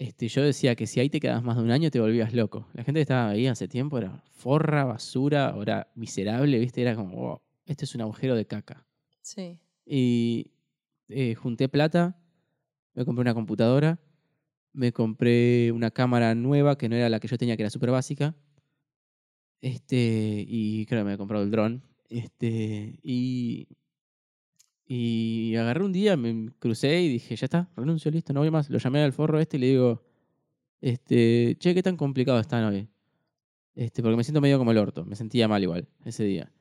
este, 0.00 0.28
yo 0.28 0.42
decía 0.42 0.74
que 0.76 0.86
si 0.86 0.98
ahí 0.98 1.10
te 1.10 1.20
quedabas 1.20 1.42
más 1.42 1.58
de 1.58 1.62
un 1.62 1.70
año 1.70 1.90
te 1.90 2.00
volvías 2.00 2.32
loco. 2.32 2.66
La 2.72 2.84
gente 2.84 3.00
que 3.00 3.02
estaba 3.02 3.28
ahí 3.28 3.46
hace 3.46 3.68
tiempo 3.68 3.98
era 3.98 4.24
forra, 4.30 4.84
basura, 4.84 5.48
ahora 5.48 5.92
miserable, 5.94 6.58
¿viste? 6.58 6.80
Era 6.80 6.96
como, 6.96 7.16
wow, 7.16 7.40
este 7.66 7.84
es 7.84 7.94
un 7.94 8.00
agujero 8.00 8.34
de 8.34 8.46
caca. 8.46 8.86
Sí. 9.20 9.58
Y 9.84 10.52
eh, 11.10 11.34
junté 11.34 11.68
plata, 11.68 12.18
me 12.94 13.04
compré 13.04 13.20
una 13.20 13.34
computadora, 13.34 14.00
me 14.72 14.90
compré 14.90 15.70
una 15.70 15.90
cámara 15.90 16.34
nueva 16.34 16.78
que 16.78 16.88
no 16.88 16.96
era 16.96 17.10
la 17.10 17.20
que 17.20 17.28
yo 17.28 17.36
tenía, 17.36 17.58
que 17.58 17.64
era 17.64 17.70
súper 17.70 17.90
básica. 17.90 18.34
Este, 19.60 20.46
y 20.48 20.86
creo 20.86 21.00
que 21.00 21.04
me 21.04 21.10
había 21.10 21.18
comprado 21.18 21.44
el 21.44 21.50
dron. 21.50 21.82
Este, 22.08 22.98
y, 23.02 23.68
y 24.92 25.54
agarré 25.54 25.84
un 25.84 25.92
día, 25.92 26.16
me 26.16 26.50
crucé 26.58 27.00
y 27.00 27.08
dije, 27.08 27.36
ya 27.36 27.44
está, 27.44 27.70
renuncio, 27.76 28.10
listo, 28.10 28.32
no 28.32 28.40
voy 28.40 28.50
más. 28.50 28.68
Lo 28.70 28.78
llamé 28.78 29.00
al 29.04 29.12
forro 29.12 29.38
este 29.38 29.56
y 29.56 29.60
le 29.60 29.66
digo, 29.68 30.02
este, 30.80 31.56
che, 31.60 31.74
¿qué 31.74 31.80
tan 31.84 31.96
complicado 31.96 32.40
están 32.40 32.64
hoy? 32.64 32.88
Este, 33.76 34.02
porque 34.02 34.16
me 34.16 34.24
siento 34.24 34.40
medio 34.40 34.58
como 34.58 34.72
el 34.72 34.78
orto, 34.78 35.04
me 35.04 35.14
sentía 35.14 35.46
mal 35.46 35.62
igual 35.62 35.86
ese 36.04 36.24
día. 36.24 36.52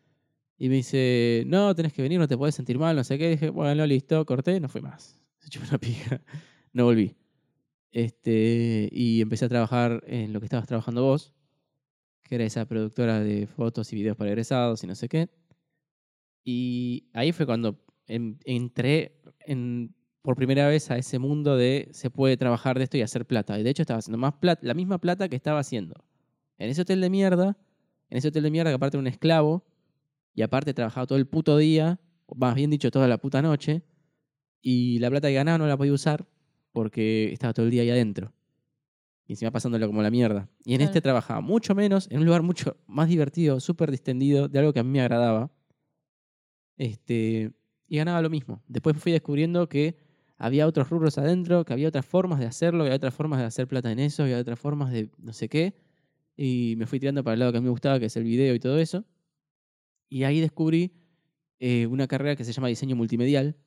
Y 0.59 0.69
me 0.69 0.75
dice, 0.75 1.43
no, 1.47 1.73
tenés 1.73 1.91
que 1.91 2.03
venir, 2.03 2.19
no 2.19 2.27
te 2.27 2.37
puedes 2.37 2.53
sentir 2.53 2.77
mal, 2.77 2.95
no 2.95 3.03
sé 3.03 3.17
qué. 3.17 3.31
dije, 3.31 3.49
bueno, 3.49 3.83
listo, 3.87 4.23
corté, 4.27 4.59
no 4.59 4.69
fui 4.69 4.81
más. 4.81 5.19
Se 5.39 5.47
echó 5.47 5.61
una 5.67 5.79
pija. 5.79 6.21
No 6.71 6.85
volví. 6.85 7.15
Este, 7.91 8.89
y 8.91 9.21
empecé 9.21 9.45
a 9.45 9.49
trabajar 9.49 10.03
en 10.05 10.33
lo 10.33 10.39
que 10.39 10.45
estabas 10.45 10.67
trabajando 10.67 11.01
vos, 11.01 11.33
que 12.21 12.35
era 12.35 12.43
esa 12.43 12.67
productora 12.67 13.21
de 13.21 13.47
fotos 13.47 13.91
y 13.91 13.95
videos 13.95 14.15
para 14.15 14.29
egresados 14.29 14.83
y 14.83 14.87
no 14.87 14.93
sé 14.93 15.09
qué. 15.09 15.29
Y 16.43 17.09
ahí 17.13 17.31
fue 17.31 17.47
cuando 17.47 17.88
em- 18.09 18.37
entré 18.43 19.21
en, 19.45 19.95
por 20.21 20.35
primera 20.35 20.67
vez 20.67 20.91
a 20.91 20.97
ese 20.97 21.17
mundo 21.19 21.55
de 21.55 21.87
se 21.91 22.09
puede 22.09 22.35
trabajar 22.37 22.77
de 22.77 22.83
esto 22.83 22.97
y 22.97 23.01
hacer 23.01 23.25
plata. 23.25 23.57
Y 23.59 23.63
de 23.63 23.69
hecho 23.69 23.83
estaba 23.83 23.99
haciendo 23.99 24.17
más 24.17 24.33
plata, 24.33 24.61
la 24.65 24.73
misma 24.73 24.99
plata 24.99 25.29
que 25.29 25.35
estaba 25.35 25.59
haciendo 25.59 25.95
en 26.57 26.69
ese 26.69 26.81
hotel 26.81 26.99
de 26.99 27.09
mierda, 27.09 27.57
en 28.09 28.17
ese 28.17 28.27
hotel 28.27 28.43
de 28.43 28.51
mierda 28.51 28.71
que 28.71 28.75
aparte 28.75 28.97
era 28.97 29.01
un 29.01 29.07
esclavo, 29.07 29.63
y 30.33 30.41
aparte 30.41 30.73
trabajaba 30.73 31.07
todo 31.07 31.17
el 31.17 31.25
puto 31.27 31.57
día, 31.57 31.99
o 32.25 32.35
más 32.35 32.53
bien 32.55 32.69
dicho, 32.69 32.91
toda 32.91 33.07
la 33.07 33.17
puta 33.17 33.41
noche, 33.41 33.81
y 34.61 34.99
la 34.99 35.09
plata 35.09 35.29
que 35.29 35.35
ganaba 35.35 35.57
no 35.57 35.67
la 35.67 35.77
podía 35.77 35.93
usar 35.93 36.27
porque 36.73 37.31
estaba 37.31 37.53
todo 37.53 37.65
el 37.65 37.71
día 37.71 37.81
ahí 37.83 37.89
adentro. 37.89 38.33
Y 39.25 39.33
encima 39.33 39.51
pasándolo 39.51 39.87
como 39.87 40.01
la 40.01 40.11
mierda. 40.11 40.49
Y 40.65 40.73
en 40.73 40.77
Claro. 40.79 40.89
este 40.89 41.01
trabajaba 41.01 41.39
mucho 41.39 41.75
menos, 41.75 42.07
en 42.11 42.19
un 42.19 42.25
lugar 42.25 42.41
mucho 42.41 42.75
más 42.87 43.07
divertido, 43.09 43.59
súper 43.59 43.89
distendido, 43.91 44.47
de 44.47 44.59
algo 44.59 44.73
que 44.73 44.79
a 44.79 44.83
mí 44.83 44.89
me 44.91 45.01
agradaba. 45.01 45.51
Este, 46.77 47.51
y 47.89 47.97
ganaba 47.97 48.21
lo 48.21 48.29
mismo. 48.29 48.61
Después 48.67 48.95
fui 48.97 49.11
descubriendo 49.11 49.67
que 49.67 49.97
había 50.37 50.67
otros 50.67 50.89
rubros 50.89 51.17
adentro, 51.17 51.65
que 51.65 51.73
había 51.73 51.89
otras 51.89 52.05
formas 52.05 52.39
de 52.39 52.45
hacerlo, 52.45 52.83
que 52.83 52.87
había 52.89 52.97
otras 52.97 53.13
formas 53.13 53.39
de 53.39 53.45
hacer 53.45 53.67
plata 53.67 53.91
en 53.91 53.99
eso, 53.99 54.23
que 54.23 54.31
había 54.31 54.41
otras 54.41 54.59
formas 54.59 54.91
de 54.91 55.09
no 55.17 55.33
sé 55.33 55.49
qué. 55.49 55.73
Y 56.37 56.75
me 56.77 56.85
fui 56.85 56.99
tirando 56.99 57.23
para 57.23 57.33
el 57.33 57.39
lado 57.39 57.51
que 57.51 57.57
a 57.57 57.61
mí 57.61 57.65
me 57.65 57.71
gustaba, 57.71 57.99
que 57.99 58.05
es 58.05 58.15
el 58.15 58.23
video 58.23 58.55
y 58.55 58.59
todo 58.59 58.79
eso. 58.79 59.03
Y 60.07 60.23
ahí 60.23 60.39
descubrí 60.39 60.93
eh, 61.59 61.87
una 61.87 62.07
carrera 62.07 62.35
que 62.37 62.45
se 62.45 62.53
llama 62.53 62.69
diseño 62.69 62.95
multimedial, 62.95 63.57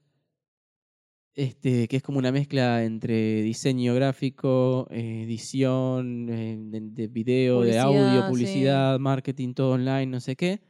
este, 1.35 1.89
que 1.89 1.97
es 1.97 2.03
como 2.03 2.19
una 2.19 2.33
mezcla 2.33 2.85
entre 2.85 3.43
diseño 3.43 3.95
gráfico, 3.95 4.87
eh, 4.91 5.25
edición 5.25 6.29
eh, 6.31 6.57
de, 6.59 6.81
de 6.81 7.07
video, 7.09 7.61
de 7.63 7.73
Publicidad, 7.73 7.85
audio, 7.85 8.23
sí. 8.23 8.29
publicidad, 8.31 8.99
marketing, 8.99 9.53
todo 9.53 9.73
online, 9.73 10.07
no 10.07 10.21
sé 10.21 10.37
qué, 10.37 10.63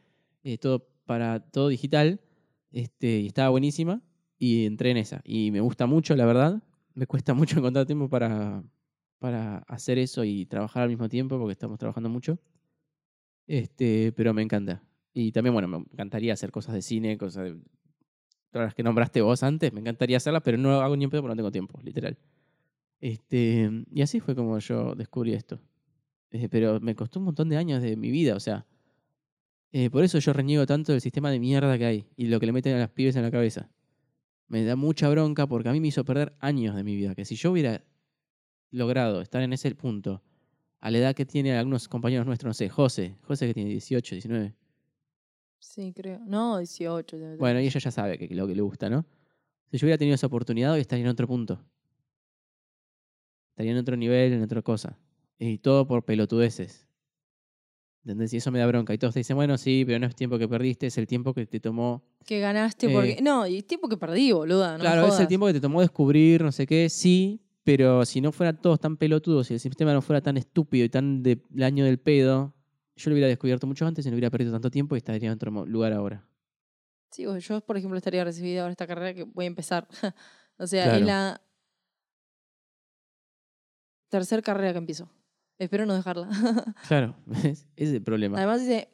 todo 0.59 0.85
para 1.05 1.39
todo 1.39 1.69
digital. 1.69 2.19
Este, 2.73 3.19
y 3.19 3.27
estaba 3.27 3.49
buenísima 3.49 4.01
y 4.37 4.65
entré 4.65 4.91
en 4.91 4.97
esa. 4.97 5.21
Y 5.23 5.51
me 5.51 5.61
gusta 5.61 5.85
mucho, 5.85 6.15
la 6.17 6.25
verdad. 6.25 6.61
Me 6.95 7.07
cuesta 7.07 7.33
mucho 7.33 7.59
encontrar 7.59 7.85
tiempo 7.85 8.09
para, 8.09 8.63
para 9.19 9.59
hacer 9.59 9.97
eso 9.99 10.25
y 10.25 10.45
trabajar 10.45 10.83
al 10.83 10.89
mismo 10.89 11.07
tiempo 11.07 11.37
porque 11.39 11.53
estamos 11.53 11.79
trabajando 11.79 12.09
mucho. 12.09 12.37
Este, 13.47 14.11
pero 14.11 14.33
me 14.33 14.41
encanta. 14.41 14.83
Y 15.13 15.31
también, 15.31 15.53
bueno, 15.53 15.67
me 15.69 15.77
encantaría 15.77 16.33
hacer 16.33 16.51
cosas 16.51 16.73
de 16.73 16.81
cine, 16.81 17.17
cosas 17.17 17.45
de 17.45 17.61
todas 18.53 18.67
las 18.67 18.75
que 18.75 18.83
nombraste 18.83 19.21
vos 19.21 19.43
antes, 19.43 19.73
me 19.73 19.79
encantaría 19.79 20.17
hacerlas, 20.17 20.43
pero 20.43 20.57
no 20.57 20.79
hago 20.81 20.95
ni 20.95 21.03
en 21.03 21.09
pedo 21.09 21.21
porque 21.21 21.31
no 21.33 21.35
tengo 21.35 21.51
tiempo, 21.51 21.79
literal. 21.83 22.17
Este, 22.99 23.69
y 23.91 24.01
así 24.01 24.19
fue 24.19 24.35
como 24.35 24.57
yo 24.59 24.95
descubrí 24.95 25.33
esto. 25.33 25.59
Eh, 26.31 26.47
pero 26.49 26.79
me 26.79 26.95
costó 26.95 27.19
un 27.19 27.25
montón 27.25 27.49
de 27.49 27.57
años 27.57 27.81
de 27.81 27.95
mi 27.95 28.11
vida, 28.11 28.35
o 28.35 28.39
sea. 28.39 28.65
Eh, 29.73 29.89
por 29.89 30.03
eso 30.03 30.19
yo 30.19 30.33
reniego 30.33 30.67
tanto 30.67 30.91
del 30.91 31.01
sistema 31.01 31.31
de 31.31 31.39
mierda 31.39 31.77
que 31.79 31.85
hay 31.85 32.07
y 32.15 32.27
lo 32.27 32.39
que 32.39 32.45
le 32.45 32.51
meten 32.51 32.75
a 32.75 32.79
las 32.79 32.91
pibes 32.91 33.15
en 33.15 33.23
la 33.23 33.31
cabeza. 33.31 33.71
Me 34.47 34.63
da 34.63 34.75
mucha 34.75 35.09
bronca 35.09 35.47
porque 35.47 35.69
a 35.69 35.71
mí 35.71 35.79
me 35.79 35.87
hizo 35.87 36.05
perder 36.05 36.35
años 36.39 36.75
de 36.75 36.83
mi 36.83 36.95
vida. 36.95 37.15
Que 37.15 37.25
si 37.25 37.35
yo 37.35 37.51
hubiera 37.51 37.83
logrado 38.69 39.21
estar 39.21 39.41
en 39.41 39.51
ese 39.51 39.73
punto, 39.73 40.21
a 40.79 40.91
la 40.91 40.99
edad 40.99 41.15
que 41.15 41.25
tienen 41.25 41.55
algunos 41.55 41.87
compañeros 41.87 42.27
nuestros, 42.27 42.49
no 42.49 42.53
sé, 42.53 42.69
José, 42.69 43.17
José 43.23 43.47
que 43.47 43.53
tiene 43.55 43.71
18, 43.71 44.15
19, 44.15 44.53
Sí, 45.57 45.91
creo. 45.91 46.19
No, 46.25 46.59
18. 46.59 47.17
debe 47.17 47.37
Bueno, 47.37 47.59
y 47.59 47.65
ella 47.65 47.79
ya 47.79 47.89
sabe 47.89 48.17
que 48.17 48.27
lo 48.35 48.45
que 48.45 48.53
le 48.53 48.61
gusta, 48.61 48.89
¿no? 48.89 49.05
Si 49.71 49.77
yo 49.77 49.85
hubiera 49.85 49.97
tenido 49.97 50.13
esa 50.13 50.27
oportunidad, 50.27 50.73
hoy 50.73 50.81
estaría 50.81 51.03
en 51.05 51.09
otro 51.09 51.25
punto. 51.25 51.65
Estaría 53.51 53.71
en 53.71 53.77
otro 53.77 53.95
nivel, 53.95 54.33
en 54.33 54.43
otra 54.43 54.61
cosa. 54.61 54.99
Y 55.39 55.57
todo 55.57 55.87
por 55.87 56.05
pelotudeces. 56.05 56.87
¿Entendés? 58.03 58.33
Y 58.33 58.37
eso 58.37 58.51
me 58.51 58.59
da 58.59 58.65
bronca. 58.67 58.93
Y 58.93 58.97
todos 58.97 59.13
te 59.13 59.21
dicen, 59.21 59.35
bueno, 59.37 59.57
sí, 59.57 59.83
pero 59.85 59.97
no 59.99 60.07
es 60.07 60.15
tiempo 60.15 60.37
que 60.37 60.47
perdiste, 60.47 60.87
es 60.87 60.97
el 60.97 61.07
tiempo 61.07 61.33
que 61.33 61.45
te 61.45 61.59
tomó. 61.61 62.03
Que 62.25 62.39
ganaste 62.39 62.87
Eh, 62.87 62.93
porque. 62.93 63.19
No, 63.21 63.47
y 63.47 63.61
tiempo 63.63 63.87
que 63.87 63.95
perdí, 63.97 64.31
boluda. 64.33 64.73
No 64.73 64.79
claro, 64.79 65.07
es 65.07 65.19
el 65.19 65.27
tiempo 65.27 65.47
que 65.47 65.53
te 65.53 65.61
tomó 65.61 65.79
descubrir, 65.81 66.43
no 66.43 66.51
sé 66.51 66.67
qué, 66.67 66.89
sí, 66.89 67.41
pero 67.63 68.05
si 68.05 68.19
no 68.19 68.33
fueran 68.33 68.61
todos 68.61 68.79
tan 68.81 68.97
pelotudos, 68.97 69.47
si 69.47 69.53
el 69.53 69.59
sistema 69.61 69.93
no 69.93 70.01
fuera 70.01 70.19
tan 70.21 70.35
estúpido 70.35 70.83
y 70.83 70.89
tan 70.89 71.23
de- 71.23 71.41
del 71.49 71.63
año 71.63 71.85
del 71.85 71.97
pedo, 71.97 72.53
yo 72.97 73.09
lo 73.09 73.13
hubiera 73.13 73.27
descubierto 73.29 73.67
mucho 73.67 73.85
antes 73.87 74.05
y 74.05 74.09
no 74.09 74.15
hubiera 74.15 74.29
perdido 74.29 74.51
tanto 74.51 74.69
tiempo 74.69 74.95
y 74.95 74.97
estaría 74.97 75.29
en 75.29 75.33
otro 75.35 75.65
lugar 75.65 75.93
ahora. 75.93 76.27
Sí, 77.09 77.25
yo, 77.39 77.61
por 77.61 77.77
ejemplo, 77.77 77.97
estaría 77.97 78.23
recibida 78.25 78.61
ahora 78.61 78.71
esta 78.71 78.85
carrera 78.85 79.13
que 79.13 79.23
voy 79.23 79.45
a 79.45 79.47
empezar. 79.47 79.87
o 80.57 80.67
sea, 80.67 80.83
Claro. 80.83 80.99
es 80.99 81.05
la 81.05 81.41
tercera 84.09 84.41
carrera 84.41 84.73
que 84.73 84.77
empiezo. 84.79 85.09
Espero 85.63 85.85
no 85.85 85.95
dejarla. 85.95 86.27
Claro, 86.87 87.15
ese 87.43 87.65
es 87.75 87.89
el 87.93 88.01
problema. 88.01 88.37
Además 88.37 88.61
hice, 88.61 88.89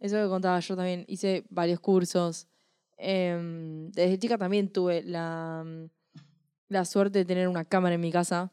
eso 0.00 0.16
que 0.16 0.28
contaba 0.28 0.58
yo 0.60 0.76
también, 0.76 1.04
hice 1.08 1.44
varios 1.50 1.80
cursos. 1.80 2.48
Em, 2.98 3.90
desde 3.92 4.18
chica 4.18 4.38
también 4.38 4.72
tuve 4.72 5.02
la, 5.02 5.64
la 6.68 6.84
suerte 6.84 7.18
de 7.20 7.24
tener 7.24 7.48
una 7.48 7.64
cámara 7.64 7.94
en 7.94 8.00
mi 8.00 8.10
casa. 8.10 8.52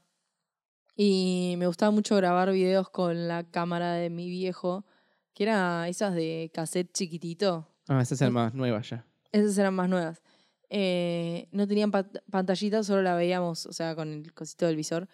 Y 0.96 1.56
me 1.58 1.66
gustaba 1.68 1.92
mucho 1.92 2.16
grabar 2.16 2.52
videos 2.52 2.90
con 2.90 3.28
la 3.28 3.44
cámara 3.44 3.94
de 3.94 4.10
mi 4.10 4.30
viejo, 4.30 4.86
que 5.34 5.44
era 5.44 5.88
esas 5.88 6.14
de 6.14 6.52
cassette 6.54 6.92
chiquitito. 6.94 7.68
Ah, 7.88 8.02
esa 8.02 8.14
es 8.14 8.22
la 8.22 8.30
más 8.30 8.54
nueva 8.54 8.82
ya. 8.82 9.06
Esas 9.32 9.58
eran 9.58 9.74
más 9.74 9.90
nuevas. 9.90 10.22
eh, 10.70 11.48
no 11.52 11.68
tenían 11.68 11.90
pat- 11.92 12.22
pantallita, 12.30 12.84
solo 12.84 13.02
la 13.02 13.16
veíamos, 13.16 13.66
o 13.66 13.74
sea, 13.74 13.96
con 13.96 14.12
el 14.12 14.34
cosito 14.34 14.66
del 14.68 14.76
visor. 14.76 15.08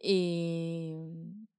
Y 0.00 0.94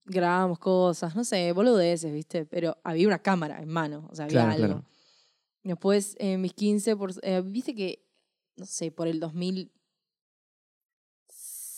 grabábamos 0.10 0.60
cosas, 0.60 1.16
no 1.16 1.24
sé, 1.24 1.52
boludeces, 1.54 2.12
¿viste? 2.12 2.46
Pero 2.46 2.78
había 2.84 3.08
una 3.08 3.20
cámara 3.20 3.62
en 3.62 3.70
mano, 3.70 4.08
o 4.12 4.16
sea, 4.16 4.26
había 4.26 4.42
Claro, 4.42 4.52
algo. 4.52 4.66
claro. 4.68 4.86
Después, 5.64 6.16
en 6.20 6.42
mis 6.42 6.54
15, 6.54 6.96
por, 6.96 7.12
eh, 7.22 7.42
viste 7.46 7.74
que, 7.76 8.06
no 8.58 8.66
sé, 8.66 8.92
por 8.92 9.08
el 9.08 9.20
2006, 9.20 9.72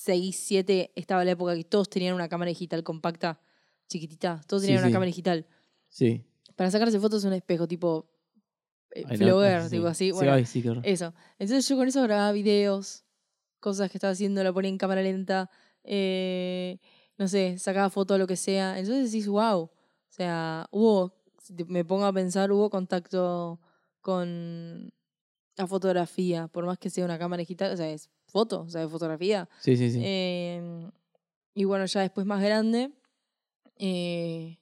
2007 0.05 0.91
estaba 0.95 1.23
la 1.23 1.31
época 1.31 1.55
que 1.55 1.63
todos 1.63 1.89
tenían 1.89 2.15
una 2.15 2.27
cámara 2.27 2.49
digital 2.49 2.83
compacta, 2.83 3.39
chiquitita, 3.87 4.41
todos 4.47 4.61
Sí, 4.63 4.67
tenían 4.67 4.81
una 4.83 4.89
sí. 4.89 4.93
cámara 4.93 5.07
digital. 5.07 5.45
Sí. 5.89 6.23
Para 6.55 6.71
sacarse 6.71 6.99
fotos 6.99 7.23
un 7.23 7.33
espejo, 7.33 7.67
tipo 7.67 8.09
eh, 8.91 9.05
Flogger, 9.17 9.69
tipo 9.69 9.85
así. 9.87 10.05
Sí, 10.07 10.11
Bueno, 10.11 10.43
sí, 10.45 10.67
horror. 10.67 10.81
eso. 10.85 11.13
Entonces 11.37 11.67
yo 11.67 11.77
con 11.77 11.87
eso 11.87 12.01
grababa 12.03 12.31
videos, 12.31 13.05
cosas 13.59 13.91
que 13.91 13.97
estaba 13.97 14.11
haciendo, 14.11 14.43
la 14.43 14.51
ponía 14.51 14.69
en 14.69 14.77
cámara 14.77 15.01
lenta, 15.03 15.49
eh, 15.83 16.79
no 17.21 17.27
sé, 17.27 17.59
sacaba 17.59 17.91
fotos, 17.91 18.17
lo 18.17 18.25
que 18.25 18.35
sea. 18.35 18.79
Entonces 18.79 19.11
decís, 19.11 19.27
wow. 19.27 19.59
O 19.59 19.71
sea, 20.09 20.65
hubo, 20.71 21.13
si 21.37 21.53
me 21.65 21.85
pongo 21.85 22.05
a 22.05 22.11
pensar, 22.11 22.51
hubo 22.51 22.71
contacto 22.71 23.59
con 24.01 24.91
la 25.55 25.67
fotografía, 25.67 26.47
por 26.47 26.65
más 26.65 26.79
que 26.79 26.89
sea 26.89 27.05
una 27.05 27.19
cámara 27.19 27.41
digital, 27.41 27.73
o 27.73 27.77
sea, 27.77 27.91
es 27.91 28.09
foto, 28.25 28.61
o 28.61 28.69
sea, 28.69 28.81
es 28.81 28.89
fotografía. 28.89 29.47
Sí, 29.59 29.77
sí, 29.77 29.91
sí. 29.91 30.01
Eh, 30.03 30.89
y 31.53 31.63
bueno, 31.65 31.85
ya 31.85 32.01
después 32.01 32.25
más 32.25 32.41
grande, 32.41 32.91
eh, 33.77 34.57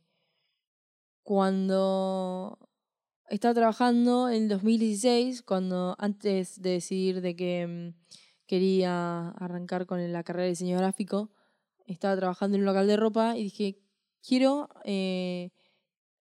cuando 1.24 2.60
estaba 3.30 3.54
trabajando 3.54 4.28
en 4.28 4.50
2016, 4.50 5.44
cuando 5.44 5.96
antes 5.98 6.62
de 6.62 6.72
decidir 6.72 7.22
de 7.22 7.38
que 7.38 7.68
mm, 7.68 8.16
quería 8.48 9.30
arrancar 9.30 9.86
con 9.86 10.12
la 10.12 10.24
carrera 10.26 10.44
de 10.44 10.50
diseño 10.50 10.78
gráfico, 10.78 11.32
estaba 11.92 12.16
trabajando 12.16 12.56
en 12.56 12.62
un 12.62 12.66
local 12.66 12.88
de 12.88 12.98
ropa 12.98 13.38
y 13.38 13.44
dije, 13.44 13.78
quiero 14.26 14.70
eh, 14.86 15.52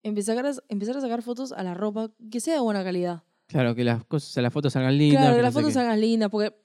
empezar, 0.04 0.46
a, 0.46 0.52
empezar 0.70 0.98
a 0.98 1.02
sacar 1.02 1.22
fotos 1.22 1.52
a 1.52 1.64
la 1.64 1.74
ropa 1.74 2.12
que 2.32 2.40
sea 2.40 2.56
de 2.56 2.60
buena 2.60 2.84
calidad. 2.84 3.24
Claro, 3.48 3.76
que 3.76 3.84
las 3.84 4.04
cosas, 4.06 4.42
las 4.42 4.54
fotos 4.54 4.74
salgan 4.74 4.98
lindas. 4.98 5.22
Claro, 5.22 5.36
que 5.36 5.42
las 5.42 5.54
fotos 5.54 5.74
salgan 5.74 6.00
lindas, 6.02 6.30
porque 6.30 6.56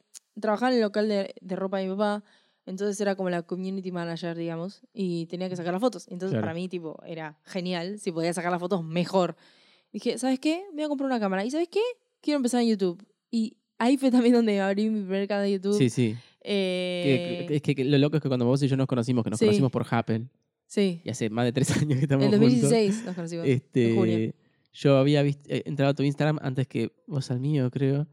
trabajaba 0.40 0.70
en 0.70 0.76
el 0.76 0.82
local 0.82 1.08
de, 1.08 1.34
de 1.40 1.56
ropa 1.56 1.78
de 1.78 1.84
mi 1.86 1.90
papá, 1.92 2.24
entonces 2.66 3.00
era 3.00 3.14
como 3.16 3.30
la 3.30 3.42
community 3.42 3.90
manager, 3.90 4.36
digamos, 4.36 4.82
y 4.92 5.26
tenía 5.26 5.48
que 5.48 5.56
sacar 5.56 5.72
las 5.72 5.80
fotos. 5.80 6.06
Entonces 6.08 6.32
Claro. 6.34 6.42
para 6.44 6.54
mí, 6.54 6.68
tipo, 6.68 7.02
era 7.04 7.38
genial, 7.44 7.98
si 7.98 8.12
podía 8.12 8.32
sacar 8.32 8.50
las 8.50 8.60
fotos, 8.60 8.84
mejor. 8.84 9.36
Dije, 9.92 10.18
¿sabes 10.18 10.38
qué? 10.38 10.64
Me 10.70 10.76
voy 10.76 10.84
a 10.84 10.88
comprar 10.88 11.06
una 11.06 11.18
cámara. 11.20 11.44
¿Y 11.44 11.50
sabes 11.50 11.68
qué? 11.68 11.82
Quiero 12.20 12.36
empezar 12.36 12.60
en 12.62 12.68
YouTube. 12.68 13.04
Y 13.30 13.56
ahí 13.78 13.96
fue 13.96 14.10
también 14.10 14.34
donde 14.34 14.60
abrí 14.60 14.88
mi 14.88 15.00
primer 15.00 15.26
canal 15.26 15.44
de 15.44 15.52
YouTube. 15.52 15.76
Sí, 15.76 15.90
sí. 15.90 16.16
Eh, 16.42 17.44
Que- 17.48 17.56
es 17.56 17.62
que, 17.62 17.84
lo 17.84 17.98
loco 17.98 18.16
es 18.16 18.22
que 18.22 18.28
cuando 18.28 18.46
vos 18.46 18.62
y 18.62 18.68
yo 18.68 18.76
nos 18.76 18.86
conocimos, 18.86 19.24
que 19.24 19.30
nos 19.30 19.38
Sí. 19.38 19.44
conocimos 19.46 19.70
por 19.70 19.86
Happen, 19.90 20.30
sí, 20.66 21.00
y 21.04 21.10
hace 21.10 21.28
más 21.30 21.44
de 21.44 21.52
tres 21.52 21.70
años 21.76 21.98
que 21.98 22.04
estamos 22.04 22.24
en 22.26 22.30
juntos. 22.32 22.50
2016 22.50 23.04
nos 23.04 23.14
conocimos. 23.14 23.46
en 23.46 23.94
junio. 23.96 24.16
Este, 24.16 24.34
yo 24.72 24.96
había 24.98 25.22
visto, 25.22 25.42
eh, 25.48 25.62
entrado 25.66 25.90
a 25.90 25.94
tu 25.94 26.02
Instagram 26.02 26.38
antes 26.42 26.66
que 26.66 26.92
vos 27.06 27.30
al 27.30 27.40
mío, 27.40 27.70
creo. 27.70 28.06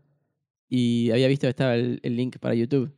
Y 0.70 1.12
había 1.12 1.28
visto 1.28 1.46
que 1.46 1.50
estaba 1.52 1.76
el, 1.76 2.00
el 2.04 2.16
link 2.18 2.38
para 2.40 2.54
YouTube. 2.56 2.92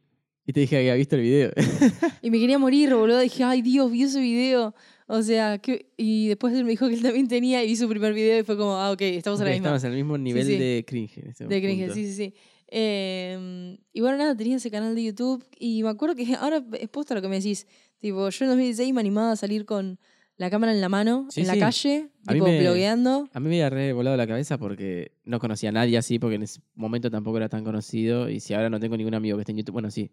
Y 0.48 0.54
te 0.54 0.62
dije 0.62 0.72
que 0.72 0.80
había 0.80 0.96
visto 0.96 1.16
el 1.16 1.22
video. 1.22 1.52
Y 2.24 2.32
me 2.32 2.40
quería 2.40 2.58
morir, 2.58 2.94
boludo. 2.96 3.20
Dije, 3.20 3.44
ay, 3.44 3.62
Dios, 3.62 3.92
vi 3.92 4.04
ese 4.04 4.20
video. 4.20 4.74
O 5.08 5.22
sea, 5.22 5.60
que... 5.60 5.92
y 5.96 6.28
después 6.30 6.54
él 6.56 6.64
me 6.64 6.72
dijo 6.72 6.88
que 6.88 6.96
él 6.96 7.02
también 7.04 7.28
tenía 7.28 7.64
y 7.64 7.68
vi 7.68 7.76
su 7.76 7.88
primer 7.88 8.14
video 8.14 8.40
y 8.40 8.44
fue 8.44 8.58
como, 8.58 8.76
ah, 8.78 8.92
ok, 8.92 9.02
estamos 9.02 9.40
en 9.42 9.46
la 9.46 9.52
Ok, 9.52 9.56
misma. 9.56 9.68
Estamos 9.76 9.84
al 9.86 9.94
mismo 9.96 10.18
nivel 10.18 10.46
sí. 10.48 10.58
de 10.58 10.84
cringe. 10.88 11.18
en 11.40 11.48
De 11.50 11.62
cringe, 11.62 11.80
punto. 11.88 11.94
sí, 11.96 12.06
sí, 12.08 12.14
sí. 12.14 12.34
Eh, 12.72 13.78
y 13.94 14.02
bueno, 14.02 14.18
nada, 14.18 14.36
tenía 14.36 14.58
ese 14.58 14.70
canal 14.72 14.96
de 14.96 15.04
YouTube 15.04 15.46
y 15.58 15.84
me 15.84 15.90
acuerdo 15.90 16.16
que 16.16 16.24
ahora 16.40 16.64
es 16.80 16.90
posta 16.90 17.16
lo 17.16 17.22
que 17.22 17.28
me 17.28 17.38
decís. 17.38 17.68
Tipo, 17.98 18.30
yo 18.30 18.46
en 18.46 18.50
2016 18.52 18.94
me 18.94 19.02
animaba 19.02 19.32
a 19.32 19.36
salir 19.36 19.66
con 19.66 20.00
la 20.38 20.50
cámara 20.50 20.72
en 20.72 20.80
la 20.80 20.88
mano, 20.88 21.28
Sí, 21.30 21.42
en 21.42 21.48
la 21.48 21.54
sí. 21.56 21.60
calle, 21.60 22.10
A 22.28 22.32
tipo, 22.34 22.46
me- 22.46 22.60
blogueando. 22.62 23.28
A 23.34 23.40
mí 23.42 23.50
me 23.50 23.56
había 23.56 23.70
re 23.70 23.92
volado 23.92 24.16
la 24.16 24.26
cabeza 24.26 24.58
porque 24.58 25.12
no 25.26 25.40
conocía 25.40 25.70
a 25.70 25.72
nadie 25.74 25.98
así, 25.98 26.18
porque 26.18 26.36
en 26.36 26.44
ese 26.44 26.62
momento 26.76 27.12
tampoco 27.12 27.38
era 27.38 27.50
tan 27.50 27.64
conocido. 27.66 28.30
Y 28.30 28.40
si 28.40 28.54
ahora 28.54 28.70
no 28.70 28.80
tengo 28.80 28.96
ningún 28.96 29.14
amigo 29.16 29.36
que 29.38 29.42
esté 29.42 29.52
en 29.52 29.58
YouTube, 29.58 29.74
bueno, 29.74 29.92
sí, 29.92 30.12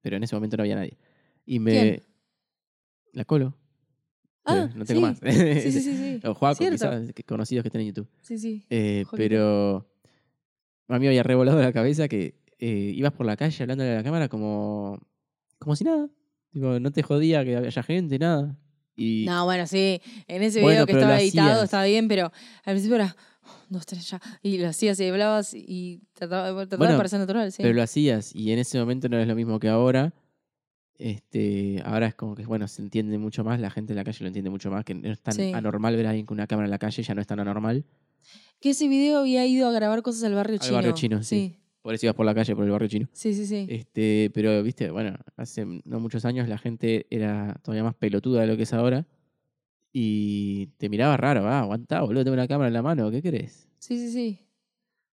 pero 0.00 0.16
en 0.16 0.24
ese 0.24 0.34
momento 0.34 0.56
no 0.56 0.64
había 0.64 0.74
nadie. 0.74 0.98
Y 1.46 1.60
me. 1.60 1.70
¿Quién? 1.72 2.02
La 3.12 3.24
colo. 3.24 3.54
Ah, 4.44 4.68
no 4.74 4.84
tengo 4.84 5.00
sí. 5.00 5.06
más. 5.06 5.18
Sí, 5.22 5.70
sí, 5.70 5.80
sí, 5.80 5.96
sí. 5.96 6.20
O 6.26 6.34
Juaco, 6.34 6.64
quizás, 6.68 7.12
conocidos 7.26 7.62
que 7.62 7.68
estén 7.68 7.82
en 7.82 7.86
YouTube. 7.88 8.08
Sí, 8.22 8.38
sí. 8.38 8.62
Eh, 8.70 9.04
pero 9.14 9.87
a 10.88 10.94
mí 10.94 11.00
me 11.00 11.08
había 11.08 11.22
revolado 11.22 11.60
la 11.60 11.72
cabeza 11.72 12.08
que 12.08 12.34
eh, 12.58 12.92
ibas 12.94 13.12
por 13.12 13.26
la 13.26 13.36
calle 13.36 13.62
hablándole 13.62 13.92
a 13.92 13.96
la 13.96 14.02
cámara 14.04 14.28
como, 14.28 14.98
como 15.58 15.76
si 15.76 15.84
nada. 15.84 16.08
Tipo, 16.50 16.80
no 16.80 16.90
te 16.90 17.02
jodía 17.02 17.44
que 17.44 17.56
haya 17.56 17.82
gente, 17.82 18.18
nada. 18.18 18.56
Y 18.96 19.26
No, 19.28 19.44
bueno, 19.44 19.66
sí. 19.66 20.00
En 20.26 20.42
ese 20.42 20.60
Bueno, 20.60 20.84
video 20.84 20.86
que 20.86 20.92
estaba 20.92 21.20
editado 21.20 21.50
hacías. 21.50 21.64
estaba 21.64 21.84
bien, 21.84 22.08
pero 22.08 22.32
al 22.64 22.72
principio 22.74 22.96
era 22.96 23.14
"Oh, 23.44 23.50
dos, 23.68 23.86
tres, 23.86 24.10
ya. 24.10 24.20
Y 24.42 24.58
lo 24.58 24.68
hacías 24.68 24.98
y 25.00 25.08
hablabas 25.08 25.54
y 25.54 26.02
trataba, 26.14 26.48
trataba 26.48 26.78
Bueno, 26.78 26.92
de 26.94 26.96
parecer 26.98 27.20
natural, 27.20 27.52
sí. 27.52 27.62
pero 27.62 27.74
lo 27.74 27.82
hacías 27.82 28.34
y 28.34 28.50
en 28.52 28.58
ese 28.58 28.78
momento 28.78 29.08
no 29.08 29.18
es 29.18 29.28
lo 29.28 29.34
mismo 29.36 29.58
que 29.60 29.68
ahora. 29.68 30.12
Este, 30.96 31.80
ahora 31.84 32.08
es 32.08 32.14
como 32.16 32.34
que, 32.34 32.44
bueno, 32.44 32.66
se 32.66 32.82
entiende 32.82 33.18
mucho 33.18 33.44
más, 33.44 33.60
la 33.60 33.70
gente 33.70 33.92
en 33.92 33.96
la 33.98 34.04
calle 34.04 34.18
lo 34.20 34.26
entiende 34.26 34.50
mucho 34.50 34.68
más, 34.70 34.84
que 34.84 34.94
no 34.94 35.08
es 35.12 35.20
tan 35.20 35.34
Sí. 35.34 35.52
anormal 35.54 35.94
ver 35.94 36.06
a 36.06 36.10
alguien 36.10 36.26
con 36.26 36.36
una 36.36 36.48
cámara 36.48 36.66
en 36.66 36.72
la 36.72 36.78
calle, 36.78 37.02
ya 37.04 37.14
no 37.14 37.20
es 37.20 37.26
tan 37.28 37.38
anormal. 37.38 37.84
Que 38.60 38.70
ese 38.70 38.88
video 38.88 39.18
había 39.20 39.46
ido 39.46 39.68
a 39.68 39.72
grabar 39.72 40.02
cosas 40.02 40.24
al 40.24 40.34
barrio 40.34 40.54
Al 40.54 40.60
chino. 40.60 40.74
barrio 40.74 40.92
chino, 40.92 41.22
sí. 41.22 41.54
Por 41.82 41.94
eso 41.94 42.06
ibas 42.06 42.16
por 42.16 42.26
la 42.26 42.34
calle, 42.34 42.54
por 42.54 42.64
el 42.64 42.70
barrio 42.70 42.88
chino. 42.88 43.08
Sí, 43.12 43.32
sí, 43.34 43.46
sí. 43.46 43.66
Este, 43.70 44.30
pero, 44.34 44.62
viste, 44.62 44.90
bueno, 44.90 45.16
hace 45.36 45.64
no 45.84 46.00
muchos 46.00 46.24
años 46.24 46.48
la 46.48 46.58
gente 46.58 47.06
era 47.10 47.58
todavía 47.62 47.84
más 47.84 47.94
pelotuda 47.94 48.40
de 48.42 48.46
lo 48.48 48.56
que 48.56 48.64
es 48.64 48.72
ahora. 48.72 49.06
Y 49.92 50.66
te 50.76 50.88
miraba 50.88 51.16
raro, 51.16 51.46
ah, 51.48 51.60
aguantá, 51.60 52.02
boludo, 52.02 52.24
tengo 52.24 52.34
una 52.34 52.46
cámara 52.48 52.68
en 52.68 52.74
la 52.74 52.82
mano, 52.82 53.10
¿qué 53.10 53.22
querés? 53.22 53.68
Sí, 53.78 53.96
sí, 53.96 54.10
sí. 54.12 54.44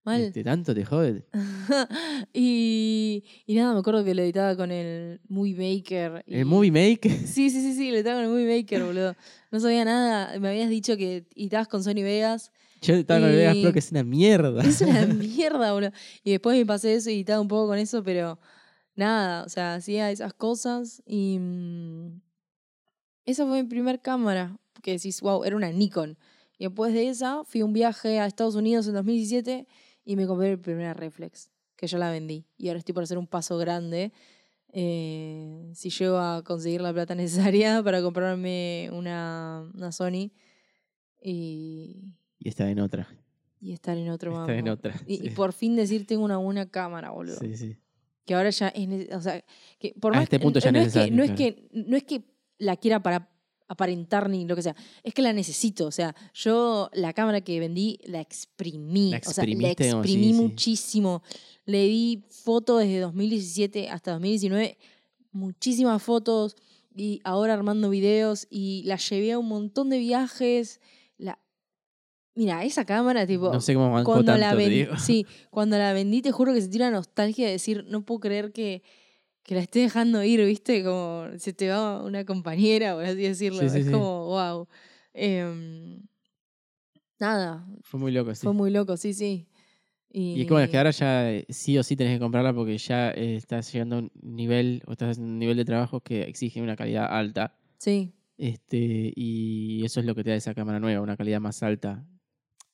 Mal. 0.03 0.21
Este, 0.21 0.43
¿Tanto 0.43 0.75
te 0.75 0.83
jode? 0.85 1.25
y, 2.33 3.23
y 3.45 3.55
nada, 3.55 3.73
me 3.73 3.79
acuerdo 3.79 4.03
que 4.03 4.13
lo 4.13 4.21
editaba 4.21 4.55
con 4.55 4.71
el 4.71 5.21
Movie 5.29 5.55
Maker. 5.55 6.23
y- 6.27 6.35
¿El 6.35 6.45
Movie 6.45 6.71
Make? 6.71 7.09
Sí, 7.25 7.49
sí, 7.49 7.61
sí, 7.61 7.73
sí, 7.73 7.89
lo 7.89 7.95
editaba 7.95 8.17
con 8.17 8.25
el 8.25 8.29
Movie 8.31 8.57
Maker, 8.61 8.83
boludo. 8.83 9.15
No 9.51 9.59
sabía 9.59 9.85
nada. 9.85 10.37
Me 10.39 10.49
habías 10.49 10.69
dicho 10.69 10.97
que 10.97 11.25
editabas 11.35 11.67
con 11.67 11.83
Sony 11.83 12.03
Vegas. 12.03 12.51
Yo 12.87 12.93
estaba 12.95 13.27
Vegas 13.27 13.55
Y- 13.55 13.61
Pro 13.63 13.73
que 13.73 13.79
es 13.79 13.91
una 13.91 14.03
mierda. 14.03 14.63
Es 14.63 14.81
una 14.81 15.05
mierda, 15.05 15.73
boludo. 15.73 15.91
Y 16.23 16.31
después 16.31 16.57
me 16.57 16.65
pasé 16.65 16.93
eso 16.95 17.09
y 17.09 17.13
editaba 17.15 17.41
un 17.41 17.47
poco 17.47 17.67
con 17.67 17.77
eso, 17.79 18.03
pero 18.03 18.39
nada, 18.95 19.43
o 19.43 19.49
sea, 19.49 19.75
hacía 19.75 20.11
esas 20.11 20.33
cosas 20.33 21.01
y. 21.05 21.37
mm, 21.39 22.21
esa 23.25 23.45
fue 23.45 23.63
mi 23.63 23.67
primer 23.69 24.01
cámara. 24.01 24.57
Que 24.81 24.91
decís, 24.91 25.19
wow, 25.21 25.43
era 25.43 25.55
una 25.55 25.71
Nikon. 25.71 26.17
Y 26.59 26.65
después 26.65 26.93
de 26.93 27.09
esa, 27.09 27.43
fui 27.43 27.61
a 27.61 27.65
un 27.65 27.73
viaje 27.73 28.19
a 28.19 28.27
Estados 28.27 28.55
Unidos 28.55 28.85
en 28.87 28.93
2017 28.93 29.67
y 30.05 30.15
me 30.15 30.27
compré 30.27 30.51
mi 30.51 30.57
primera 30.57 30.93
reflex, 30.93 31.49
que 31.75 31.87
yo 31.87 31.97
la 31.97 32.11
vendí. 32.11 32.45
Y 32.57 32.67
ahora 32.67 32.79
estoy 32.79 32.93
por 32.93 33.03
hacer 33.03 33.17
un 33.17 33.25
paso 33.27 33.57
grande. 33.57 34.11
eh, 34.71 35.71
si 35.73 35.89
llego 35.89 36.17
a 36.17 36.43
conseguir 36.43 36.81
la 36.81 36.93
plata 36.93 37.15
necesaria 37.15 37.81
para 37.83 38.01
comprarme 38.03 38.89
una, 38.93 39.69
una 39.73 39.91
Sony 39.91 40.31
y, 41.21 42.13
Y 42.45 42.49
está 42.49 42.69
en 42.69 42.79
otra. 42.79 43.07
y 43.59 43.71
estar 43.73 43.97
en 43.97 44.09
otro 44.11 44.39
Está 44.41 44.55
en 44.55 44.69
otra. 44.69 44.93
Y, 45.07 45.27
y 45.27 45.29
por 45.31 45.51
fin 45.51 45.75
decir 45.75 46.05
tengo 46.05 46.23
una 46.23 46.37
buena 46.37 46.69
cámara, 46.69 47.09
boludo. 47.09 47.39
Sí, 47.39 47.57
sí. 47.57 47.75
Que 48.23 48.35
ahora 48.35 48.51
ya 48.51 48.67
es, 48.67 49.11
o 49.15 49.19
sea, 49.19 49.43
que 49.79 49.95
por 49.99 50.13
A 50.13 50.17
más 50.17 50.23
este 50.25 50.39
punto 50.39 50.59
ya 50.59 50.71
no 50.71 50.77
es 50.77 50.95
es 50.95 51.05
que 51.05 51.11
no 51.11 51.23
es 51.23 51.31
que 51.31 51.67
no 51.73 51.97
es 51.97 52.03
que 52.03 52.23
la 52.59 52.75
quiera 52.75 53.01
para 53.01 53.31
aparentar 53.67 54.29
ni 54.29 54.45
lo 54.45 54.55
que 54.55 54.61
sea, 54.61 54.75
es 55.03 55.11
que 55.15 55.23
la 55.23 55.33
necesito, 55.33 55.87
o 55.87 55.91
sea, 55.91 56.15
yo 56.35 56.91
la 56.93 57.13
cámara 57.13 57.41
que 57.41 57.59
vendí 57.59 57.99
la 58.05 58.21
exprimí, 58.21 59.09
La 59.09 59.21
o 59.25 59.33
sea, 59.33 59.43
la 59.43 59.55
sí, 59.55 59.65
exprimí 59.65 60.27
sí. 60.27 60.33
muchísimo. 60.33 61.23
Le 61.65 61.85
di 61.85 62.25
fotos 62.29 62.81
desde 62.81 62.99
2017 62.99 63.89
hasta 63.89 64.11
2019, 64.11 64.77
muchísimas 65.31 66.03
fotos 66.03 66.55
y 66.95 67.21
ahora 67.23 67.55
armando 67.55 67.89
videos 67.89 68.45
y 68.51 68.83
la 68.85 68.97
llevé 68.97 69.31
a 69.31 69.39
un 69.39 69.47
montón 69.47 69.89
de 69.89 69.97
viajes. 69.97 70.79
Mira, 72.35 72.63
esa 72.65 72.83
cámara 72.85 73.25
tipo 73.25 73.49
No 73.51 73.61
sé 73.61 73.73
cómo 73.73 73.91
bancó 73.91 74.11
cuando 74.11 74.33
tanto, 74.33 74.45
la 74.57 74.57
te 74.63 74.69
digo. 74.69 74.97
sí, 74.97 75.25
cuando 75.49 75.77
la 75.77 75.93
vendí 75.93 76.21
te 76.21 76.31
juro 76.31 76.53
que 76.53 76.61
se 76.61 76.67
tira 76.67 76.91
nostalgia 76.91 77.45
de 77.45 77.53
decir, 77.53 77.85
no 77.87 78.03
puedo 78.03 78.19
creer 78.19 78.51
que, 78.51 78.83
que 79.43 79.55
la 79.55 79.61
esté 79.61 79.79
dejando 79.79 80.21
ir, 80.23 80.43
¿viste? 80.45 80.83
Como 80.83 81.27
se 81.37 81.53
te 81.53 81.69
va 81.69 82.03
una 82.03 82.25
compañera, 82.25 82.93
por 82.95 83.05
así 83.05 83.21
decirlo. 83.21 83.61
Sí, 83.61 83.69
sí, 83.69 83.79
es 83.79 83.85
sí. 83.85 83.91
como, 83.91 84.25
wow. 84.27 84.67
nada, 87.19 87.65
Fue 87.83 87.99
muy 87.99 88.11
loco, 88.11 88.35
sí. 88.35 88.41
fue 88.43 88.53
muy 88.53 88.69
loco, 88.71 88.97
sí, 88.97 89.13
sí. 89.13 89.47
Y, 90.11 90.33
Y 90.35 90.41
es 90.41 90.47
que 90.47 90.53
bueno, 90.53 90.65
es 90.65 90.69
que 90.71 90.77
ahora 90.77 90.91
ya 90.91 91.31
eh, 91.31 91.45
sí 91.49 91.77
o 91.77 91.83
sí 91.83 91.95
tenés 91.95 92.15
que 92.15 92.19
comprarla 92.19 92.53
porque 92.53 92.77
ya 92.77 93.11
eh, 93.11 93.35
estás 93.35 93.71
llegando 93.71 93.97
a 93.97 93.99
un 93.99 94.11
nivel, 94.21 94.81
o 94.87 94.91
estás 94.93 95.17
en 95.17 95.25
un 95.25 95.39
nivel 95.39 95.57
de 95.57 95.65
trabajo 95.65 96.01
que 96.01 96.23
exige 96.23 96.61
una 96.61 96.75
calidad 96.75 97.05
alta. 97.09 97.57
Sí, 97.77 98.13
Este, 98.37 99.13
y 99.15 99.83
eso 99.85 99.99
es 99.99 100.05
lo 100.05 100.15
que 100.15 100.23
te 100.23 100.29
da 100.31 100.35
esa 100.35 100.53
cámara 100.53 100.79
nueva, 100.79 101.01
una 101.01 101.17
calidad 101.17 101.39
más 101.39 101.63
alta. 101.63 102.05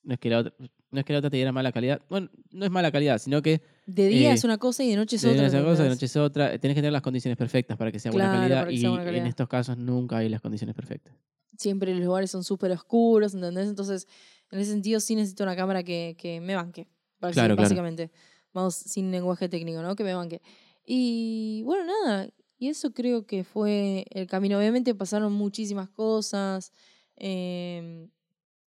No 0.04 0.14
es 0.14 0.20
que 0.20 0.30
la 0.30 0.38
otra, 0.40 0.52
no 0.90 1.00
es 1.00 1.04
que 1.06 1.12
la 1.12 1.18
otra 1.20 1.30
te 1.30 1.36
diera 1.36 1.52
mala 1.52 1.70
calidad. 1.72 2.00
Bueno, 2.08 2.28
no 2.50 2.64
es 2.64 2.70
mala 2.70 2.90
calidad, 2.90 3.18
sino 3.18 3.40
que 3.42 3.60
De 3.86 4.08
día 4.08 4.30
Eh, 4.30 4.34
es 4.34 4.44
una 4.44 4.58
cosa 4.58 4.82
y 4.82 4.90
de 4.90 4.96
noche 4.96 5.16
es 5.16 5.22
de 5.22 5.28
otra. 5.28 5.40
día 5.42 5.46
es 5.48 5.54
una 5.54 5.64
cosa, 5.64 5.82
de 5.84 5.88
noche 5.90 6.06
es 6.06 6.16
otra. 6.16 6.58
Tenés 6.58 6.74
que 6.74 6.80
tener 6.80 6.92
las 6.92 7.02
condiciones 7.02 7.36
perfectas 7.38 7.76
para 7.76 7.92
que 7.92 7.98
sea 7.98 8.10
buena 8.12 8.32
calidad. 8.32 8.68
Y 8.68 8.84
en 8.84 9.26
estos 9.26 9.48
casos 9.48 9.76
nunca 9.78 10.18
hay 10.18 10.28
las 10.28 10.40
condiciones 10.40 10.74
perfectas. 10.74 11.14
Siempre 11.56 11.94
los 11.94 12.04
lugares 12.04 12.30
son 12.30 12.42
súper 12.44 12.72
oscuros, 12.72 13.34
¿entendés? 13.34 13.68
Entonces, 13.68 14.08
en 14.50 14.58
ese 14.58 14.70
sentido, 14.72 14.98
sí 15.00 15.14
necesito 15.14 15.44
una 15.44 15.54
cámara 15.54 15.82
que, 15.82 16.16
que 16.18 16.40
me 16.40 16.54
banque. 16.56 16.88
Claro, 17.20 17.32
claro. 17.34 17.56
básicamente. 17.56 18.10
Vamos 18.52 18.74
sin 18.74 19.10
lenguaje 19.10 19.48
técnico, 19.48 19.80
¿no? 19.82 19.94
Que 19.94 20.02
me 20.04 20.14
banque. 20.14 20.42
Y 20.84 21.62
bueno, 21.64 21.84
nada. 21.84 22.28
Y 22.58 22.68
eso 22.68 22.92
creo 22.92 23.26
que 23.26 23.44
fue 23.44 24.04
el 24.10 24.26
camino. 24.26 24.58
Obviamente 24.58 24.94
pasaron 24.94 25.32
muchísimas 25.32 25.88
cosas. 25.88 26.72
em, 27.16 28.08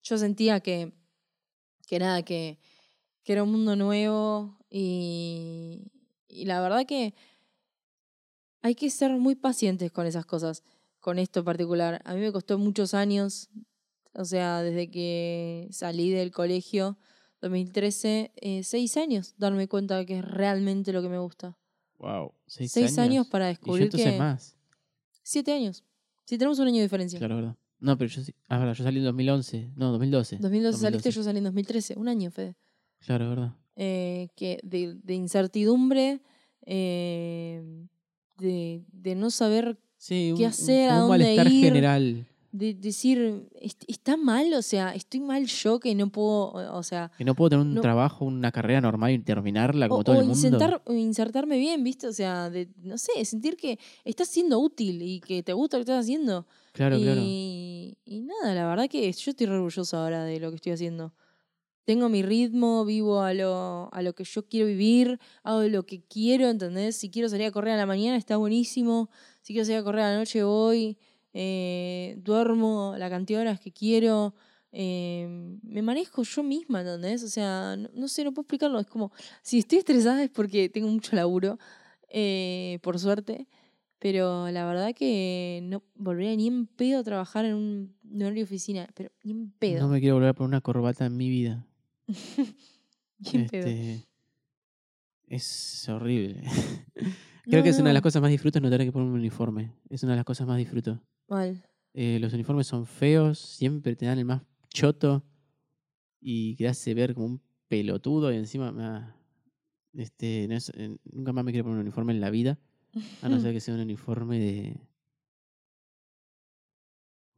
yo 0.04 0.18
sentía 0.18 0.60
que, 0.60 0.94
que 1.86 2.00
nada, 2.00 2.24
que, 2.24 2.60
que 3.24 3.34
era 3.34 3.44
un 3.44 3.52
mundo 3.52 3.76
nuevo. 3.76 4.58
Y, 4.70 5.92
y 6.28 6.46
la 6.46 6.62
verdad 6.62 6.86
que 6.86 7.14
hay 8.62 8.76
que 8.76 8.90
ser 8.90 9.12
muy 9.12 9.36
pacientes 9.36 9.92
con 9.92 10.08
esas 10.08 10.26
cosas, 10.26 10.64
con 11.00 11.20
esto 11.20 11.40
en 11.40 11.46
particular. 11.46 12.02
A 12.04 12.14
mí 12.16 12.22
me 12.22 12.32
costó 12.32 12.58
muchos 12.58 12.94
años, 12.94 13.50
o 14.14 14.26
sea, 14.26 14.62
desde 14.62 14.90
que 14.90 15.68
salí 15.72 16.10
del 16.10 16.32
colegio, 16.32 16.98
2013, 17.42 18.32
eh, 18.36 18.64
seis 18.64 18.98
años, 18.98 19.36
darme 19.38 19.68
cuenta 19.68 19.98
de 19.98 20.06
que 20.06 20.18
es 20.20 20.26
realmente 20.26 20.92
lo 20.94 21.02
que 21.02 21.10
me 21.10 21.20
gusta. 21.20 21.56
Wow. 22.00 22.34
Seis, 22.48 22.72
Seis 22.72 22.98
años, 22.98 23.28
para 23.28 23.52
Y 23.52 23.54
yo 23.54 23.58
descubrir 23.60 23.90
que... 23.90 24.18
más. 24.18 24.56
Siete 25.22 25.54
años. 25.54 25.84
Si 26.26 26.38
tenemos 26.38 26.60
un 26.60 26.68
año 26.68 26.78
de 26.78 26.84
diferencia. 26.84 27.20
Claro, 27.20 27.36
verdad. 27.36 27.58
No, 27.80 27.98
pero 27.98 28.10
yo 28.10 28.22
sí. 28.24 28.34
Ah, 28.48 28.58
verdad, 28.60 28.74
yo 28.74 28.84
salí 28.84 29.00
en 29.00 29.06
2011. 29.06 29.72
No, 29.76 29.92
2012. 29.92 30.38
2012 30.40 30.78
saliste, 30.80 31.10
2012. 31.10 31.16
yo 31.20 31.24
salí 31.24 31.38
en 31.40 31.44
2013. 31.46 31.94
Un 31.98 32.08
año, 32.08 32.32
Fede. 32.32 32.56
Claro, 33.00 33.30
verdad. 33.30 33.54
eh, 33.76 34.30
que 34.36 34.60
de, 34.64 34.96
de 35.04 35.14
incertidumbre, 35.16 36.22
eh, 36.66 37.62
de, 38.38 38.84
de 38.92 39.16
no 39.16 39.30
saber, 39.30 39.78
Sí, 39.98 40.32
un, 40.32 40.38
¿Qué 40.38 40.44
un- 40.44 40.50
hacer? 40.50 40.90
como 40.90 41.00
¿A 41.00 41.04
un 41.06 41.10
dónde 41.10 41.24
malestar 41.26 41.52
ir? 41.52 41.64
general. 41.64 42.26
de 42.52 42.74
decir, 42.74 43.50
"¿Est- 43.60 43.84
¿está 43.86 44.16
mal? 44.16 44.54
O 44.54 44.62
sea, 44.62 44.96
¿estoy 44.96 45.20
mal 45.20 45.46
yo 45.46 45.78
que 45.78 45.94
no 45.94 46.10
puedo, 46.10 46.52
o 46.74 46.84
sea, 46.84 47.12
Que 47.18 47.26
no 47.26 47.36
puedo 47.36 47.50
tener 47.50 47.66
un 47.66 47.74
No. 47.74 47.82
trabajo, 47.82 48.24
una 48.24 48.50
carrera 48.54 48.80
normal 48.80 49.12
y 49.12 49.20
terminarla 49.20 49.90
como 49.90 50.00
o, 50.00 50.04
todo 50.06 50.16
o 50.16 50.22
el 50.22 50.28
mundo. 50.28 50.40
insertar- 50.48 50.82
insertarme 50.88 51.58
bien, 51.58 51.84
¿viste? 51.84 52.08
O 52.08 52.14
sea, 52.14 52.50
de, 52.50 52.70
no 52.82 52.98
sé, 52.98 53.26
sentir 53.26 53.58
que 53.58 53.78
estás 54.06 54.30
siendo 54.30 54.58
útil 54.60 55.02
y 55.02 55.20
que 55.20 55.44
te 55.44 55.52
gusta 55.52 55.76
lo 55.78 55.80
que 55.84 55.92
estás 55.92 56.06
haciendo. 56.06 56.46
Y, 57.22 57.98
nada, 58.06 58.54
la 58.54 58.68
verdad 58.68 58.90
que 58.90 59.12
yo 59.12 59.32
estoy 59.32 59.48
orgullosa 59.48 60.04
ahora 60.04 60.24
de 60.24 60.40
lo 60.40 60.50
que 60.50 60.58
estoy 60.58 60.74
haciendo. 60.74 61.14
Tengo 61.86 62.10
mi 62.10 62.24
ritmo, 62.24 62.84
vivo 62.84 63.22
a 63.22 63.34
lo, 63.34 63.90
a 63.94 64.02
lo 64.02 64.14
que 64.14 64.24
yo 64.24 64.48
quiero 64.48 64.68
vivir, 64.68 65.20
hago 65.44 65.62
lo 65.64 65.86
que 65.86 66.04
quiero, 66.04 66.50
¿entendés? 66.50 66.96
Si 66.96 67.12
quiero 67.12 67.30
salir 67.30 67.46
a 67.46 67.52
correr 67.52 67.76
a 67.76 67.78
la 67.78 67.86
mañana 67.86 68.18
está 68.18 68.38
buenísimo, 68.38 69.10
si 69.42 69.54
quiero 69.54 69.66
salir 69.66 69.80
a 69.80 69.84
correr 69.84 70.04
a 70.04 70.12
la 70.12 70.18
noche 70.18 70.44
voy, 70.44 70.98
eh, 71.34 72.16
duermo 72.18 72.96
la 72.98 73.10
cantidad 73.10 73.40
de 73.40 73.48
horas 73.48 73.60
que 73.60 73.72
quiero, 73.72 74.34
eh, 74.72 75.28
me 75.64 75.82
manejo 75.82 76.24
yo 76.24 76.44
misma, 76.44 76.82
¿entendés? 76.82 77.24
O 77.24 77.30
sea, 77.30 77.76
no, 77.78 77.90
no 77.94 78.08
sé, 78.08 78.24
no 78.24 78.34
puedo 78.34 78.44
explicarlo, 78.44 78.80
es 78.80 78.88
como, 78.88 79.12
si 79.42 79.60
estoy 79.60 79.78
estresada 79.78 80.24
es 80.24 80.32
porque 80.32 80.70
tengo 80.70 80.88
mucho 80.88 81.16
laburo, 81.16 81.60
eh, 82.10 82.80
por 82.82 83.00
suerte, 83.00 83.48
pero 84.06 84.52
la 84.52 84.68
verdad 84.68 84.94
que 84.94 85.62
no 85.64 85.82
volvería 85.96 86.36
ni 86.36 86.46
en 86.46 86.68
pedo 86.68 87.00
a 87.00 87.04
trabajar 87.04 87.44
en 87.44 87.56
un 87.56 87.96
en 88.08 88.24
una 88.28 88.44
oficina, 88.44 88.88
pero 88.94 89.10
ni 89.24 89.32
en 89.32 89.50
pedo. 89.50 89.82
No 89.82 89.88
me 89.90 90.00
quiero 90.00 90.14
volver 90.14 90.30
a 90.30 90.34
poner 90.36 90.50
una 90.50 90.62
corbata 90.62 91.08
en 91.08 91.18
mi 91.18 91.28
vida. 91.28 91.66
ni 92.08 93.40
en 93.40 93.48
pedo. 93.48 93.66
Este, 93.68 94.08
es 95.28 95.90
horrible. 95.90 96.44
Creo 97.46 97.64
que 97.64 97.70
No, 97.70 97.74
es 97.76 97.80
una 97.80 97.90
de 97.90 97.94
las 97.96 98.04
cosas 98.04 98.22
más 98.22 98.30
disfruto 98.30 98.60
no 98.60 98.70
tener 98.70 98.86
que 98.86 98.92
poner 98.92 99.08
un 99.08 99.16
uniforme. 99.16 99.72
Es 99.90 100.04
una 100.04 100.12
de 100.12 100.18
las 100.18 100.26
cosas 100.26 100.46
más 100.46 100.58
disfruto. 100.60 101.02
Mal. 101.28 101.64
Eh, 101.96 102.20
los 102.22 102.32
uniformes 102.32 102.68
son 102.68 102.86
feos, 102.86 103.40
siempre 103.40 103.96
te 103.96 104.06
dan 104.06 104.20
el 104.20 104.26
más 104.26 104.44
choto 104.70 105.24
y 106.22 106.56
que 106.58 106.68
hace 106.68 106.94
ver 106.94 107.16
como 107.16 107.26
un 107.26 107.42
pelotudo 107.68 108.32
y 108.32 108.36
encima 108.38 108.72
ah, 108.78 109.16
este, 109.94 110.48
no 110.48 110.56
es- 110.56 110.72
eh, 110.76 110.96
nunca 111.12 111.34
más 111.34 111.44
me 111.44 111.52
quiero 111.52 111.64
poner 111.64 111.78
un 111.80 111.86
uniforme 111.88 112.14
en 112.14 112.22
la 112.22 112.30
vida, 112.30 112.60
a 113.22 113.30
no 113.30 113.40
ser 113.40 113.54
que 113.54 113.60
sea 113.60 113.74
un 113.76 113.82
uniforme 113.82 114.40
de... 114.40 114.78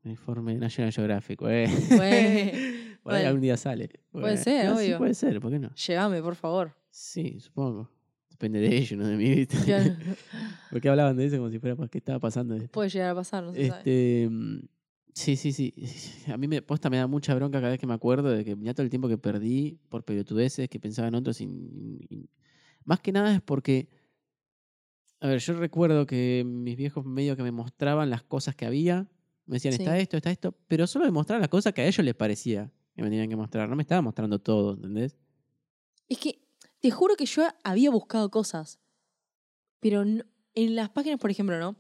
Uniforme 0.04 0.54
de 0.54 0.60
National 0.60 0.92
Geographic, 0.94 1.40
güey. 1.42 1.68
Bueno, 1.96 2.52
Por 3.04 3.14
ahí 3.14 3.26
algún 3.26 3.42
día 3.42 3.58
sale. 3.58 3.90
Puede 4.12 4.24
Bueno, 4.26 4.38
ser, 4.44 4.66
no, 4.70 4.78
sí 4.78 4.86
obvio. 4.86 4.98
puede 4.98 5.14
ser, 5.14 5.40
¿por 5.40 5.52
qué 5.52 5.60
no? 5.60 5.74
Llévame, 5.76 6.22
por 6.22 6.36
favor. 6.36 6.74
Sí, 6.90 7.40
supongo. 7.40 7.90
Depende 8.30 8.60
de 8.60 8.76
ellos, 8.76 8.98
no 9.00 9.08
de 9.08 9.18
mí, 9.18 9.30
¿viste? 9.34 9.58
Claro. 9.66 9.96
Porque 10.70 10.90
hablaban 10.90 11.16
de 11.18 11.26
eso 11.26 11.38
como 11.38 11.50
si 11.50 11.60
fuera 11.60 11.76
pues, 11.76 11.90
qué 11.90 11.98
estaba 11.98 12.20
pasando. 12.20 12.56
Puede 12.70 12.90
llegar 12.90 13.12
a 13.12 13.16
pasar, 13.16 13.44
no 13.44 13.54
se 13.54 13.68
sabe. 13.68 13.80
Este, 13.80 14.28
mm, 14.30 14.60
sí, 15.14 15.36
sí, 15.36 15.52
sí. 15.52 15.74
A 16.32 16.38
mí 16.38 16.48
me 16.48 16.62
posta 16.62 16.90
me 16.90 16.98
da 16.98 17.08
mucha 17.08 17.34
bronca 17.36 17.60
cada 17.60 17.72
vez 17.72 17.80
que 17.80 17.88
me 17.88 17.94
acuerdo 17.94 18.30
de 18.30 18.44
que 18.46 18.56
ya 18.62 18.74
todo 18.74 18.84
el 18.84 18.90
tiempo 18.90 19.08
que 19.08 19.18
perdí 19.18 19.80
por 19.90 20.04
pelotudeces 20.04 20.70
que 20.70 20.80
pensaba 20.80 21.08
en 21.08 21.16
otros. 21.16 21.42
y- 21.42 21.46
y- 22.10 22.30
más 22.86 23.00
que 23.02 23.12
nada 23.12 23.34
es 23.36 23.42
porque, 23.42 23.90
a 25.20 25.28
ver, 25.28 25.40
yo 25.40 25.54
recuerdo 25.54 26.06
que 26.06 26.44
mis 26.46 26.76
viejos 26.78 27.06
medio 27.06 27.36
que 27.36 27.44
me 27.44 27.52
mostraban 27.52 28.10
las 28.10 28.24
cosas 28.24 28.56
que 28.56 28.66
había. 28.66 29.08
Me 29.46 29.56
decían, 29.56 29.74
está 29.74 29.98
esto, 29.98 30.18
está 30.18 30.30
esto, 30.30 30.54
pero 30.68 30.86
solo 30.88 31.06
me 31.06 31.12
mostraban 31.12 31.42
las 31.42 31.50
cosas 31.50 31.74
que 31.74 31.82
a 31.82 31.88
ellos 31.88 32.04
les 32.06 32.16
parecía 32.16 32.72
que 32.96 33.02
me 33.02 33.10
tenían 33.10 33.30
que 33.30 33.36
mostrar. 33.36 33.70
No 33.70 33.76
me 33.76 33.84
estaba 33.84 34.02
mostrando 34.02 34.40
todo, 34.40 34.74
¿entendés? 34.74 35.16
Es 36.10 36.18
que 36.20 36.42
te 36.80 36.92
juro 36.92 37.16
que 37.16 37.26
yo 37.26 37.44
había 37.64 37.90
buscado 37.90 38.30
cosas, 38.30 38.80
pero 39.80 40.04
no- 40.06 40.24
en 40.54 40.76
las 40.76 40.90
páginas, 40.90 41.20
por 41.20 41.32
ejemplo, 41.32 41.58
¿no? 41.60 41.76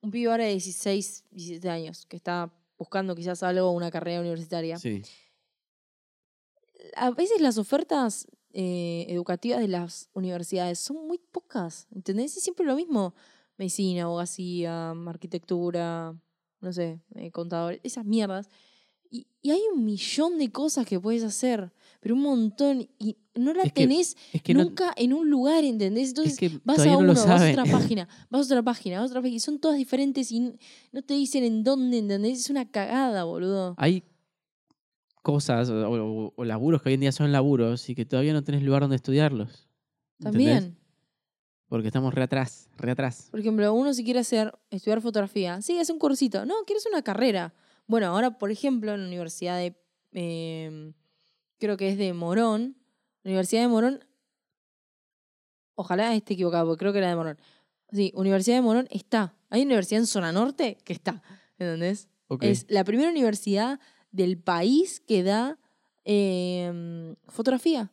Un 0.00 0.10
pibe 0.10 0.30
ahora 0.30 0.44
de 0.44 0.50
16, 0.52 1.24
17 1.30 1.68
años 1.68 2.06
que 2.06 2.16
está 2.16 2.52
buscando 2.78 3.14
quizás 3.14 3.42
algo, 3.42 3.70
una 3.72 3.90
carrera 3.90 4.20
universitaria. 4.20 4.78
Sí. 4.78 5.02
A 6.96 7.10
veces 7.10 7.40
las 7.40 7.58
ofertas 7.58 8.26
eh, 8.52 9.06
educativas 9.08 9.60
de 9.60 9.68
las 9.68 10.08
universidades 10.14 10.78
son 10.78 11.06
muy 11.06 11.18
pocas, 11.18 11.86
¿entendés? 11.94 12.36
Es 12.36 12.42
siempre 12.42 12.64
lo 12.66 12.76
mismo. 12.76 13.14
Medicina, 13.58 14.04
abogacía, 14.04 14.90
arquitectura, 15.06 16.14
no 16.60 16.72
sé, 16.72 17.00
eh, 17.14 17.30
contador, 17.30 17.80
esas 17.82 18.04
mierdas. 18.04 18.48
Y, 19.10 19.26
y 19.42 19.50
hay 19.50 19.60
un 19.74 19.84
millón 19.84 20.38
de 20.38 20.50
cosas 20.50 20.86
que 20.86 20.98
puedes 20.98 21.22
hacer, 21.22 21.70
pero 22.00 22.14
un 22.14 22.22
montón. 22.22 22.88
Y 22.98 23.16
no 23.34 23.52
la 23.52 23.64
Es 23.64 23.72
que- 23.72 23.82
tenés 23.82 24.16
Es 24.32 24.42
que 24.42 24.54
no, 24.54 24.64
nunca 24.64 24.92
en 24.96 25.12
un 25.12 25.28
lugar, 25.28 25.64
¿entendés? 25.64 26.04
es 26.04 26.08
Entonces 26.10 26.38
que 26.38 26.60
vas 26.64 26.78
a 26.80 26.86
no 26.86 26.98
uno, 26.98 27.08
vas 27.14 27.26
a 27.26 27.50
otra 27.50 27.64
página, 27.94 28.08
vas 28.30 28.40
a 28.42 28.44
otra 28.44 28.62
página, 28.62 29.00
vas 29.00 29.08
a 29.08 29.12
otra 29.12 29.20
página. 29.20 29.36
Y 29.36 29.40
son 29.40 29.58
todas 29.58 29.76
diferentes 29.76 30.32
y 30.32 30.40
no 30.92 31.02
te 31.02 31.14
dicen 31.14 31.44
en 31.44 31.62
dónde, 31.62 31.98
¿entendés? 31.98 32.38
Es 32.40 32.50
una 32.50 32.70
cagada, 32.70 33.24
boludo. 33.24 33.74
hay 33.76 34.02
cosas 35.22 35.70
o, 35.70 35.88
o- 35.90 36.32
o 36.36 36.44
laburos 36.44 36.82
que 36.82 36.88
hoy 36.90 36.94
en 36.94 37.00
día 37.00 37.12
son 37.12 37.32
laburos 37.32 37.88
y 37.88 37.94
que 37.94 38.04
todavía 38.04 38.32
no 38.32 38.42
tenés 38.44 38.62
lugar 38.62 38.82
donde 38.82 38.96
estudiarlos. 38.96 39.68
¿entendés? 40.18 40.54
También. 40.62 40.78
Porque 41.68 41.88
estamos 41.88 42.12
re 42.12 42.22
atrás, 42.24 42.68
re 42.76 42.90
atrás. 42.90 43.28
Por 43.30 43.40
ejemplo, 43.40 43.72
uno 43.72 43.94
si 43.94 44.04
quiere 44.04 44.20
hacer, 44.20 44.52
estudiar 44.70 45.00
fotografía, 45.00 45.62
sí, 45.62 45.78
hace 45.78 45.92
un 45.92 45.98
cursito. 45.98 46.44
No, 46.44 46.54
quieres 46.66 46.84
una 46.86 47.00
carrera. 47.02 47.54
Bueno, 47.86 48.08
ahora, 48.08 48.36
por 48.38 48.50
ejemplo, 48.50 48.92
en 48.92 49.00
la 49.00 49.06
Universidad 49.06 49.56
de, 49.56 49.74
eh, 50.12 50.92
creo 51.58 51.76
que 51.78 51.88
es 51.88 51.96
de 51.96 52.12
Morón, 52.12 52.76
la 53.22 53.30
Universidad 53.30 53.62
de 53.62 53.68
Morón, 53.68 54.04
ojalá 55.74 56.14
esté 56.14 56.34
equivocado, 56.34 56.66
porque 56.66 56.78
creo 56.80 56.92
que 56.92 56.98
era 56.98 57.08
de 57.08 57.16
Morón. 57.16 57.38
Sí, 57.90 58.12
Universidad 58.14 58.56
de 58.56 58.62
Morón 58.62 58.86
está. 58.90 59.34
Hay 59.50 59.62
una 59.62 59.68
universidad 59.70 60.00
en 60.00 60.06
zona 60.06 60.32
norte 60.32 60.78
que 60.84 60.92
está, 60.92 61.22
¿entendés? 61.58 62.08
Ok. 62.28 62.44
Es 62.44 62.66
la 62.68 62.84
primera 62.84 63.10
universidad 63.10 63.80
del 64.12 64.38
país 64.38 65.00
que 65.00 65.22
da 65.22 65.58
eh, 66.04 67.14
fotografía. 67.28 67.90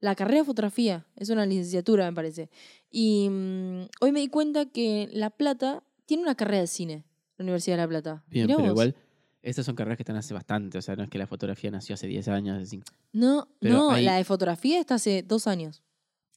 La 0.00 0.14
carrera 0.14 0.40
de 0.40 0.44
fotografía. 0.46 1.06
Es 1.16 1.28
una 1.30 1.44
licenciatura, 1.46 2.06
me 2.10 2.14
parece. 2.14 2.50
Y 2.90 3.28
mm, 3.30 3.82
hoy 4.00 4.12
me 4.12 4.20
di 4.20 4.28
cuenta 4.28 4.66
que 4.66 5.08
La 5.12 5.30
Plata 5.30 5.82
tiene 6.06 6.22
una 6.22 6.34
carrera 6.34 6.60
de 6.60 6.66
cine. 6.66 7.04
La 7.36 7.42
Universidad 7.44 7.76
de 7.76 7.82
La 7.82 7.88
Plata. 7.88 8.24
Bien, 8.28 8.46
Mirá 8.46 8.56
pero 8.56 8.68
vos. 8.68 8.72
igual, 8.72 8.96
estas 9.42 9.64
son 9.66 9.74
carreras 9.76 9.96
que 9.98 10.02
están 10.02 10.16
hace 10.16 10.34
bastante. 10.34 10.78
O 10.78 10.82
sea, 10.82 10.96
no 10.96 11.02
es 11.02 11.10
que 11.10 11.18
la 11.18 11.26
fotografía 11.26 11.70
nació 11.70 11.94
hace 11.94 12.06
10 12.06 12.28
años. 12.28 12.56
hace 12.56 12.66
cinco- 12.66 12.86
No, 13.12 13.48
pero 13.60 13.74
no, 13.74 13.96
la 13.98 14.16
de 14.16 14.24
fotografía 14.24 14.80
está 14.80 14.94
hace 14.96 15.22
dos 15.22 15.46
años. 15.46 15.82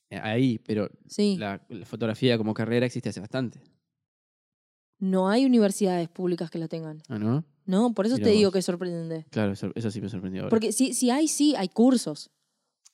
Eh, 0.09 0.19
Ahí, 0.21 0.59
pero 0.59 0.89
Sí. 1.07 1.37
la, 1.37 1.65
la 1.69 1.85
fotografía 1.85 2.37
como 2.37 2.53
carrera 2.53 2.85
existe 2.85 3.09
hace 3.09 3.19
bastante. 3.21 3.61
No 4.99 5.27
hay 5.29 5.45
universidades 5.45 6.07
públicas 6.09 6.49
que 6.49 6.59
la 6.59 6.67
tengan. 6.67 7.01
¿Ah, 7.09 7.17
no? 7.19 7.43
No, 7.65 7.93
por 7.93 8.05
eso 8.05 8.15
Mirá 8.15 8.25
te 8.25 8.31
digo 8.31 8.51
que 8.51 8.59
es 8.59 8.65
sorprendente. 8.65 9.25
Claro, 9.29 9.53
eso, 9.53 9.91
sí 9.91 10.01
me 10.01 10.09
sorprendió 10.09 10.41
ahora. 10.43 10.49
Porque 10.49 10.71
si, 10.71 10.93
si 10.93 11.09
hay, 11.09 11.27
sí, 11.27 11.55
hay 11.55 11.69
cursos. 11.69 12.29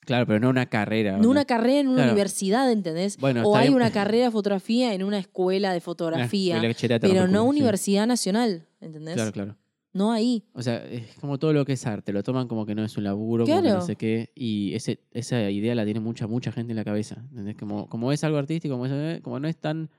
Claro, 0.00 0.26
pero 0.26 0.40
no 0.40 0.48
una 0.48 0.66
carrera. 0.66 1.18
No 1.18 1.28
¿o 1.28 1.30
una 1.30 1.44
carrera 1.44 1.80
en 1.80 1.88
una 1.88 1.96
Claro. 1.98 2.12
universidad, 2.12 2.70
¿entendés? 2.72 3.18
Bueno, 3.18 3.40
o 3.42 3.52
está 3.52 3.58
hay 3.60 3.68
bien. 3.68 3.74
una 3.76 3.90
carrera 3.92 4.24
de 4.26 4.30
fotografía 4.30 4.94
en 4.94 5.02
una 5.04 5.18
escuela 5.18 5.70
de 5.70 5.76
Una 5.76 5.80
fotografía. 5.80 6.54
escuela 6.56 6.74
cheta 6.74 6.98
pero 7.00 7.20
rompe 7.22 7.32
no 7.32 7.40
culo, 7.44 7.52
sí. 7.52 7.58
universidad 7.60 8.06
nacional, 8.06 8.66
¿entendés? 8.80 9.14
Claro, 9.16 9.32
claro. 9.32 9.56
no 9.92 10.10
ahí. 10.12 10.44
O 10.54 10.62
sea, 10.62 10.76
es 10.86 11.14
como 11.20 11.38
todo 11.38 11.52
lo 11.52 11.66
que 11.66 11.74
es 11.74 11.86
arte, 11.86 12.12
lo 12.14 12.22
toman 12.22 12.48
como 12.48 12.64
que 12.64 12.74
no 12.74 12.82
es 12.84 12.96
un 12.96 13.04
laburo, 13.04 13.44
como 13.44 13.56
que 13.56 13.62
no 13.62 13.68
Claro. 13.74 13.84
sé 13.86 13.96
qué, 13.96 14.30
y 14.34 14.72
ese, 14.74 15.00
esa 15.10 15.50
idea 15.50 15.74
la 15.74 15.84
tiene 15.84 16.00
mucha, 16.00 16.26
mucha 16.26 16.50
gente 16.50 16.72
en 16.72 16.76
la 16.76 16.84
cabeza. 16.84 17.16
¿entendés? 17.30 17.56
Como, 17.56 17.86
como 17.88 18.10
es 18.10 18.24
algo 18.24 18.38
artístico, 18.38 18.74
como, 18.74 18.86
es- 18.86 19.20
como 19.20 19.38
no 19.38 19.48
es 19.48 19.56
tan, 19.58 19.90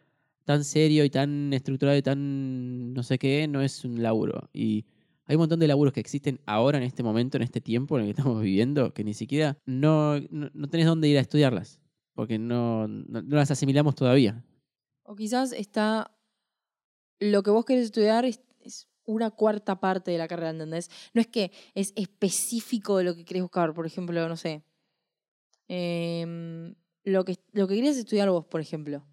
tan 0.51 0.63
serio 0.65 1.05
y 1.05 1.09
tan 1.09 1.53
estructurado 1.53 1.97
y 1.97 2.01
tan 2.01 2.93
no 2.93 3.03
sé 3.03 3.17
qué, 3.17 3.47
no 3.47 3.61
es 3.61 3.85
un 3.85 4.03
laburo. 4.03 4.49
Y 4.53 4.85
hay 5.25 5.35
un 5.35 5.41
montón 5.41 5.59
de 5.59 5.67
laburos 5.67 5.93
que 5.93 6.01
existen 6.01 6.41
ahora 6.45 6.77
en 6.77 6.83
este 6.83 7.03
momento, 7.03 7.37
en 7.37 7.43
este 7.43 7.61
tiempo 7.61 7.97
en 7.97 8.01
el 8.01 8.07
que 8.07 8.11
estamos 8.19 8.41
viviendo, 8.41 8.93
que 8.93 9.03
ni 9.05 9.13
siquiera 9.13 9.57
no, 9.65 10.19
no, 10.29 10.49
no 10.53 10.67
tenés 10.69 10.87
dónde 10.87 11.07
ir 11.07 11.17
a 11.17 11.21
estudiarlas, 11.21 11.79
porque 12.13 12.37
no, 12.37 12.87
no, 12.87 13.21
las 13.21 13.49
asimilamos 13.51 13.95
todavía. 13.95 14.43
O 15.03 15.15
quizás 15.15 15.53
está. 15.53 16.17
Lo 17.19 17.43
que 17.43 17.51
vos 17.51 17.65
querés 17.65 17.85
estudiar 17.85 18.25
es, 18.25 18.41
es 18.59 18.89
una 19.05 19.31
cuarta 19.31 19.79
parte 19.79 20.11
de 20.11 20.17
la 20.17 20.27
carrera, 20.27 20.49
¿entendés? 20.49 20.89
No 21.13 21.21
es 21.21 21.27
que 21.27 21.51
es 21.75 21.93
específico 21.95 22.97
de 22.97 23.03
lo 23.05 23.15
que 23.15 23.23
querés 23.25 23.43
buscar. 23.43 23.73
Por 23.73 23.85
ejemplo, 23.85 24.27
no 24.27 24.35
sé. 24.35 24.63
em, 25.69 26.75
lo, 27.05 27.23
que, 27.25 27.37
lo 27.53 27.67
que 27.67 27.75
querías 27.75 27.97
estudiar 27.97 28.29
vos, 28.29 28.45
por 28.45 28.61
ejemplo. 28.61 29.05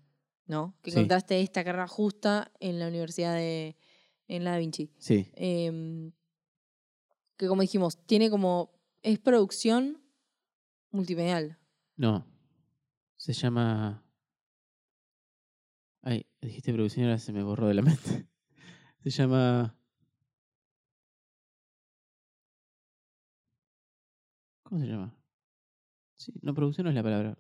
¿No? 0.49 0.75
Que 0.83 0.91
Sí. 0.91 0.97
encontraste 0.97 1.41
esta 1.41 1.63
carrera 1.63 1.87
justa 1.87 2.51
en 2.59 2.79
la 2.81 2.89
Universidad 2.89 3.35
de. 3.37 3.77
En 4.27 4.45
la 4.45 4.51
Da 4.53 4.59
Vinci. 4.59 4.91
Sí, 4.99 5.31
Em, 5.35 6.13
que 7.37 7.47
como 7.47 7.63
dijimos, 7.63 8.05
tiene 8.07 8.29
como. 8.31 8.73
Es 9.03 9.19
producción 9.21 10.03
multimedial. 10.91 11.59
no. 11.97 12.27
Se 13.21 13.33
llama... 13.33 14.05
Ay, 16.03 16.25
dijiste 16.41 16.73
producción 16.73 17.05
y 17.05 17.09
ahora 17.09 17.19
se 17.19 17.33
me 17.33 17.43
borró 17.43 17.67
de 17.67 17.75
la 17.75 17.83
mente. 18.23 18.29
Se 19.03 19.11
llama... 19.11 19.77
¿Cómo 24.63 24.81
se 24.81 24.87
llama? 24.87 25.15
Sí, 26.17 26.33
no, 26.43 26.55
producción 26.55 26.85
no 26.85 26.91
es 26.91 26.95
la 26.97 27.03
palabra. 27.03 27.39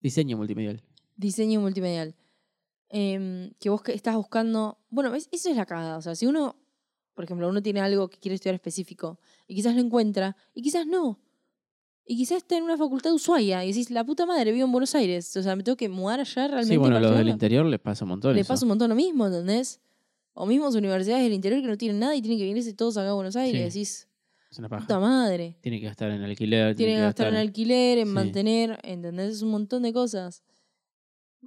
Diseño 0.00 0.36
multimedial. 0.36 0.82
Diseño 1.18 1.60
multimedial. 1.60 2.14
Em, 2.88 3.50
que 3.60 3.68
vos 3.68 3.82
estás 3.88 4.16
buscando. 4.16 4.78
Bueno, 4.88 5.14
eso 5.14 5.28
es 5.30 5.56
la 5.56 5.66
cagada. 5.66 5.98
O 5.98 6.02
sea, 6.02 6.14
si 6.14 6.24
uno, 6.26 6.56
por 7.14 7.24
ejemplo, 7.26 7.46
uno 7.48 7.62
tiene 7.62 7.80
algo 7.80 8.08
que 8.08 8.16
quiere 8.18 8.34
estudiar 8.36 8.54
específico 8.54 9.18
y 9.46 9.54
quizás 9.54 9.74
lo 9.74 9.82
encuentra 9.82 10.36
y 10.54 10.62
quizás 10.62 10.86
no. 10.86 11.18
Y 12.06 12.16
quizás 12.16 12.38
está 12.38 12.56
en 12.56 12.62
una 12.64 12.78
facultad 12.78 13.10
de 13.10 13.16
Ushuaia 13.16 13.62
y 13.64 13.68
decís, 13.68 13.90
la 13.90 14.02
puta 14.04 14.24
madre, 14.24 14.50
vivo 14.52 14.64
en 14.64 14.72
Buenos 14.72 14.94
Aires. 14.94 15.36
O 15.36 15.42
sea, 15.42 15.54
me 15.54 15.62
tengo 15.62 15.76
que 15.76 15.90
mudar 15.90 16.20
allá 16.20 16.46
realmente. 16.46 16.72
Sí, 16.72 16.78
bueno, 16.78 16.96
a 16.96 17.00
los 17.00 17.14
del 17.14 17.28
interior 17.28 17.66
les 17.66 17.80
pasa 17.80 18.06
un 18.06 18.10
montón 18.10 18.34
Le 18.34 18.40
eso. 18.40 18.48
pasa 18.48 18.64
un 18.64 18.68
montón 18.70 18.88
lo 18.88 18.94
mismo, 18.94 19.26
¿entendés? 19.26 19.82
O 20.32 20.46
mismos 20.46 20.74
universidades 20.74 21.24
del 21.24 21.34
interior 21.34 21.60
que 21.60 21.66
no 21.66 21.76
tienen 21.76 21.98
nada 21.98 22.16
y 22.16 22.22
tienen 22.22 22.38
que 22.38 22.46
venirse 22.46 22.72
todos 22.72 22.96
acá 22.96 23.10
a 23.10 23.12
Buenos 23.12 23.36
Aires. 23.36 23.74
Sí. 23.74 23.80
Decís, 23.80 24.08
Es 24.50 24.58
una 24.58 24.70
paja. 24.70 24.82
puta 24.86 24.98
madre. 24.98 25.58
Tiene 25.60 25.80
que 25.80 25.86
gastar 25.86 26.10
en 26.12 26.22
alquiler. 26.22 26.74
Tienen 26.76 26.96
que 26.96 27.02
gastar 27.02 27.28
en 27.28 27.34
alquiler, 27.34 27.98
en 27.98 28.06
Sí. 28.08 28.14
mantener, 28.14 28.78
¿entendés? 28.84 29.34
Es 29.34 29.42
un 29.42 29.50
montón 29.50 29.82
de 29.82 29.92
cosas. 29.92 30.42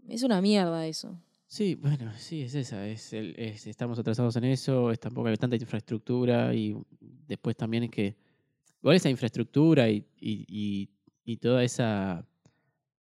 Es 0.07 0.23
una 0.23 0.41
mierda 0.41 0.85
eso. 0.87 1.17
Sí, 1.47 1.75
bueno, 1.75 2.11
sí, 2.17 2.41
es 2.43 2.55
esa. 2.55 2.87
Es 2.87 3.13
el, 3.13 3.35
es- 3.37 3.67
estamos 3.67 3.99
atrasados 3.99 4.35
en 4.37 4.45
eso, 4.45 4.91
es 4.91 4.99
tampoco 4.99 5.27
hay 5.27 5.35
tanta 5.37 5.55
infraestructura 5.55 6.53
y 6.53 6.75
después 7.27 7.55
también 7.57 7.83
es 7.83 7.91
que 7.91 8.15
igual 8.81 8.95
esa 8.95 9.09
infraestructura 9.09 9.89
y, 9.89 10.05
y, 10.19 10.89
y- 11.25 11.37
toda 11.37 11.63
esa 11.63 12.27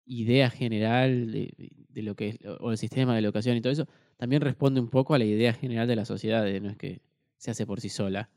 idea 0.05 0.49
general 0.49 1.31
de, 1.31 1.71
de 1.89 2.01
lo 2.03 2.15
que 2.15 2.29
es, 2.29 2.39
o 2.59 2.71
el 2.71 2.77
sistema 2.77 3.13
de 3.13 3.19
educación 3.21 3.57
y 3.57 3.61
todo 3.61 3.73
eso, 3.73 3.87
también 4.17 4.41
responde 4.41 4.79
un 4.79 4.89
poco 4.89 5.13
a 5.13 5.19
la 5.19 5.25
idea 5.25 5.53
general 5.53 5.87
de 5.87 5.95
la 5.95 6.05
sociedad, 6.05 6.43
de 6.43 6.59
no 6.61 6.69
es 6.69 6.77
que 6.77 7.01
se 7.37 7.51
hace 7.51 7.65
por 7.65 7.79
sí 7.81 7.89
sola. 7.89 8.29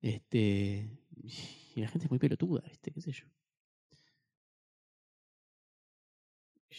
Este, 0.00 0.88
y 1.74 1.80
la 1.80 1.88
gente 1.88 2.04
es 2.06 2.10
muy 2.10 2.18
pelotuda, 2.18 2.62
¿viste? 2.68 2.90
¿Qué 2.90 3.00
sé 3.00 3.12
yo? 3.12 3.24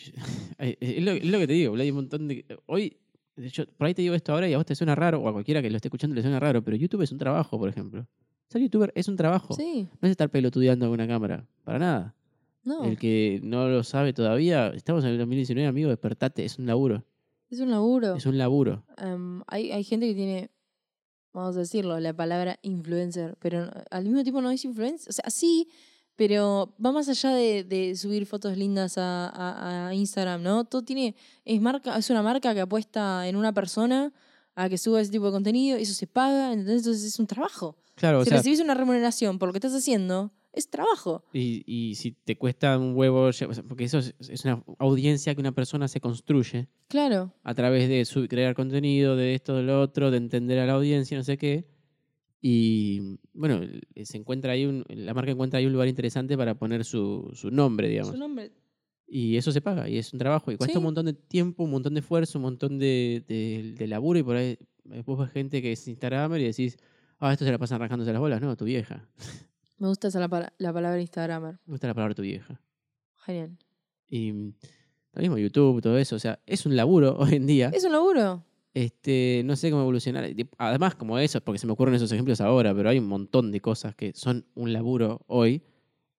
Es 0.59 1.03
lo, 1.03 1.11
es 1.11 1.25
lo 1.25 1.39
que 1.39 1.47
te 1.47 1.53
digo, 1.53 1.75
hay 1.75 1.89
un 1.89 1.95
montón 1.95 2.27
de... 2.27 2.45
Hoy, 2.65 2.97
yo 3.35 3.65
por 3.77 3.87
ahí 3.87 3.93
te 3.93 4.01
digo 4.01 4.15
esto 4.15 4.33
ahora 4.33 4.49
y 4.49 4.53
a 4.53 4.57
vos 4.57 4.65
te 4.65 4.75
suena 4.75 4.95
raro, 4.95 5.21
o 5.21 5.27
a 5.27 5.33
cualquiera 5.33 5.61
que 5.61 5.69
lo 5.69 5.75
esté 5.75 5.87
escuchando 5.89 6.15
le 6.15 6.21
suena 6.21 6.39
raro, 6.39 6.63
pero 6.63 6.75
YouTube 6.75 7.01
es 7.03 7.11
un 7.11 7.17
trabajo, 7.17 7.57
por 7.59 7.69
ejemplo. 7.69 8.07
Ser 8.47 8.61
youtuber 8.61 8.91
es 8.95 9.07
un 9.07 9.15
trabajo. 9.17 9.53
Sí, 9.53 9.87
No 10.01 10.07
es 10.07 10.11
estar 10.11 10.29
pelotudeando 10.29 10.85
con 10.87 10.93
una 10.93 11.07
cámara, 11.07 11.45
para 11.63 11.79
nada. 11.79 12.15
no. 12.63 12.83
El 12.85 12.97
que 12.97 13.39
no 13.43 13.67
lo 13.67 13.83
sabe 13.83 14.13
todavía, 14.13 14.69
estamos 14.69 15.03
en 15.03 15.11
el 15.11 15.17
2019, 15.19 15.67
amigo, 15.67 15.89
despertate, 15.89 16.45
es 16.45 16.57
un 16.57 16.65
laburo. 16.65 17.03
Es 17.49 17.59
un 17.59 17.69
laburo. 17.71 18.15
Es 18.15 18.25
un 18.25 18.37
laburo. 18.37 18.83
Em, 18.97 19.41
hay, 19.47 19.71
hay 19.71 19.83
gente 19.83 20.07
que 20.07 20.15
tiene, 20.15 20.49
vamos 21.33 21.55
a 21.55 21.59
decirlo, 21.59 21.99
la 21.99 22.13
palabra 22.13 22.57
influencer, 22.61 23.37
pero 23.39 23.69
al 23.91 24.03
mismo 24.05 24.23
tiempo 24.23 24.41
no 24.41 24.49
es 24.51 24.65
influencer. 24.65 25.09
O 25.09 25.13
sea, 25.13 25.29
sí, 25.29 25.69
pero 26.17 26.73
va 26.85 26.91
más 26.91 27.07
allá 27.07 27.33
de, 27.33 27.63
de 27.63 27.95
subir 27.95 28.25
fotos 28.25 28.57
lindas 28.57 28.97
a, 28.97 29.29
a- 29.29 29.87
a 29.87 29.93
Instagram, 29.93 30.43
¿no? 30.43 30.65
Todo 30.65 30.81
tiene, 30.83 31.15
es 31.45 31.61
marca, 31.61 31.97
es 31.97 32.09
una 32.09 32.21
marca 32.21 32.53
que 32.53 32.59
apuesta 32.61 33.25
en 33.29 33.37
una 33.37 33.53
persona 33.53 34.11
a 34.55 34.67
que 34.67 34.77
suba 34.77 34.99
ese 34.99 35.11
tipo 35.11 35.27
de 35.27 35.31
contenido, 35.31 35.77
eso 35.77 35.93
se 35.93 36.07
paga, 36.07 36.51
entonces 36.51 37.03
es 37.03 37.19
un 37.19 37.27
trabajo. 37.27 37.77
Claro, 37.95 38.19
o 38.19 38.23
si 38.23 38.29
sea, 38.29 38.37
recibís 38.39 38.59
una 38.59 38.73
remuneración 38.73 39.39
por 39.39 39.47
lo 39.49 39.53
que 39.53 39.59
estás 39.59 39.73
haciendo, 39.75 40.31
es 40.53 40.69
trabajo. 40.71 41.23
y, 41.31 41.63
y 41.67 41.93
si 41.95 42.11
te 42.13 42.35
cuesta 42.35 42.75
un 42.79 42.95
huevo, 42.95 43.27
o 43.27 43.31
porque 43.67 43.83
eso 43.83 43.99
es, 43.99 44.15
es 44.17 44.43
una 44.45 44.63
audiencia 44.79 45.35
que 45.35 45.41
una 45.41 45.51
persona 45.51 45.87
se 45.87 46.01
construye 46.01 46.67
Claro. 46.87 47.31
a 47.43 47.53
través 47.53 47.87
de 47.87 48.03
su- 48.05 48.27
crear 48.27 48.55
contenido, 48.55 49.15
de 49.15 49.35
esto, 49.35 49.55
de 49.55 49.61
lo 49.63 49.79
otro, 49.81 50.09
de 50.09 50.17
entender 50.17 50.57
a 50.57 50.65
la 50.65 50.73
audiencia, 50.73 51.15
no 51.15 51.23
sé 51.23 51.37
qué. 51.37 51.67
Y 52.41 53.17
bueno, 53.33 53.61
se 54.03 54.17
encuentra 54.17 54.51
ahí 54.53 54.65
un- 54.65 54.83
la 54.89 55.13
marca 55.13 55.31
encuentra 55.31 55.59
ahí 55.59 55.65
un 55.65 55.73
lugar 55.73 55.87
interesante 55.87 56.37
para 56.37 56.55
poner 56.55 56.85
su, 56.85 57.29
su 57.33 57.49
nombre, 57.51 57.89
digamos. 57.89 58.11
Su 58.13 58.17
nombre. 58.19 58.51
Y 59.07 59.37
eso 59.37 59.51
se 59.51 59.61
paga, 59.61 59.87
y 59.89 59.97
es 59.97 60.11
un 60.13 60.19
trabajo, 60.19 60.51
y 60.51 60.57
cuesta 60.57 60.73
Sí. 60.73 60.77
un 60.77 60.83
montón 60.83 61.05
de 61.05 61.13
tiempo, 61.13 61.63
un 61.63 61.71
montón 61.71 61.93
de 61.93 62.01
esfuerzo, 62.01 62.37
un 62.39 62.43
montón 62.43 62.77
de, 62.77 63.23
de- 63.27 63.73
de 63.77 63.87
laburo, 63.87 64.19
y 64.19 64.23
por 64.23 64.35
ahí 64.35 64.57
después 64.83 65.17
ves 65.17 65.31
gente 65.31 65.61
que 65.61 65.71
es 65.71 65.87
Instagramer 65.87 66.41
y 66.41 66.45
decís, 66.45 66.77
ah, 67.19 67.31
esto 67.31 67.45
se 67.45 67.51
la 67.51 67.57
pasan 67.57 67.77
arrancándose 67.77 68.11
las 68.11 68.19
bolas, 68.19 68.41
no, 68.41 68.55
tu 68.57 68.65
vieja. 68.65 69.07
Me 69.77 69.87
gusta 69.87 70.09
esa 70.09 70.19
la, 70.19 70.27
pala- 70.27 70.53
la 70.57 70.73
palabra 70.73 70.99
Instagramer. 70.99 71.53
Me 71.65 71.71
gusta 71.73 71.87
la 71.87 71.93
palabra 71.93 72.15
tu 72.15 72.21
vieja. 72.21 72.59
Genial. 73.25 73.57
Y 74.09 74.31
lo 74.31 75.21
mismo 75.21 75.37
YouTube, 75.37 75.81
todo 75.81 75.97
eso, 75.97 76.17
o 76.17 76.19
sea, 76.19 76.39
es 76.45 76.65
un 76.65 76.75
laburo 76.75 77.15
hoy 77.19 77.35
en 77.35 77.47
día. 77.47 77.69
Es 77.73 77.85
un 77.85 77.93
laburo. 77.93 78.43
Este, 78.77 79.41
no 79.43 79.55
sé 79.55 79.71
cómo 79.71 79.81
evolucionar. 79.81 80.29
Además, 80.59 80.93
como 80.93 81.17
eso, 81.17 81.41
porque 81.41 81.57
se 81.57 81.65
me 81.65 81.73
ocurren 81.73 81.95
esos 81.95 82.11
ejemplos 82.11 82.41
ahora, 82.41 82.75
pero 82.75 82.89
hay 82.89 82.99
un 82.99 83.07
montón 83.07 83.51
de 83.51 83.59
cosas 83.59 83.95
que 83.95 84.13
son 84.13 84.45
un 84.53 84.71
laburo 84.71 85.23
hoy 85.25 85.63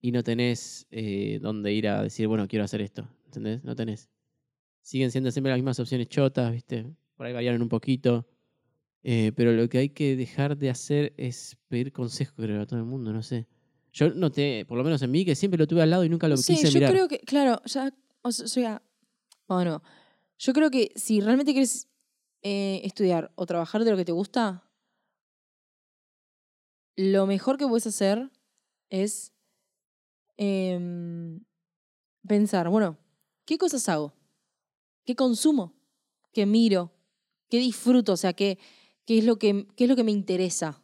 y 0.00 0.10
no 0.10 0.24
tenés 0.24 0.88
eh, 0.90 1.38
dónde 1.40 1.72
ir 1.72 1.86
a 1.86 2.02
decir, 2.02 2.26
bueno, 2.26 2.48
quiero 2.48 2.64
hacer 2.64 2.80
esto. 2.80 3.08
¿Entendés? 3.26 3.62
No 3.62 3.76
tenés. 3.76 4.08
Siguen 4.82 5.12
siendo 5.12 5.30
siempre 5.30 5.50
las 5.50 5.58
mismas 5.58 5.78
opciones 5.78 6.08
chotas, 6.08 6.50
¿viste? 6.50 6.84
Por 7.14 7.26
ahí 7.26 7.32
variaron 7.32 7.62
un 7.62 7.68
poquito. 7.68 8.26
Eh, 9.04 9.30
pero 9.36 9.52
lo 9.52 9.68
que 9.68 9.78
hay 9.78 9.88
que 9.90 10.16
dejar 10.16 10.56
de 10.56 10.70
hacer 10.70 11.14
es 11.16 11.56
pedir 11.68 11.92
consejo, 11.92 12.34
creo, 12.36 12.60
a 12.62 12.66
todo 12.66 12.80
el 12.80 12.86
mundo, 12.86 13.12
no 13.12 13.22
sé. 13.22 13.46
Yo 13.92 14.10
noté, 14.14 14.64
por 14.66 14.76
lo 14.78 14.82
menos 14.82 15.00
en 15.02 15.12
mí, 15.12 15.24
que 15.24 15.36
siempre 15.36 15.58
lo 15.58 15.68
tuve 15.68 15.82
al 15.82 15.90
lado 15.90 16.04
y 16.04 16.08
nunca 16.08 16.26
lo 16.26 16.36
Sí, 16.36 16.54
quise 16.56 16.70
yo 16.70 16.74
mirar. 16.74 16.90
creo 16.90 17.06
que, 17.06 17.20
claro, 17.20 17.62
ya, 17.66 17.94
o 18.22 18.32
sea, 18.32 18.82
bueno, 19.46 19.80
yo 20.38 20.52
creo 20.52 20.70
que 20.72 20.90
si 20.96 21.20
realmente 21.20 21.52
quieres 21.52 21.86
eh, 22.42 22.80
estudiar 22.84 23.32
o 23.34 23.46
trabajar 23.46 23.84
de 23.84 23.90
lo 23.90 23.96
que 23.96 24.04
te 24.04 24.12
gusta, 24.12 24.64
lo 26.96 27.26
mejor 27.26 27.58
que 27.58 27.66
puedes 27.66 27.86
hacer 27.86 28.30
es 28.90 29.32
em, 30.36 31.40
pensar, 32.26 32.68
bueno, 32.68 32.98
¿qué 33.44 33.58
cosas 33.58 33.88
hago? 33.88 34.14
¿Qué 35.04 35.14
consumo? 35.14 35.74
¿Qué 36.32 36.46
miro? 36.46 36.92
¿Qué 37.48 37.58
disfruto? 37.58 38.12
O 38.12 38.16
sea, 38.16 38.32
¿qué, 38.32 38.58
qué, 39.06 39.18
es, 39.18 39.24
lo 39.24 39.38
que, 39.38 39.66
qué 39.76 39.84
es 39.84 39.90
lo 39.90 39.96
que 39.96 40.04
me 40.04 40.12
interesa? 40.12 40.80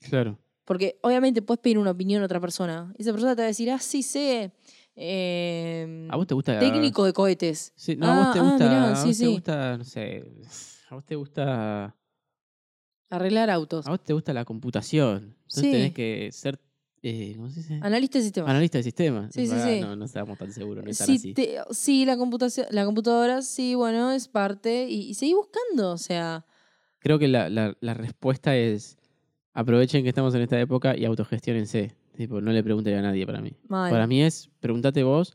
Claro. 0.00 0.38
Porque 0.64 0.98
obviamente 1.02 1.42
puedes 1.42 1.60
pedir 1.60 1.78
una 1.78 1.90
opinión 1.90 2.22
a 2.22 2.26
otra 2.26 2.40
persona. 2.40 2.94
Y 2.96 3.02
esa 3.02 3.10
persona 3.12 3.34
te 3.34 3.42
va 3.42 3.46
a 3.46 3.48
decir, 3.48 3.70
ah, 3.70 3.78
sí 3.80 4.02
sé. 4.02 4.52
eh, 4.94 6.08
¿A 6.10 6.16
vos 6.16 6.26
te 6.26 6.34
gusta 6.34 6.58
técnico 6.58 7.04
de 7.04 7.12
cohetes. 7.12 7.72
Sí, 7.76 7.96
no, 7.96 8.06
a 8.06 8.14
vos 8.24 8.32
te 8.32 8.38
Ah, 8.38 8.42
ah, 8.42 8.50
gusta, 8.50 8.64
mirá, 8.68 8.92
a 8.92 8.96
sí, 8.96 9.08
vos 9.08 9.18
te 9.18 9.26
gusta, 9.26 9.78
no 9.78 9.84
sé, 9.84 10.24
a 10.90 10.94
vos 10.94 11.04
te 11.04 11.14
gusta, 11.16 11.96
Arreglar 13.10 13.50
autos. 13.50 13.86
a 13.86 13.90
vos 13.90 14.00
te 14.04 14.12
gusta 14.12 14.32
la 14.32 14.44
computación. 14.44 15.34
Entonces 15.42 15.62
Sí. 15.62 15.70
tenés 15.70 15.92
que 15.92 16.28
ser, 16.32 16.60
eh, 17.02 17.32
¿cómo 17.36 17.50
se 17.50 17.60
dice? 17.60 17.80
Analista 17.82 18.18
de 18.18 18.24
sistemas. 18.24 18.50
Analista 18.50 18.78
de 18.78 18.84
sistemas. 18.84 19.34
Sí, 19.34 19.46
sí, 19.46 19.52
Ah, 19.56 19.66
sí. 19.68 19.80
No, 19.80 19.96
no 19.96 20.04
estábamos 20.04 20.38
tan 20.38 20.52
seguros, 20.52 20.84
no 20.84 20.92
tan 20.92 21.06
Sí, 21.06 21.14
así. 21.16 21.34
te- 21.34 21.58
sí, 21.70 22.04
la 22.04 22.16
computación, 22.16 22.66
la 22.70 22.84
computadora, 22.84 23.42
sí, 23.42 23.74
bueno, 23.74 24.12
es 24.12 24.28
parte. 24.28 24.86
Y, 24.88 25.08
y 25.10 25.14
seguí 25.14 25.34
buscando. 25.34 25.92
O 25.92 25.98
sea, 25.98 26.44
Creo 27.00 27.18
que 27.18 27.28
la, 27.28 27.48
la, 27.48 27.76
la 27.80 27.94
respuesta 27.94 28.54
es, 28.56 28.98
aprovechen 29.54 30.02
que 30.02 30.10
estamos 30.10 30.34
en 30.34 30.42
esta 30.42 30.60
época 30.60 30.96
y 30.96 31.04
autogestionense. 31.04 31.96
Tipo, 32.16 32.40
no 32.42 32.52
le 32.52 32.62
pregunten 32.62 32.94
a 32.98 33.02
nadie 33.02 33.26
para 33.26 33.40
mí. 33.40 33.56
mal. 33.66 33.90
Para 33.90 34.06
mí 34.06 34.22
es, 34.22 34.50
pregúntate 34.60 35.02
vos 35.02 35.34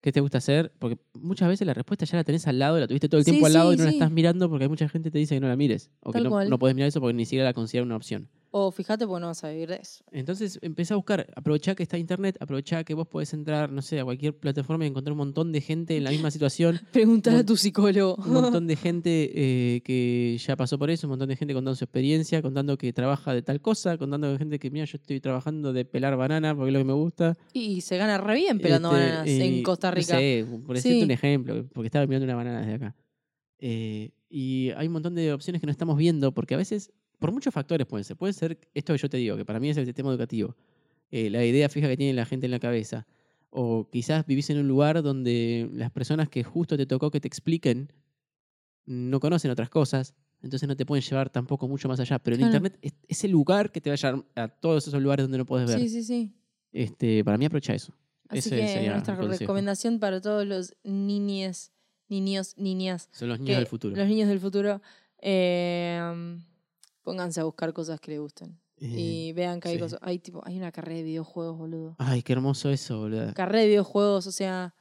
¿Qué 0.00 0.12
te 0.12 0.20
gusta 0.20 0.38
hacer? 0.38 0.72
Porque 0.78 0.98
muchas 1.12 1.48
veces 1.48 1.66
la 1.66 1.74
respuesta 1.74 2.06
ya 2.06 2.16
la 2.16 2.24
tenés 2.24 2.46
al 2.46 2.58
lado, 2.58 2.78
la 2.80 2.86
tuviste 2.86 3.08
todo 3.08 3.18
el 3.18 3.24
Sí, 3.24 3.32
tiempo 3.32 3.46
al 3.46 3.52
lado 3.52 3.70
sí, 3.70 3.74
y 3.74 3.78
no 3.78 3.84
la 3.84 3.90
sí. 3.90 3.96
estás 3.96 4.10
mirando 4.10 4.48
porque 4.48 4.64
hay 4.64 4.70
mucha 4.70 4.88
gente 4.88 5.08
que 5.08 5.12
te 5.12 5.18
dice 5.18 5.34
que 5.36 5.40
no 5.40 5.48
la 5.48 5.56
mires. 5.56 5.90
O 6.00 6.10
que 6.12 6.20
no, 6.20 6.30
cual. 6.30 6.48
no 6.48 6.58
puedes 6.58 6.74
mirar 6.74 6.88
eso 6.88 7.00
porque 7.00 7.14
ni 7.14 7.26
siquiera 7.26 7.44
la 7.44 7.52
considera 7.52 7.84
una 7.84 7.96
opción. 7.96 8.28
O 8.52 8.72
fíjate 8.72 9.06
porque 9.06 9.20
no 9.20 9.28
vas 9.28 9.44
a 9.44 9.50
vivir 9.50 9.68
de 9.68 9.76
eso. 9.76 10.02
Entonces 10.10 10.58
empecé 10.60 10.92
a 10.92 10.96
buscar, 10.96 11.24
aprovechá 11.36 11.76
que 11.76 11.84
está 11.84 11.96
internet, 11.98 12.36
aprovechá 12.40 12.82
que 12.82 12.94
vos 12.94 13.06
podés 13.06 13.32
entrar, 13.32 13.70
no 13.70 13.80
sé, 13.80 14.00
a 14.00 14.04
cualquier 14.04 14.36
plataforma 14.36 14.84
y 14.84 14.88
encontrar 14.88 15.12
un 15.12 15.18
montón 15.18 15.52
de 15.52 15.60
gente 15.60 15.96
en 15.96 16.02
la 16.02 16.10
misma 16.10 16.32
situación, 16.32 16.80
Preguntar 16.92 17.36
a 17.36 17.44
tu 17.46 17.56
psicólogo. 17.56 18.16
un 18.16 18.32
montón 18.32 18.66
de 18.66 18.74
gente 18.76 19.30
eh, 19.34 19.82
que 19.82 20.36
ya 20.44 20.56
pasó 20.56 20.78
por 20.80 20.90
eso, 20.90 21.06
un 21.06 21.10
montón 21.10 21.28
de 21.28 21.36
gente 21.36 21.54
contando 21.54 21.76
su 21.76 21.84
experiencia, 21.84 22.42
contando 22.42 22.76
que 22.76 22.92
trabaja 22.92 23.32
de 23.34 23.42
tal 23.42 23.60
cosa, 23.60 23.96
contando 23.98 24.32
de 24.32 24.38
gente 24.38 24.58
que, 24.58 24.68
mira, 24.70 24.84
yo 24.84 24.96
estoy 24.96 25.20
trabajando 25.20 25.72
de 25.72 25.84
pelar 25.84 26.16
banana 26.16 26.52
porque 26.54 26.70
es 26.70 26.72
lo 26.72 26.80
que 26.80 26.84
me 26.84 26.92
gusta. 26.92 27.38
y 27.52 27.82
se 27.82 27.98
gana 27.98 28.18
re 28.18 28.34
bien 28.34 28.58
pelando 28.58 28.90
Este, 28.96 29.10
bananas 29.10 29.28
en 29.28 29.62
Costa 29.62 29.90
no 29.90 29.94
Rica. 29.94 30.16
sé, 30.18 30.44
por 30.66 30.74
decirte 30.74 30.98
Sí. 30.98 31.04
un 31.04 31.10
ejemplo, 31.12 31.66
porque 31.72 31.86
estaba 31.86 32.04
mirando 32.06 32.24
una 32.24 32.34
banana 32.34 32.60
desde 32.62 32.74
acá. 32.74 32.96
Eh, 33.58 34.10
y 34.28 34.70
hay 34.70 34.86
un 34.86 34.92
montón 34.94 35.14
de 35.14 35.32
opciones 35.32 35.60
que 35.60 35.66
no 35.66 35.70
estamos 35.72 35.96
viendo 35.96 36.32
porque 36.32 36.54
a 36.54 36.56
veces, 36.56 36.92
por 37.20 37.30
muchos 37.30 37.54
factores 37.54 37.86
pueden 37.86 38.02
ser. 38.04 38.16
Puede 38.16 38.32
ser 38.32 38.58
esto 38.74 38.92
que 38.92 38.98
yo 38.98 39.08
te 39.08 39.16
digo, 39.18 39.36
que 39.36 39.44
para 39.44 39.60
mí 39.60 39.68
es 39.70 39.76
el 39.76 39.84
sistema 39.86 40.10
educativo, 40.10 40.56
eh, 41.12 41.30
la 41.30 41.44
idea 41.44 41.68
fija 41.68 41.86
que 41.86 41.96
tiene 41.96 42.12
la 42.14 42.26
gente 42.26 42.46
en 42.46 42.50
la 42.50 42.58
cabeza. 42.58 43.06
O 43.50 43.88
quizás 43.90 44.26
vivís 44.26 44.48
en 44.50 44.58
un 44.58 44.66
lugar 44.68 45.02
donde 45.02 45.68
las 45.72 45.90
personas 45.92 46.28
que 46.28 46.42
justo 46.42 46.76
te 46.76 46.86
tocó 46.86 47.10
que 47.10 47.20
te 47.20 47.28
expliquen 47.28 47.92
no 48.86 49.20
conocen 49.20 49.50
otras 49.50 49.68
cosas, 49.70 50.14
entonces 50.42 50.68
no 50.68 50.76
te 50.76 50.86
pueden 50.86 51.02
llevar 51.04 51.30
tampoco 51.30 51.68
mucho 51.68 51.88
más 51.88 52.00
allá. 52.00 52.18
Pero 52.18 52.34
el 52.34 52.40
Claro. 52.40 52.56
Internet 52.56 52.78
es, 52.82 52.92
es 53.08 53.24
el 53.24 53.30
lugar 53.32 53.70
que 53.72 53.80
te 53.80 53.90
va 53.90 53.94
a 53.94 53.96
llevar 53.96 54.24
a 54.36 54.48
todos 54.48 54.88
esos 54.88 55.00
lugares 55.02 55.24
donde 55.24 55.38
no 55.38 55.46
puedes 55.46 55.68
ver. 55.68 55.78
Sí, 55.80 55.88
sí, 55.88 56.02
sí. 56.02 56.32
Este, 56.72 57.22
para 57.24 57.36
mí 57.38 57.44
aprovecha 57.44 57.74
eso. 57.74 57.92
Así 58.28 58.38
Ese 58.38 58.50
que 58.50 58.68
sería 58.68 58.92
nuestra 58.92 59.16
recomendación 59.16 59.98
para 59.98 60.20
todos 60.20 60.46
los 60.46 60.76
niñes, 60.84 61.72
niños, 62.08 62.54
niñas, 62.56 63.08
Son 63.12 63.28
los 63.28 63.40
niños 63.40 63.56
del 63.56 63.66
futuro. 63.66 63.96
los 63.96 64.06
niños 64.08 64.28
del 64.28 64.38
futuro, 64.38 64.80
eh, 65.20 66.38
pónganse 67.02 67.40
a 67.40 67.44
buscar 67.44 67.72
cosas 67.72 68.00
que 68.00 68.12
les 68.12 68.20
gusten. 68.20 68.60
Eh, 68.78 68.86
y 68.88 69.32
vean 69.32 69.60
que 69.60 69.68
hay 69.68 69.74
sí. 69.74 69.80
cosas. 69.80 69.98
Hay 70.02 70.18
tipo, 70.18 70.42
hay 70.44 70.56
una 70.56 70.72
carrera 70.72 70.98
de 70.98 71.04
videojuegos, 71.04 71.58
boludo. 71.58 71.96
Ay, 71.98 72.22
qué 72.22 72.32
hermoso 72.32 72.70
eso, 72.70 72.98
boludo. 72.98 73.34
Carrera 73.34 73.60
de 73.60 73.68
videojuegos, 73.68 74.26
o 74.26 74.32
sea, 74.32 74.74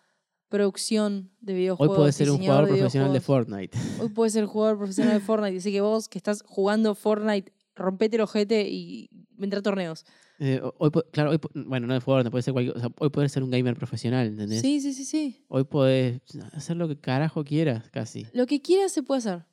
producción 0.47 1.31
de 1.41 1.53
Hoy 1.53 1.59
videojuegos. 1.59 1.97
puedes 1.97 2.15
ser 2.15 2.29
un 2.31 2.37
jugador 2.39 2.67
profesional 2.67 3.13
de. 3.13 3.21
Fortnite. 3.21 3.77
Hoy 4.01 4.09
puedes 4.09 4.33
ser 4.33 4.45
jugador 4.45 4.77
profesional 4.77 5.13
de 5.13 5.19
Fortnite. 5.19 5.57
Así 5.57 5.71
que 5.71 5.81
vos 5.81 6.07
que 6.09 6.17
estás 6.17 6.43
jugando 6.45 6.95
Fortnite, 6.95 7.53
rompete 7.75 8.15
el 8.15 8.21
ojete 8.23 8.67
y 8.69 9.09
entra 9.37 9.59
a 9.59 9.61
torneos. 9.63 10.05
Eh, 10.39 10.61
hoy, 10.77 10.89
claro, 11.11 11.31
hoy, 11.31 11.39
bueno, 11.53 11.85
no 11.85 11.93
de 11.93 12.01
Fortnite, 12.01 12.31
puede 12.31 12.41
ser 12.43 12.53
cualquier, 12.53 12.77
o 12.77 12.79
sea, 12.79 12.89
hoy 12.97 13.09
puedes 13.09 13.31
ser 13.31 13.43
un 13.43 13.51
gamer 13.51 13.75
profesional, 13.75 14.27
¿entendés? 14.27 14.61
Sí, 14.61 14.79
sí, 14.79 14.93
sí, 14.93 15.03
sí. 15.03 15.45
Hoy 15.49 15.65
podés 15.65 16.21
hacer 16.53 16.77
lo 16.77 16.87
que 16.87 16.97
carajo 16.97 17.43
quieras, 17.43 17.89
casi, 17.89 18.25
Lo 18.33 18.45
que 18.45 18.61
quieras 18.61 18.93
se 18.93 19.03
puede 19.03 19.19
hacer. 19.19 19.45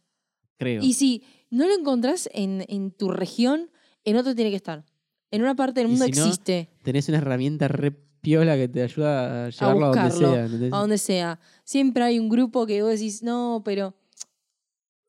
creo. 0.58 0.82
Y 0.82 0.92
si 0.94 1.24
no 1.56 1.66
lo 1.66 1.74
encontrás 1.74 2.28
en, 2.32 2.64
en 2.68 2.90
tu 2.90 3.10
región, 3.10 3.70
en 4.04 4.16
otro 4.16 4.34
tiene 4.34 4.50
que 4.50 4.56
estar. 4.56 4.84
En 5.30 5.42
una 5.42 5.56
parte 5.56 5.80
del 5.80 5.88
mundo 5.88 6.04
si 6.04 6.12
no, 6.12 6.24
existe, 6.24 6.70
Tenés 6.82 7.08
una 7.08 7.18
herramienta 7.18 7.66
re 7.66 7.92
piola 8.20 8.56
que 8.56 8.68
te 8.68 8.82
ayuda 8.82 9.46
a 9.46 9.50
llevarlo 9.50 9.86
a, 9.86 9.88
donde 9.88 10.02
buscarlo, 10.02 10.32
sea. 10.34 10.44
¿entendés? 10.44 10.72
a 10.72 10.76
donde 10.76 10.98
sea. 10.98 11.40
Siempre 11.64 12.04
hay 12.04 12.18
un 12.18 12.28
grupo 12.28 12.66
que 12.66 12.82
vos 12.82 12.90
decís, 12.92 13.22
no, 13.22 13.62
pero 13.64 13.94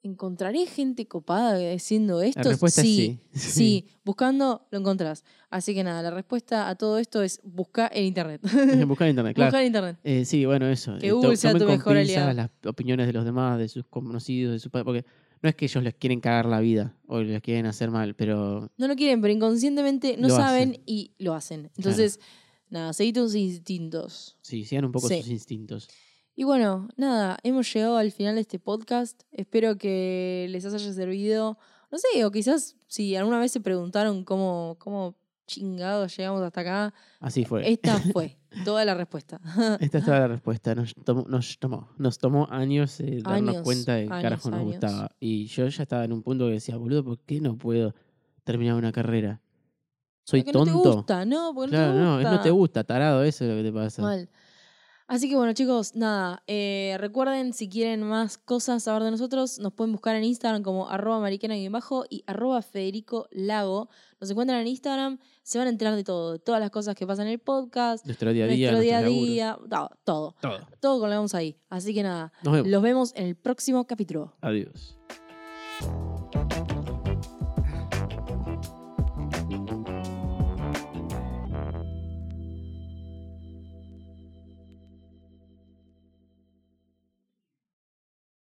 ¿encontraré 0.04 0.66
gente 0.68 1.06
copada 1.06 1.58
haciendo 1.74 2.22
esto? 2.22 2.44
La 2.44 2.52
respuesta 2.52 2.82
sí, 2.82 3.20
es 3.34 3.42
sí. 3.42 3.52
sí. 3.52 3.86
buscando 4.06 4.68
lo 4.72 4.80
encontrás. 4.80 5.26
Así 5.50 5.74
que 5.74 5.84
nada, 5.84 6.02
la 6.02 6.12
respuesta 6.12 6.70
a 6.70 6.76
todo 6.76 6.98
esto 6.98 7.24
es 7.24 7.42
buscar 7.44 7.92
en 7.94 8.06
internet. 8.06 8.42
Buscar 8.88 9.08
en 9.08 9.12
internet, 9.12 9.36
claro. 9.36 9.50
Buscar 9.50 9.62
en 9.62 9.68
internet. 9.68 9.98
Eh, 10.04 10.24
sí, 10.24 10.46
bueno, 10.46 10.68
eso. 10.68 10.98
Que 10.98 11.12
Google 11.12 11.36
sea 11.36 11.54
tu 11.54 11.66
mejor 11.66 11.98
aliado. 11.98 12.32
las 12.34 12.50
opiniones 12.66 13.06
de 13.08 13.14
los 13.14 13.26
demás, 13.26 13.58
de 13.58 13.68
sus 13.68 13.86
conocidos, 13.86 14.54
de 14.54 14.60
sus 14.60 14.72
padres, 14.72 14.86
porque 14.86 15.06
no 15.42 15.50
es 15.50 15.56
que 15.56 15.66
ellos 15.66 15.84
les 15.84 15.94
quieren 15.96 16.20
cagar 16.20 16.46
la 16.46 16.60
vida 16.60 16.96
o 17.08 17.20
les 17.22 17.42
quieren 17.42 17.66
hacer 17.66 17.92
mal, 17.92 18.16
pero 18.16 18.72
No 18.78 18.88
lo 18.88 18.96
quieren, 18.96 19.22
pero 19.22 19.34
inconscientemente 19.34 20.18
no 20.18 20.30
saben 20.30 20.72
hacen. 20.72 20.84
y 20.86 21.12
lo 21.20 21.34
hacen. 21.34 21.72
Entonces, 21.78 22.20
nada, 22.70 22.94
seguí 22.94 23.14
tus 23.14 23.36
instintos. 23.36 24.38
sí, 24.42 24.66
sigan 24.66 24.86
un 24.86 24.92
poco 24.92 25.08
Sí. 25.08 25.22
sus 25.22 25.30
instintos. 25.32 25.88
Y 26.36 26.44
bueno, 26.44 26.88
nada, 26.98 27.38
hemos 27.44 27.74
llegado 27.74 27.98
al 27.98 28.12
final 28.12 28.36
de 28.36 28.42
este 28.42 28.60
podcast. 28.60 29.24
Espero 29.32 29.78
que 29.78 30.46
les 30.50 30.66
haya 30.66 30.94
servido. 30.94 31.58
No 31.92 31.98
sé, 31.98 32.24
o 32.26 32.32
quizás 32.32 32.76
si 32.88 33.16
alguna 33.16 33.40
vez 33.40 33.52
se 33.52 33.60
preguntaron 33.60 34.24
cómo, 34.24 34.76
cómo 34.80 35.16
chingados 35.48 36.16
llegamos 36.16 36.42
hasta 36.44 36.62
acá, 36.62 36.94
Así 37.22 37.46
fue. 37.46 37.68
esta 37.72 37.98
fue 38.12 38.37
toda 38.66 38.86
la 38.86 38.94
respuesta. 38.96 39.40
Esta 39.80 39.98
es 40.00 40.06
toda 40.06 40.20
la 40.20 40.28
respuesta. 40.28 40.76
Nos 40.76 40.94
tomó, 40.96 41.26
nos 41.28 41.58
tomó, 41.60 41.90
nos 41.98 42.18
tomó 42.18 42.48
años 42.52 43.00
eh, 43.00 43.20
darnos 43.24 43.50
Años, 43.56 43.64
cuenta 43.64 43.94
de 43.96 44.02
años, 44.04 44.22
carajo 44.22 44.50
nos 44.50 44.60
años. 44.60 44.72
gustaba. 44.72 45.12
Y 45.20 45.46
yo 45.48 45.68
ya 45.68 45.84
estaba 45.84 46.04
en 46.06 46.14
un 46.14 46.24
punto 46.24 46.46
que 46.48 46.54
decía, 46.54 46.78
boludo, 46.78 47.04
¿por 47.04 47.20
qué 47.20 47.40
no 47.42 47.58
puedo 47.58 47.94
terminar 48.44 48.76
una 48.76 48.92
carrera? 48.92 49.42
Soy 50.24 50.42
Porque 50.44 50.58
no 50.58 50.66
te 50.66 50.72
tonto. 50.72 50.94
gusta, 50.96 51.26
¿no? 51.26 51.54
Porque 51.56 51.72
claro, 51.72 51.94
no 51.94 52.00
te 52.00 52.04
no, 52.04 52.20
es 52.20 52.38
no 52.38 52.42
te 52.42 52.50
gusta, 52.52 52.84
tarado, 52.84 53.24
eso 53.24 53.46
es 53.46 53.50
lo 53.52 53.58
que 53.58 53.64
te 53.64 53.72
pasa. 53.74 54.02
Mal. 54.02 54.30
Así 55.10 55.30
que 55.30 55.38
bueno, 55.38 55.54
chicos, 55.54 55.96
nada. 55.96 56.44
eh, 56.48 56.98
recuerden, 57.00 57.54
si 57.54 57.70
quieren 57.70 58.04
más 58.04 58.38
cosas 58.38 58.84
saber 58.84 59.04
de 59.04 59.12
nosotros, 59.12 59.58
nos 59.60 59.72
pueden 59.72 59.94
buscar 59.94 60.18
en 60.18 60.26
Instagram 60.26 60.64
como 60.64 60.90
arroba 60.90 61.22
mariquena-bajo 61.22 62.04
y 62.10 62.26
arroba 62.28 62.62
Federico 62.62 63.30
Lago. 63.32 63.88
Nos 64.20 64.30
encuentran 64.30 64.60
en 64.60 64.68
Instagram, 64.68 65.20
se 65.48 65.58
van 65.58 65.68
a 65.68 65.70
enterar 65.70 65.96
de 65.96 66.04
todo, 66.04 66.34
de 66.34 66.40
todas 66.40 66.60
las 66.60 66.70
cosas 66.72 66.94
que 66.94 67.08
pasan 67.08 67.28
en 67.28 67.32
el 67.34 67.40
podcast, 67.40 68.06
Nuestro 68.06 68.34
día 68.34 68.44
a 68.44 68.48
día, 68.50 68.72
nuestro 68.72 68.82
día 68.82 68.98
a 68.98 69.02
día, 69.02 69.58
todo, 69.70 69.90
todo. 70.04 70.36
todo. 70.42 70.60
Todo 70.82 71.00
con 71.00 71.10
lo 71.10 71.16
vemos 71.16 71.34
ahí. 71.36 71.58
Así 71.70 71.94
que 71.94 72.04
nada, 72.04 72.34
Nos 72.44 72.54
vemos. 72.54 72.68
los 72.70 72.82
vemos 72.82 73.14
en 73.16 73.28
el 73.28 73.36
próximo 73.38 73.88
capítulo. 73.88 74.34
Adiós. 74.42 74.98